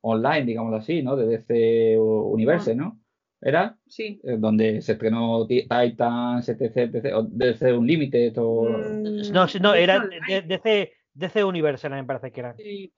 [0.00, 1.16] online, digámoslo así, ¿no?
[1.16, 3.00] De DC Universe, ¿no?
[3.40, 3.78] ¿Era?
[3.86, 4.20] Sí.
[4.24, 8.68] Eh, donde se estrenó Titan, etc, etc, o DC Unlimited o...
[8.68, 10.06] Mm, no, no, era
[10.46, 12.54] DC, DC Universe, me parece que era.
[12.56, 12.92] Sí.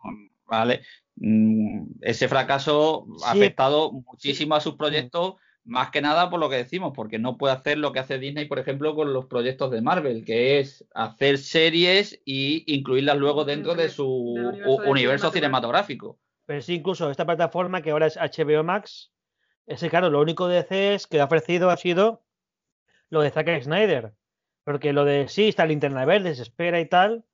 [0.46, 0.82] Vale.
[1.16, 6.56] Mm, ese fracaso ha afectado muchísimo a sus proyectos más que nada por lo que
[6.56, 9.80] decimos, porque no puede hacer lo que hace Disney, por ejemplo, con los proyectos de
[9.80, 14.34] Marvel, que es hacer series e incluirlas luego dentro de su
[14.86, 16.18] universo, cinematográfico.
[16.46, 19.12] Pero sí, incluso esta plataforma que ahora es HBO Max,
[19.66, 22.24] ese claro, lo único de es que ha ofrecido ha sido
[23.10, 24.12] lo de Zack Snyder.
[24.64, 27.24] Porque lo de sí, está Linterna Verde, se espera y tal.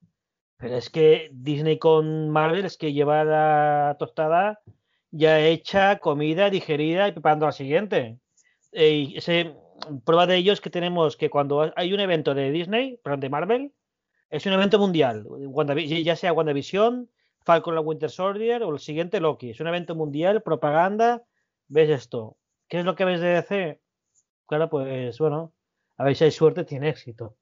[0.56, 4.60] Pero es que Disney con Marvel es que lleva la tostada
[5.10, 8.18] ya hecha, comida, digerida y preparando la siguiente.
[8.72, 9.56] Eh, ese,
[10.04, 13.28] prueba de ello es que tenemos que cuando hay un evento de Disney, perdón, de
[13.30, 13.72] Marvel,
[14.30, 15.26] es un evento mundial,
[16.04, 17.08] ya sea WandaVision,
[17.44, 19.50] Falcon la Winter Soldier o el siguiente Loki.
[19.50, 21.22] Es un evento mundial, propaganda,
[21.68, 22.36] ves esto.
[22.68, 23.80] ¿Qué es lo que ves de DC?
[24.46, 25.54] Claro, pues bueno,
[25.96, 27.36] a ver si hay suerte, tiene éxito.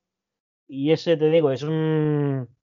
[0.69, 2.56] Y ese, te digo, es un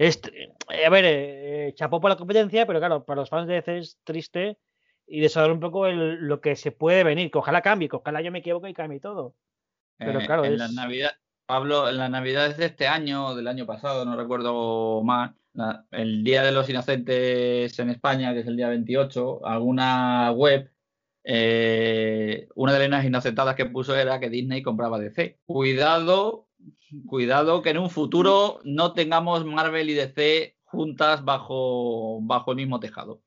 [0.00, 3.78] eh, a ver, eh, chapó por la competencia, pero claro, para los fans de DC
[3.78, 4.58] es triste
[5.06, 7.30] y saber un poco lo que se puede venir.
[7.30, 9.34] Que ojalá cambie, que ojalá yo me equivoque y cambie todo.
[9.98, 11.10] Pero eh, claro, en la Navidad,
[11.44, 15.32] Pablo, en las Navidades de este año o del año pasado, no recuerdo más,
[15.90, 20.70] el Día de los Inocentes en España, que es el día 28, alguna web
[22.54, 25.38] una de las inocentadas que puso era que Disney compraba DC.
[25.44, 26.48] Cuidado
[27.06, 32.80] cuidado que en un futuro no tengamos Marvel y DC juntas bajo, bajo el mismo
[32.80, 33.22] tejado.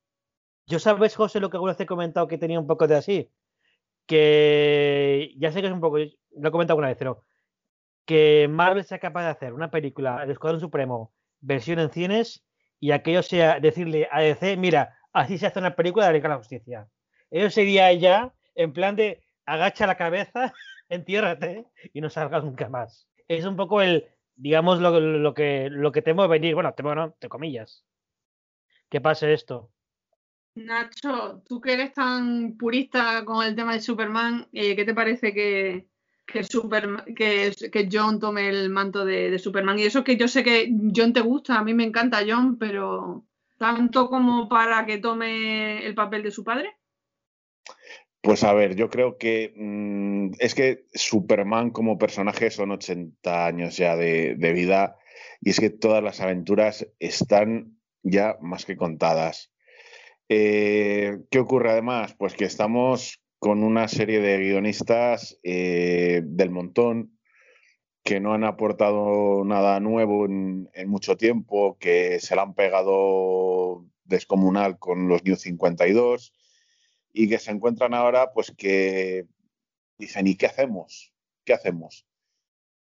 [0.66, 3.32] Yo sabes, José, lo que alguna vez he comentado que tenía un poco de así.
[4.06, 7.24] Que ya sé que es un poco, lo he comentado alguna vez, pero
[8.06, 12.46] que Marvel sea capaz de hacer una película, El Escuadrón Supremo, versión en cines,
[12.80, 16.90] y aquello sea decirle a DC, mira, así se hace una película de la Justicia.
[17.32, 20.54] Eso sería ya en plan de agacha la cabeza,
[20.90, 25.92] entiérrate y no salga nunca más es un poco el, digamos, lo, lo que, lo
[25.92, 27.86] que temo venir, bueno, temo no, te comillas,
[28.90, 29.72] que pase esto.
[30.56, 35.34] Nacho, tú que eres tan purista con el tema de Superman, eh, ¿qué te parece
[35.34, 35.88] que,
[36.28, 36.42] que,
[37.16, 39.80] que, que, John tome el manto de, de, Superman?
[39.80, 43.26] Y eso que yo sé que John te gusta, a mí me encanta John, pero
[43.58, 46.78] tanto como para que tome el papel de su padre.
[48.24, 53.76] Pues a ver, yo creo que mm, es que Superman como personaje son 80 años
[53.76, 54.96] ya de, vida
[55.42, 59.52] y es que todas las aventuras están ya más que contadas.
[60.30, 62.16] Eh, ¿Qué ocurre además?
[62.18, 67.20] Pues que estamos con una serie de guionistas eh, del montón
[68.06, 73.86] que no han aportado nada nuevo en, en, mucho tiempo, que se la han pegado
[74.06, 76.32] descomunal con los New 52
[77.14, 79.28] y que se encuentran ahora, pues que
[79.98, 81.14] dicen, ¿y qué hacemos?
[81.46, 82.08] ¿Qué hacemos?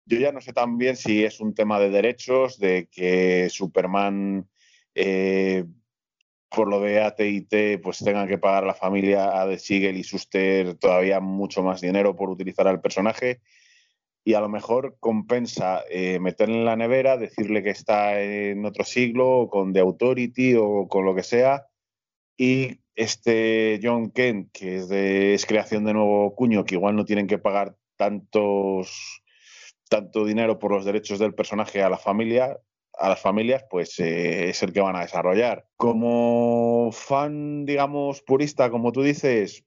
[0.06, 4.50] Yo ya no sé también si es un tema de derechos, de que Superman,
[4.96, 5.66] eh,
[6.50, 10.04] por lo de AT&T, pues tenga que pagar a la familia a De Siegel y
[10.04, 13.42] Suster todavía mucho más dinero por utilizar al personaje.
[14.26, 18.86] y a lo mejor compensa eh, meterle en la nevera, decirle que está en otro
[18.86, 21.68] siglo, con The Authority o con lo que sea,
[22.38, 27.06] y este John Kent, que es, de, es creación de nuevo cuño, que igual no
[27.06, 29.24] tienen que pagar tantos
[29.90, 32.60] tanto dinero por los derechos del personaje a la familia,
[32.98, 35.68] a las familias, pues eh, es el que van a desarrollar.
[35.78, 39.64] Como fan, digamos, purista, como tú dices,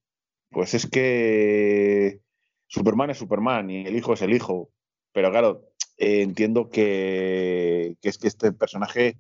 [0.50, 2.20] pues es que
[2.66, 4.70] Superman es Superman y el hijo es el hijo.
[5.12, 5.62] Pero claro,
[5.96, 9.18] eh, entiendo que, es que este personaje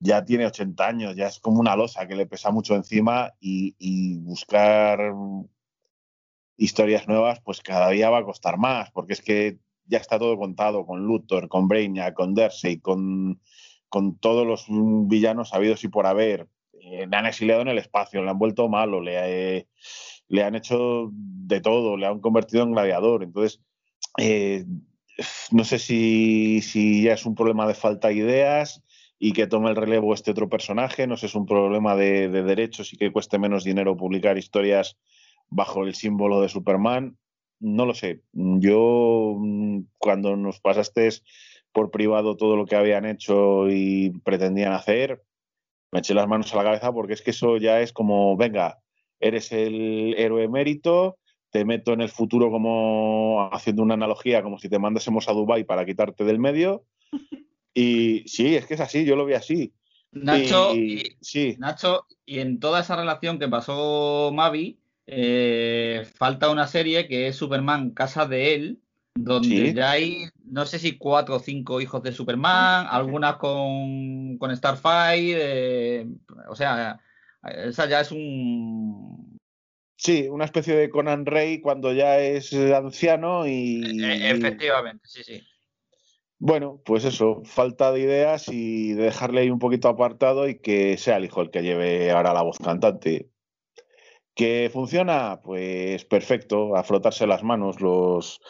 [0.00, 4.18] ya tiene 80 años, ya es como una losa que le pesa mucho encima y,
[4.18, 5.12] buscar
[6.56, 10.38] historias nuevas, pues cada día va a costar más, porque es que ya está todo
[10.38, 13.40] contado con Luthor, con Brainiac, con Dersey, con,
[13.88, 16.48] con todos los villanos habidos y por haber.
[16.72, 19.68] Eh, le han exiliado en el espacio, le han vuelto malo, le, eh,
[20.28, 23.22] le han hecho de todo, le han convertido en gladiador.
[23.22, 23.60] Entonces,
[24.18, 24.64] eh,
[25.50, 28.82] no sé si, si, ya es un problema de falta de ideas
[29.20, 32.42] y que tome el relevo este otro personaje, no sé, es un problema de, de
[32.42, 34.96] derechos y que cueste menos dinero publicar historias
[35.48, 37.16] bajo el símbolo de Superman
[37.60, 38.22] no lo sé.
[38.32, 41.08] Yo, mm, cuando nos pasaste
[41.72, 45.22] por privado todo lo que habían hecho y pretendían hacer,
[45.92, 48.78] me eché las manos a la cabeza porque es que eso ya es como, venga,
[49.20, 51.18] eres el héroe mérito,
[51.50, 55.64] te meto en el futuro como haciendo una analogía, como si te mandásemos a Dubai
[55.64, 56.84] para quitarte del medio.
[57.74, 59.72] Y sí, es que es así, yo lo vi así.
[60.12, 60.72] Nacho,
[61.20, 61.56] sí.
[61.58, 67.36] Nacho, y en toda esa relación que pasó Mavi, eh, falta una serie que es
[67.36, 68.80] Superman Casa de él,
[69.14, 74.56] donde ya hay, no sé si cuatro o cinco hijos de Superman, algunas con, con
[74.56, 76.06] Starfire, eh,
[76.48, 77.00] o sea,
[77.42, 79.38] esa ya es un...
[79.96, 84.00] Sí, una especie de Conan Rey cuando ya es anciano y...
[84.02, 85.42] E, efectivamente, sí, sí.
[86.42, 91.18] Bueno, pues eso, falta de ideas y dejarle ahí un poquito apartado y que sea
[91.18, 93.28] el hijo el que lleve ahora la voz cantante.
[94.34, 95.42] ¿Que funciona?
[95.42, 98.40] Pues perfecto, a frotarse las manos los,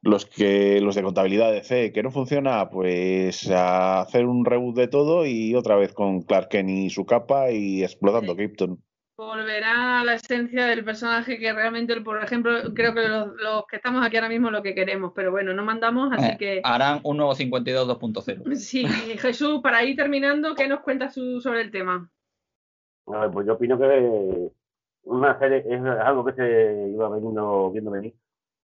[0.00, 1.92] los, que, los de contabilidad de C.
[1.92, 2.70] ¿Que no funciona?
[2.70, 7.04] Pues a hacer un reboot de todo y otra vez con Clark Kent y su
[7.04, 8.82] capa y explotando Krypton.
[9.16, 14.04] Volverá a la esencia del personaje que realmente, por ejemplo, creo que los, que estamos
[14.04, 16.60] aquí ahora mismo lo que queremos, pero bueno, no mandamos, así eh, que...
[16.64, 18.54] Harán un nuevo 52 2.0.
[18.56, 22.10] Sí, Jesús, para ir terminando, ¿qué nos cuentas sobre el tema?
[23.04, 24.50] pues yo opino que
[25.04, 28.14] una serie es algo que se iba veniendo, viendo venir.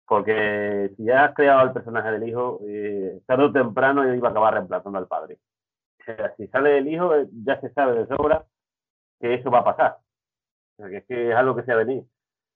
[0.08, 4.32] Porque si ya has creado el personaje del hijo, eh, tarde o temprano iba a
[4.32, 5.38] acabar reemplazando al padre.
[6.00, 7.12] O sea, si sale el hijo,
[7.44, 8.46] ya se sabe de sobra
[9.20, 9.98] que eso va a pasar.
[10.80, 12.06] O sea, que es que es algo que se ha venido.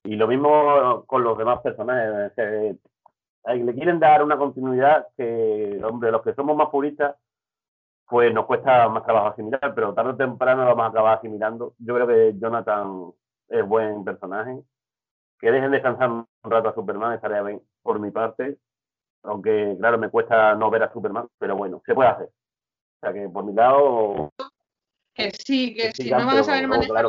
[0.06, 2.32] Y lo mismo con los demás personajes.
[3.46, 7.16] le quieren dar una continuidad que, hombre, los que somos más puristas,
[8.08, 11.74] pues nos cuesta más trabajo asimilar, pero tarde o temprano lo vamos a acabar asimilando.
[11.80, 13.12] Yo creo que Jonathan
[13.50, 14.62] es buen personaje.
[15.40, 18.58] Que dejen descansar un rato a Superman, estaría bien por mi parte.
[19.24, 22.28] Aunque, claro, me cuesta no ver a Superman, pero bueno, se puede hacer.
[22.28, 24.32] O sea que por mi lado.
[25.14, 27.06] Que sí, que, si no van a saber manejar.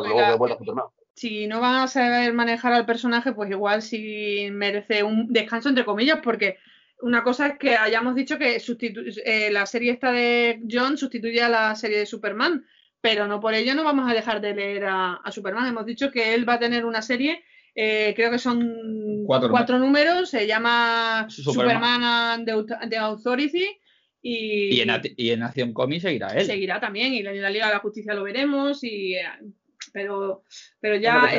[1.15, 5.85] Si no van a saber manejar al personaje, pues igual sí merece un descanso, entre
[5.85, 6.57] comillas, porque
[7.01, 8.57] una cosa es que hayamos dicho que
[9.25, 12.65] eh, la serie esta de John sustituye a la serie de Superman,
[12.99, 15.67] pero no por ello no vamos a dejar de leer a, Superman.
[15.67, 17.43] Hemos dicho que él va a tener una serie,
[17.75, 23.67] eh, creo que son cuatro, números, se llama Superman, the, Authority.
[24.21, 26.45] Y, en, y en Acción Comics seguirá él.
[26.45, 29.15] Seguirá también, y en la Liga de la Justicia lo veremos, y,
[29.95, 30.43] pero,
[30.81, 31.31] pero ya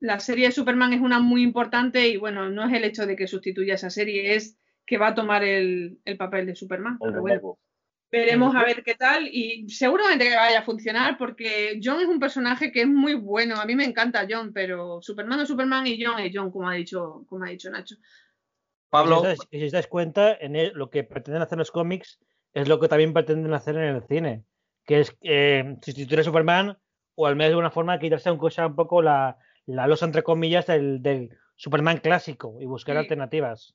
[0.00, 3.16] la serie de Superman es una muy importante y bueno, no es el hecho de
[3.16, 6.98] que sustituya esa serie, es que va a tomar el, papel de Superman.
[8.10, 12.20] Veremos a ver qué tal y seguramente que vaya a funcionar porque John es un
[12.20, 13.56] personaje que es muy bueno.
[13.56, 16.74] A mí me encanta John, pero Superman es Superman y John es John, como ha
[16.74, 17.96] dicho, como ha dicho Nacho.
[18.90, 19.22] Pablo.
[19.50, 22.18] Si os, dais, cuenta, en lo que pretenden hacer los cómics
[22.52, 24.44] es lo que también pretenden hacer en el cine,
[24.84, 26.76] que es eh, sustituir a Superman
[27.20, 29.36] o al menos de una forma quitarse un, cosa, un poco la,
[29.66, 33.74] la losa entre comillas del, Superman clásico y buscar alternativas.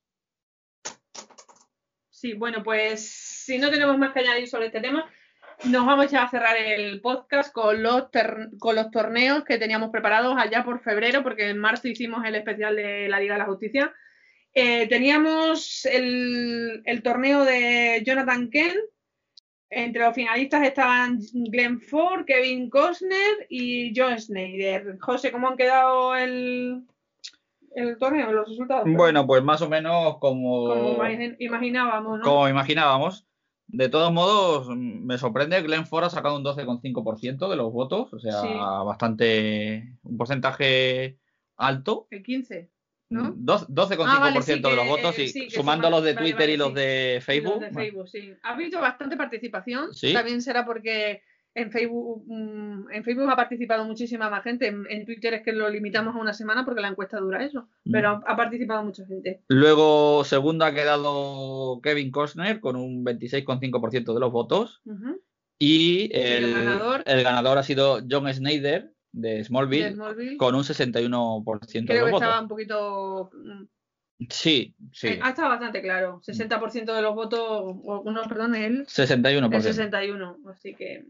[2.10, 5.12] Sí, bueno, pues si no tenemos más que añadir sobre este tema,
[5.66, 8.06] nos vamos ya a cerrar el podcast con los,
[8.60, 12.78] con los torneos que teníamos preparados allá por febrero, porque en marzo hicimos el especial
[12.78, 13.94] de la Liga de la Justicia.
[14.54, 18.78] Eh, teníamos el, torneo de Jonathan Kent.
[19.76, 24.98] Entre los finalistas estaban Glenn Ford, Kevin Costner y John Snyder.
[25.00, 26.84] José, ¿cómo han quedado el,
[27.76, 28.86] el torneo, los resultados?
[28.88, 30.98] Bueno, pues más o menos como, como
[31.40, 32.24] imaginábamos, ¿no?
[32.24, 33.26] Como imaginábamos.
[33.68, 38.14] De todos modos, me sorprende que Glenn Ford ha sacado un 12,5% de los votos,
[38.14, 38.42] o sea,
[38.84, 39.96] bastante.
[40.04, 41.18] un porcentaje
[41.58, 42.08] alto.
[42.12, 42.70] El 15.
[43.14, 47.62] 12,5% ah, de los votos y sumando los de Twitter y los de Facebook.
[47.62, 48.34] Los de Facebook, sí.
[48.44, 49.90] Ha habido bastante participación.
[50.14, 51.22] También será porque
[51.56, 54.68] en Facebook, mm, en Facebook ha participado muchísima más gente.
[54.68, 57.68] En, Twitter es que lo limitamos a una semana porque la encuesta dura eso.
[57.92, 58.24] Pero mm.
[58.26, 59.42] ha, participado mucha gente.
[59.50, 64.82] Luego, segunda ha quedado Kevin Costner con un 26,5% de los votos.
[65.60, 66.54] Y el,
[67.24, 69.96] ganador, ha sido John Snyder de Smallville,
[70.38, 71.68] con un 61% de los votos.
[71.86, 73.30] Creo que estaba un poquito.
[73.34, 73.64] Mm,
[74.30, 75.08] sí, sí.
[75.08, 76.20] Eh, ha estado bastante claro.
[76.22, 78.86] 60% de los votos, o, no, perdón, él.
[78.88, 79.56] 61%.
[79.56, 81.06] El 61, así que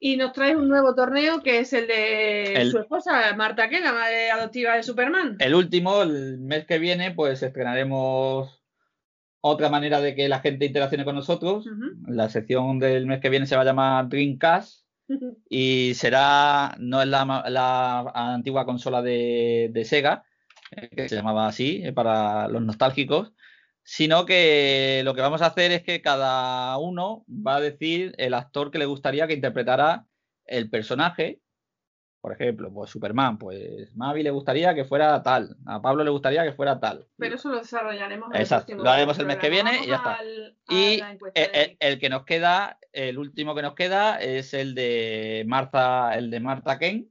[0.00, 3.92] y nos trae un nuevo torneo que es el de su esposa, Marta Ken, la
[3.92, 5.36] madre adoptiva de Superman.
[5.40, 8.62] El último, el mes que viene, pues estrenaremos
[9.40, 11.68] otra manera de que la gente interaccione con nosotros.
[12.06, 14.87] La sección del mes que viene se va a llamar Dreamcast
[15.48, 20.24] y será, no es la, antigua consola de, de Sega,
[20.70, 23.32] eh, que se llamaba así, eh, para los nostálgicos,
[23.82, 28.34] sino que lo que vamos a hacer es que cada uno va a decir el
[28.34, 30.06] actor que le gustaría que interpretara
[30.44, 31.40] el personaje.
[32.20, 36.42] Por ejemplo, pues Superman, pues Mavi le gustaría que fuera tal, a Pablo le gustaría
[36.42, 37.06] que fuera tal.
[37.16, 38.30] Pero eso lo desarrollaremos.
[38.34, 40.18] Exacto, lo haremos el mes que viene y ya está.
[40.68, 41.00] y
[41.78, 46.40] el, que nos queda, el último que nos queda es el de Marta, el de
[46.40, 47.08] Marta Ken,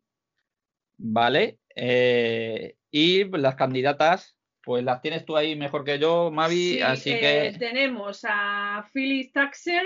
[0.97, 1.59] ¿vale?
[1.73, 7.47] Eh, y las candidatas pues las tienes tú ahí mejor que yo, Mavi, así que...
[7.47, 9.85] Eh, tenemos a Phyllis Taxer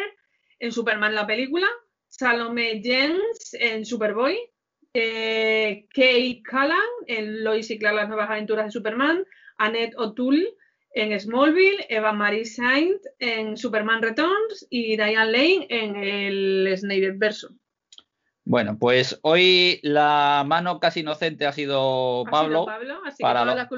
[0.58, 1.68] en Superman la película,
[2.08, 4.40] Salome Jens en Superboy,
[4.94, 6.78] eh, Kate Callan
[7.08, 9.26] en Lois y Clark las nuevas aventuras de Superman,
[9.58, 10.54] Annette O'Toole
[10.94, 17.50] en Smallville, Eva Marie Saint en Superman Returns y Diane Lane en el Snyder Verso.
[18.44, 22.66] Bueno, pues hoy la mano casi inocente ha sido Pablo,
[23.20, 23.70] para,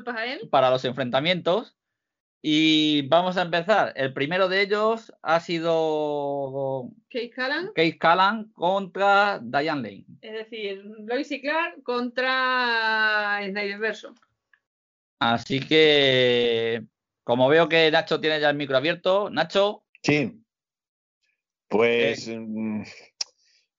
[0.49, 1.76] para los enfrentamientos.
[2.45, 3.93] Y vamos a empezar.
[3.95, 10.05] El primero de ellos ha sido Kate Callan, Kate Callan contra Diane Lane.
[10.19, 14.13] Es decir, Lois y Clark contra Snyder Verso.
[15.19, 16.83] Así que,
[17.23, 19.85] como veo que Nacho tiene ya el micro abierto, Nacho.
[20.01, 20.43] Sí.
[21.69, 22.27] Pues.
[22.27, 22.83] Eh, mm,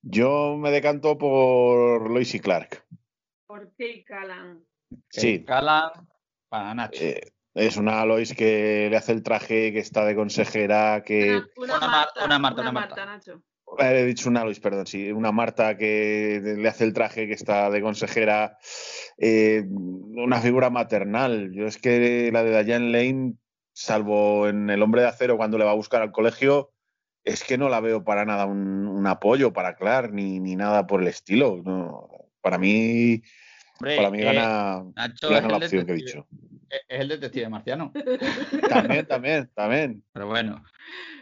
[0.01, 2.83] yo me decanto por Lois y Clark.
[3.47, 4.65] ¿Por qué Callan?
[5.11, 5.45] Sí.
[5.45, 5.91] Callan
[6.49, 7.05] para Nacho.
[7.05, 11.41] Eh, es una Lois que le hace el traje, que está de consejera, que...
[11.57, 13.43] Una, Marta, una Marta, una Marta, Nacho.
[13.79, 15.13] He dicho una Lois, perdón, sí.
[15.13, 18.59] Una Marta que le hace el traje, que está de consejera.
[19.19, 21.53] Eh, una figura maternal.
[21.53, 23.35] Yo es que la de Diane Lane,
[23.73, 26.73] salvo en El Hombre de Acero cuando le va a buscar al colegio,
[27.23, 31.03] es que no la veo para nada un, apoyo para Clark ni, ni, nada por
[31.03, 31.61] el estilo.
[31.65, 32.09] No,
[32.41, 33.23] para mí,
[33.81, 36.27] para mí gana, la opción que he dicho.
[36.89, 37.93] Es el detective marciano.
[38.69, 40.05] también, también, también.
[40.13, 40.63] Pero bueno.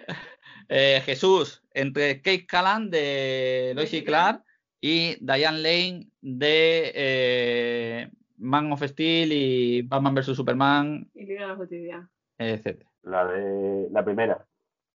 [0.74, 4.42] Eh, Jesús, entre Kate Callan de Lois y Clark
[4.80, 11.10] y Diane Lane de eh, Man of Steel y Batman vs Superman.
[11.14, 12.10] Y Liga de la Justicia.
[12.38, 12.86] Etc.
[13.02, 14.46] La de la primera.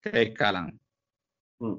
[0.01, 0.79] Kate Callan.
[1.59, 1.77] Mm.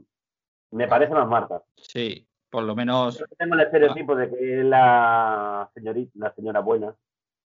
[0.71, 1.63] Me parece más Marta.
[1.75, 3.19] Sí, por lo menos.
[3.19, 6.95] Yo tengo el estereotipo de que es la señorita, la señora buena,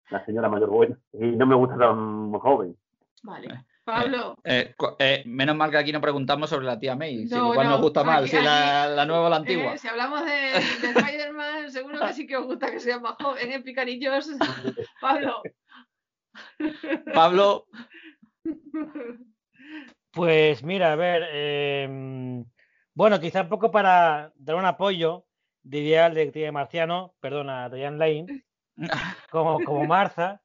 [0.10, 2.78] la señora mayor buena, y no me gusta tan joven.
[3.24, 3.48] Vale.
[3.48, 4.36] Eh, Pablo.
[4.44, 7.82] Eh, eh, menos mal que aquí no preguntamos sobre la tía May, si igual nos
[7.82, 9.78] gusta más, si la, nueva o la antigua.
[9.78, 13.64] si hablamos de, Spider-Man, seguro que sí que os gusta que sea más joven, en
[13.64, 14.30] Picanillos.
[15.02, 15.42] Pablo.
[17.14, 17.68] Pablo.
[20.12, 22.46] Pues mira, a ver, em,
[22.94, 25.26] bueno, quizá un poco para dar un apoyo,
[25.62, 28.46] diría al detective marciano, perdona, Diane Lane,
[29.32, 30.42] como, como Martha,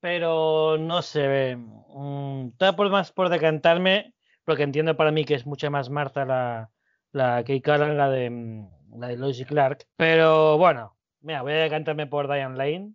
[0.00, 5.46] pero no sé, um, todo por más por decantarme, porque entiendo para mí que es
[5.46, 6.70] mucha más Martha la,
[7.12, 11.52] la Kate Callan, la de, mm, la de Lois y Clark, pero bueno, mira, voy
[11.52, 12.94] a decantarme por Diane Lane,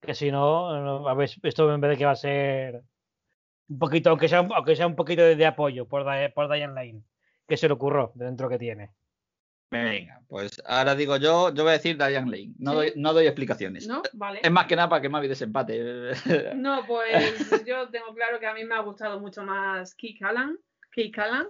[0.00, 2.82] que si no, a ver, esto vez de que va a ser
[3.68, 7.02] un poquito, aunque sea, aunque sea un poquito de, apoyo por, por Diane Lane,
[7.46, 8.92] que se le ocurrió dentro que tiene.
[9.70, 13.26] Venga, pues ahora digo yo, yo voy a decir Diane Lane, no, doy, no doy
[13.26, 13.86] explicaciones.
[13.86, 14.02] ¿No?
[14.14, 14.40] Vale.
[14.42, 16.12] Es más que nada para que Mavi desempate.
[16.56, 20.58] No, pues yo tengo claro que a mí me ha gustado mucho más Key Callan.
[20.90, 21.48] Key Callan.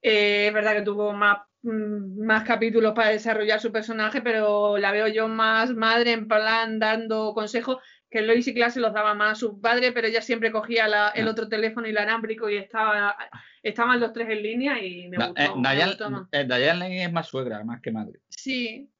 [0.00, 4.92] Eh, es verdad que tuvo más, mm, más capítulos para desarrollar su personaje, pero la
[4.92, 7.78] veo yo más madre en plan dando consejos
[8.10, 10.86] que Lois y Class se los daba más a su padre, pero ella siempre cogía
[10.86, 11.30] el ah.
[11.30, 13.16] otro teléfono inalámbrico y estaba
[13.62, 16.28] estaban los tres en línea y me gustó.
[16.32, 18.20] Eh, Diane, es más suegra, más que madre.
[18.28, 18.90] Sí.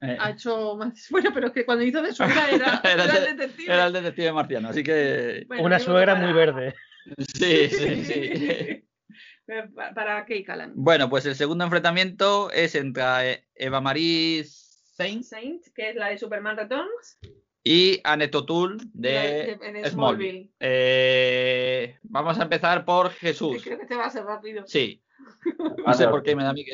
[0.00, 0.16] Eh.
[0.18, 1.06] Ha hecho más.
[1.10, 3.72] Bueno, pero es que cuando hizo de suegra era, era, el detective.
[3.72, 5.46] Era el detective marciano, así que.
[5.58, 6.74] Una suegra muy verde.
[7.34, 8.82] Sí, sí, sí.
[9.94, 10.72] para Kate Callan.
[10.74, 16.18] Bueno, pues el segundo enfrentamiento es entre Eva Marie Saint, Saint que es la de
[16.18, 17.18] Superman Returns,
[17.66, 19.58] y Annette O'Toole de,
[19.90, 20.52] Smallville.
[20.60, 23.60] Eh, vamos a empezar por Jesús.
[23.64, 24.62] Creo que te va a ser rápido.
[24.68, 25.02] Sí.
[25.84, 26.70] No sé por qué me da a mí que.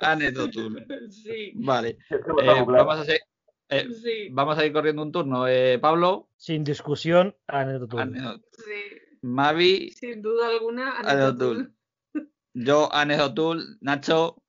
[0.00, 0.84] Annette O'Toole.
[1.10, 1.52] Sí.
[1.54, 1.90] Vale.
[2.10, 3.20] Eh, vamos, a hacer,
[3.68, 4.28] eh, sí.
[4.32, 5.44] vamos a ir corriendo un turno.
[5.80, 6.28] Pablo.
[6.36, 8.18] Sin discusión, O'Toole.
[8.50, 8.98] Sí.
[9.22, 9.90] Mavi.
[9.90, 11.68] Sin duda alguna, Annette O'Toole.
[12.54, 13.62] Yo, Annette O'Toole.
[13.80, 14.42] Nacho.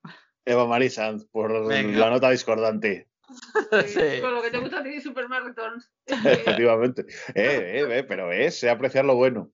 [0.43, 3.10] Eva Marisant, por la nota discordante.
[4.21, 5.89] Con lo que te gusta a ti Superman Returns.
[6.05, 7.05] Efectivamente.
[7.35, 9.51] Eh, eh, eh, pero es, sé apreciar lo bueno.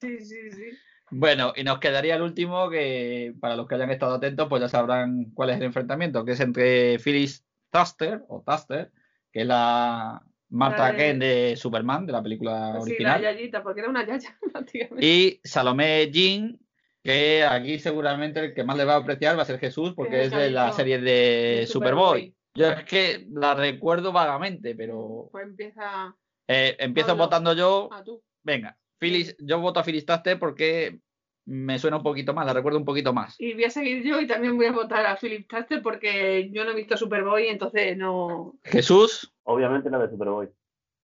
[0.00, 0.70] Sí, sí, sí.
[1.10, 4.68] Bueno, y nos quedaría el último, que para los que hayan estado atentos, pues ya
[4.68, 8.90] sabrán cuál es el enfrentamiento, que es entre Phyllis Thuster, o Thuster,
[9.30, 13.18] que es la Marta Ken de Superman, de la película original.
[13.18, 14.38] Sí, la yayita, porque era una yaya,
[15.00, 16.58] Y Salomé Jean,
[17.02, 20.24] que aquí seguramente el que más le va a apreciar va a ser Jesús, porque
[20.24, 22.34] es de la serie de, Superboy.
[22.54, 25.28] Yo es que la recuerdo vagamente, pero.
[25.32, 26.14] Pues empieza.
[26.46, 27.88] Eh, empiezo votando yo.
[27.92, 28.22] Ah, tú.
[28.42, 30.04] Venga, Phyllis, yo voto a Phyllis
[30.38, 31.00] porque
[31.44, 33.34] me suena un poquito más, la recuerdo un poquito más.
[33.38, 36.64] Y voy a seguir yo y también voy a votar a Philip Taster porque yo
[36.64, 38.58] no he visto Superboy, entonces no.
[38.64, 39.32] Jesús.
[39.44, 40.50] Obviamente la de Superboy.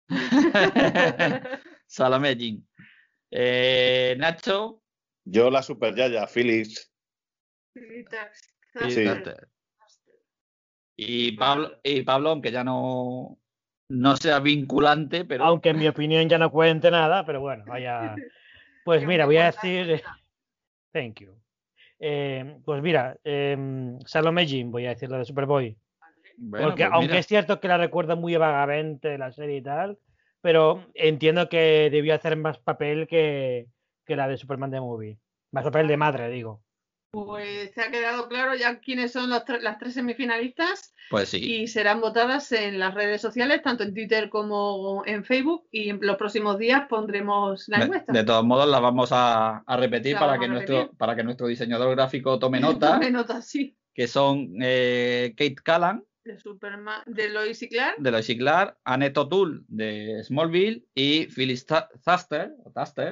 [1.88, 2.68] Salomé Jean.
[3.32, 4.82] Eh, Nacho.
[5.26, 6.92] Yo la Super Yaya, Phyllis.
[7.74, 9.50] Philip Taster.
[10.98, 13.38] Y Pablo, y Pablo, aunque ya no,
[13.90, 15.46] no sea vinculante, pero.
[15.46, 18.16] Aunque en mi opinión ya no cuente nada, pero bueno, vaya.
[18.84, 20.02] Pues mira, voy a decir.
[20.94, 21.36] Thank you.
[22.00, 25.78] Eh, pues mira, eh, Salome Jim, voy a decir la de Superboy.
[26.50, 30.00] Porque pues aunque es cierto que la recuerda muy vagamente la serie y tal,
[30.40, 33.68] pero entiendo que debió hacer más papel que,
[34.06, 35.20] que la de Superman de Movie.
[35.52, 36.62] Más papel de madre, digo.
[37.26, 39.44] Pues se ha quedado claro ya quiénes son las
[39.80, 40.94] tres semifinalistas.
[41.10, 41.38] Pues sí.
[41.38, 45.68] Y serán votadas en las redes sociales, tanto en Twitter como en Facebook.
[45.72, 48.14] Y en los próximos días pondremos la encuesta.
[48.14, 52.38] De, todos modos, las vamos a, repetir, para, que nuestro, para que nuestro diseñador gráfico
[52.40, 52.94] tome nota.
[52.94, 53.76] tome nota, sí.
[53.96, 56.04] Que son eh, Kate Callan.
[56.24, 57.98] De, Superman, de Lois y Clark.
[57.98, 58.78] De Lois y Clark.
[58.84, 60.86] Annette O'Toole de Smallville.
[60.94, 62.54] Y Phyllis Thuster,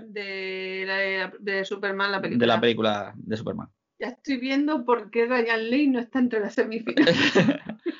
[0.10, 2.44] de, de Superman, la película.
[2.44, 3.69] De la película de Superman.
[3.99, 7.15] Ya estoy viendo por qué Ryan Lee no está entre las semifinales.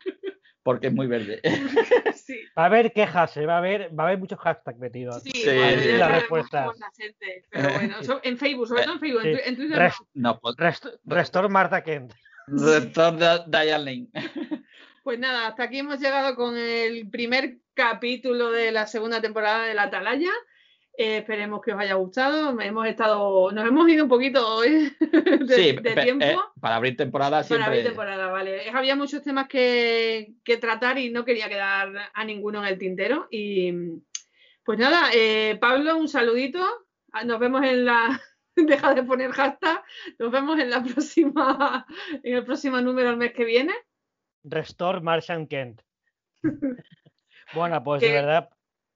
[0.64, 1.42] Porque es muy verde.
[2.16, 2.40] sí.
[2.58, 3.46] Va a haber quejas, ¿eh?
[3.46, 5.22] va a haber, va a haber muchos hashtags metidos.
[5.22, 6.76] Sí, sí, las respuestas.
[7.52, 9.92] Pero bueno, en Facebook, sobre todo en Facebook, en, Twitter.
[10.16, 10.40] no.
[10.40, 10.56] Pues,
[11.06, 12.14] Restor Marta Kent.
[12.48, 13.18] Restor
[13.48, 14.08] Diane Lane.
[15.04, 19.76] Pues nada, hasta aquí hemos llegado con el primer capítulo de la segunda temporada de
[19.76, 20.32] La Atalaya.
[20.98, 22.60] Eh, esperemos que os haya gustado.
[22.60, 26.26] Hemos estado, nos hemos ido un poquito de, tiempo.
[26.26, 27.64] Eh, para abrir temporada siempre.
[27.64, 28.70] Para abrir temporada, vale.
[28.70, 33.28] Había muchos temas que, tratar y no quería quedar a ninguno en el tintero.
[33.30, 33.74] Y
[34.64, 36.66] pues nada, eh, Pablo, un saludito.
[37.12, 38.22] Ah, nos vemos en la.
[38.56, 39.84] Deja de poner hashtag.
[40.18, 41.86] Nos vemos en la próxima,
[42.24, 43.74] en el próximo número el mes que viene.
[44.44, 45.82] Restore Martian Kent.
[47.54, 48.50] bueno, pues de verdad,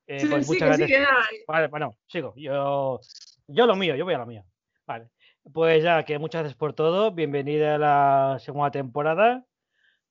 [0.10, 1.08] eh, pues muchas gracias.
[1.48, 2.34] Vale, bueno, sigo.
[2.36, 3.00] Yo,
[3.48, 4.44] yo lo mío, yo voy a lo mío.
[4.88, 5.10] Vale.
[5.54, 7.12] Pues ya, que muchas gracias por todo.
[7.12, 9.46] Bienvenida a la segunda temporada.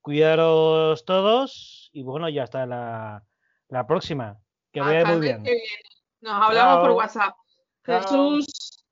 [0.00, 3.24] Cuidaros todos y bueno, ya hasta la,
[3.68, 4.38] la próxima.
[4.72, 5.42] Que vaya muy bien.
[6.20, 7.34] Nos hablamos por WhatsApp.
[7.84, 8.86] Jesús,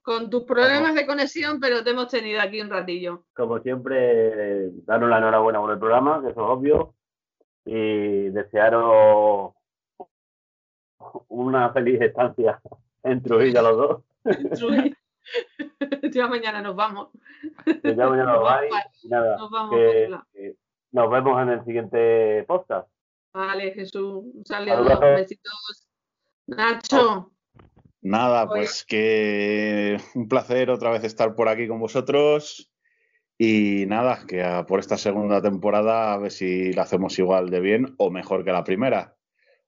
[0.00, 3.24] con tus problemas de conexión, pero te hemos tenido aquí un ratillo.
[3.34, 6.94] Como siempre, daros la enhorabuena por el programa, que eso es obvio,
[7.66, 9.52] y desearos
[11.28, 12.60] una feliz estancia
[13.02, 14.02] en Trujillo los dos.
[16.12, 17.08] ya mañana nos vamos.
[17.82, 18.72] Ya mañana nos vais.
[19.04, 19.76] Nada, nos, vamos,
[20.92, 22.88] nos vemos en el siguiente podcast.
[23.34, 24.24] Vale, Jesús.
[24.34, 25.88] Un saludo, besitos.
[26.46, 27.32] Nacho.
[28.02, 32.68] Nada, pues que un placer otra vez estar por aquí con vosotros.
[33.38, 37.94] Y nada, que por esta segunda temporada a ver si la hacemos igual de bien
[37.98, 39.16] o mejor que la primera.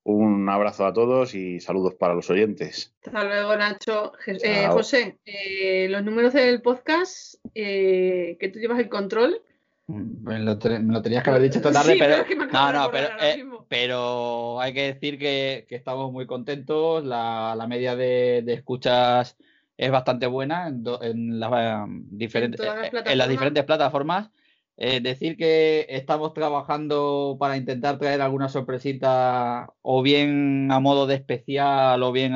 [0.05, 2.94] Un abrazo a todos y saludos para los oyentes.
[3.05, 4.12] Hasta luego, Nacho.
[4.26, 9.40] Eh, José, eh, los números del podcast, eh, que tú llevas el control,
[9.86, 14.72] Mm, me lo, tenías que haber dicho esta tarde, pero, no, no, eh, pero, hay
[14.72, 17.05] que decir que, estamos muy contentos.
[17.05, 19.36] La, media de, escuchas
[19.76, 22.60] es bastante buena en, las, diferentes,
[23.05, 24.31] en las diferentes plataformas.
[24.77, 31.15] Es decir que estamos trabajando para intentar traer alguna sorpresita o bien a modo de
[31.15, 32.33] especial o bien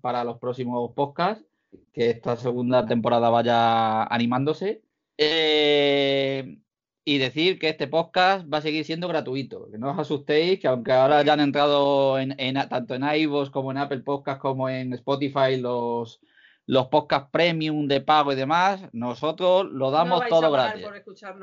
[0.00, 1.44] para los próximos podcasts,
[1.92, 4.82] que esta segunda temporada vaya animándose.
[5.18, 6.58] Eh,
[7.04, 10.68] y decir que este podcast va a seguir siendo gratuito, que no os asustéis, que
[10.68, 12.34] aunque ahora ya han entrado en,
[12.68, 16.20] tanto en iVoox como en Apple Podcast como en Spotify los,
[16.66, 20.86] los podcasts premium de pago y demás, nosotros lo damos todo gratis.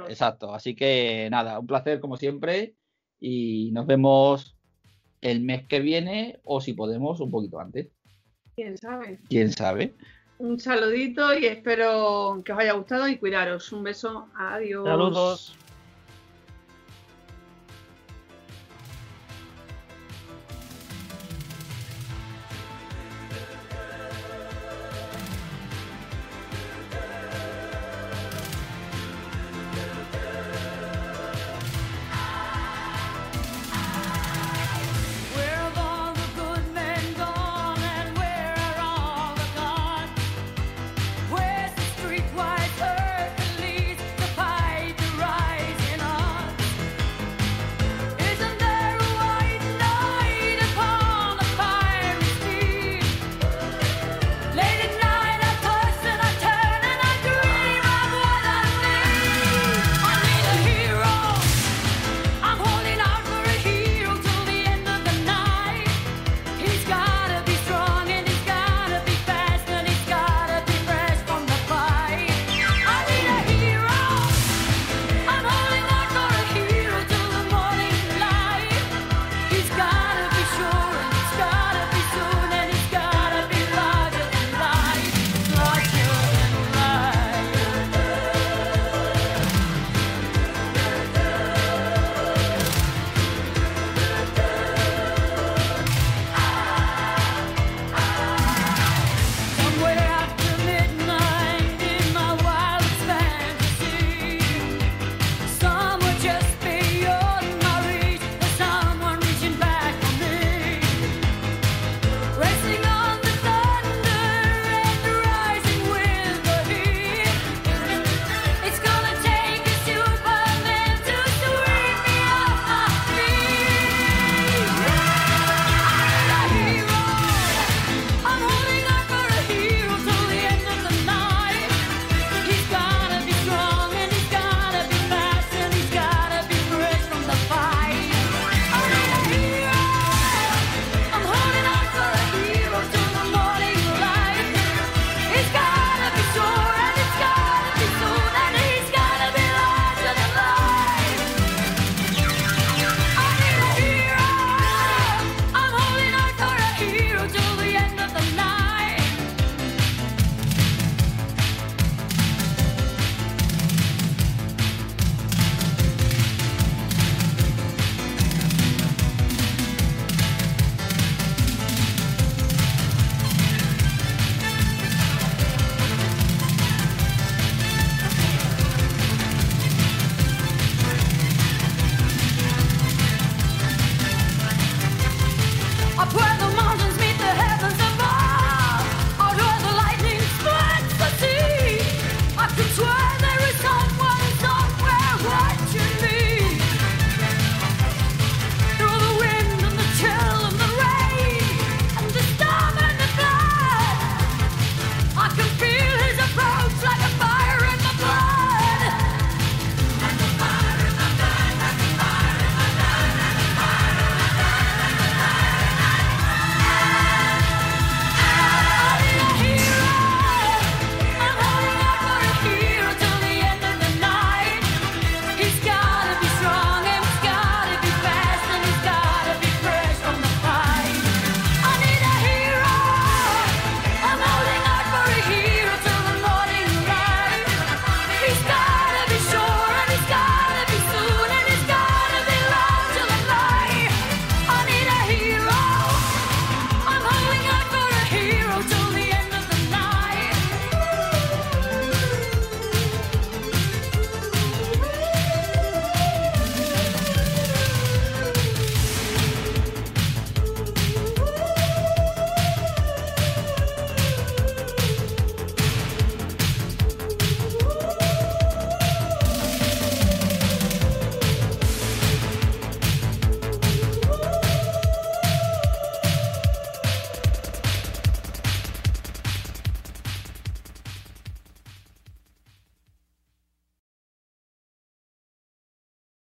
[0.08, 2.76] Exacto, así que nada, un placer como siempre
[3.20, 4.56] y nos vemos
[5.22, 7.90] el mes que viene o si podemos un poquito antes.
[8.56, 9.20] ¿Quién sabe?
[9.30, 9.94] ¿Quién sabe?
[10.38, 13.72] Un saludito y espero que os haya gustado y cuidaros.
[13.74, 14.28] Un beso.
[14.36, 14.86] Adiós.
[14.86, 15.58] Saludos.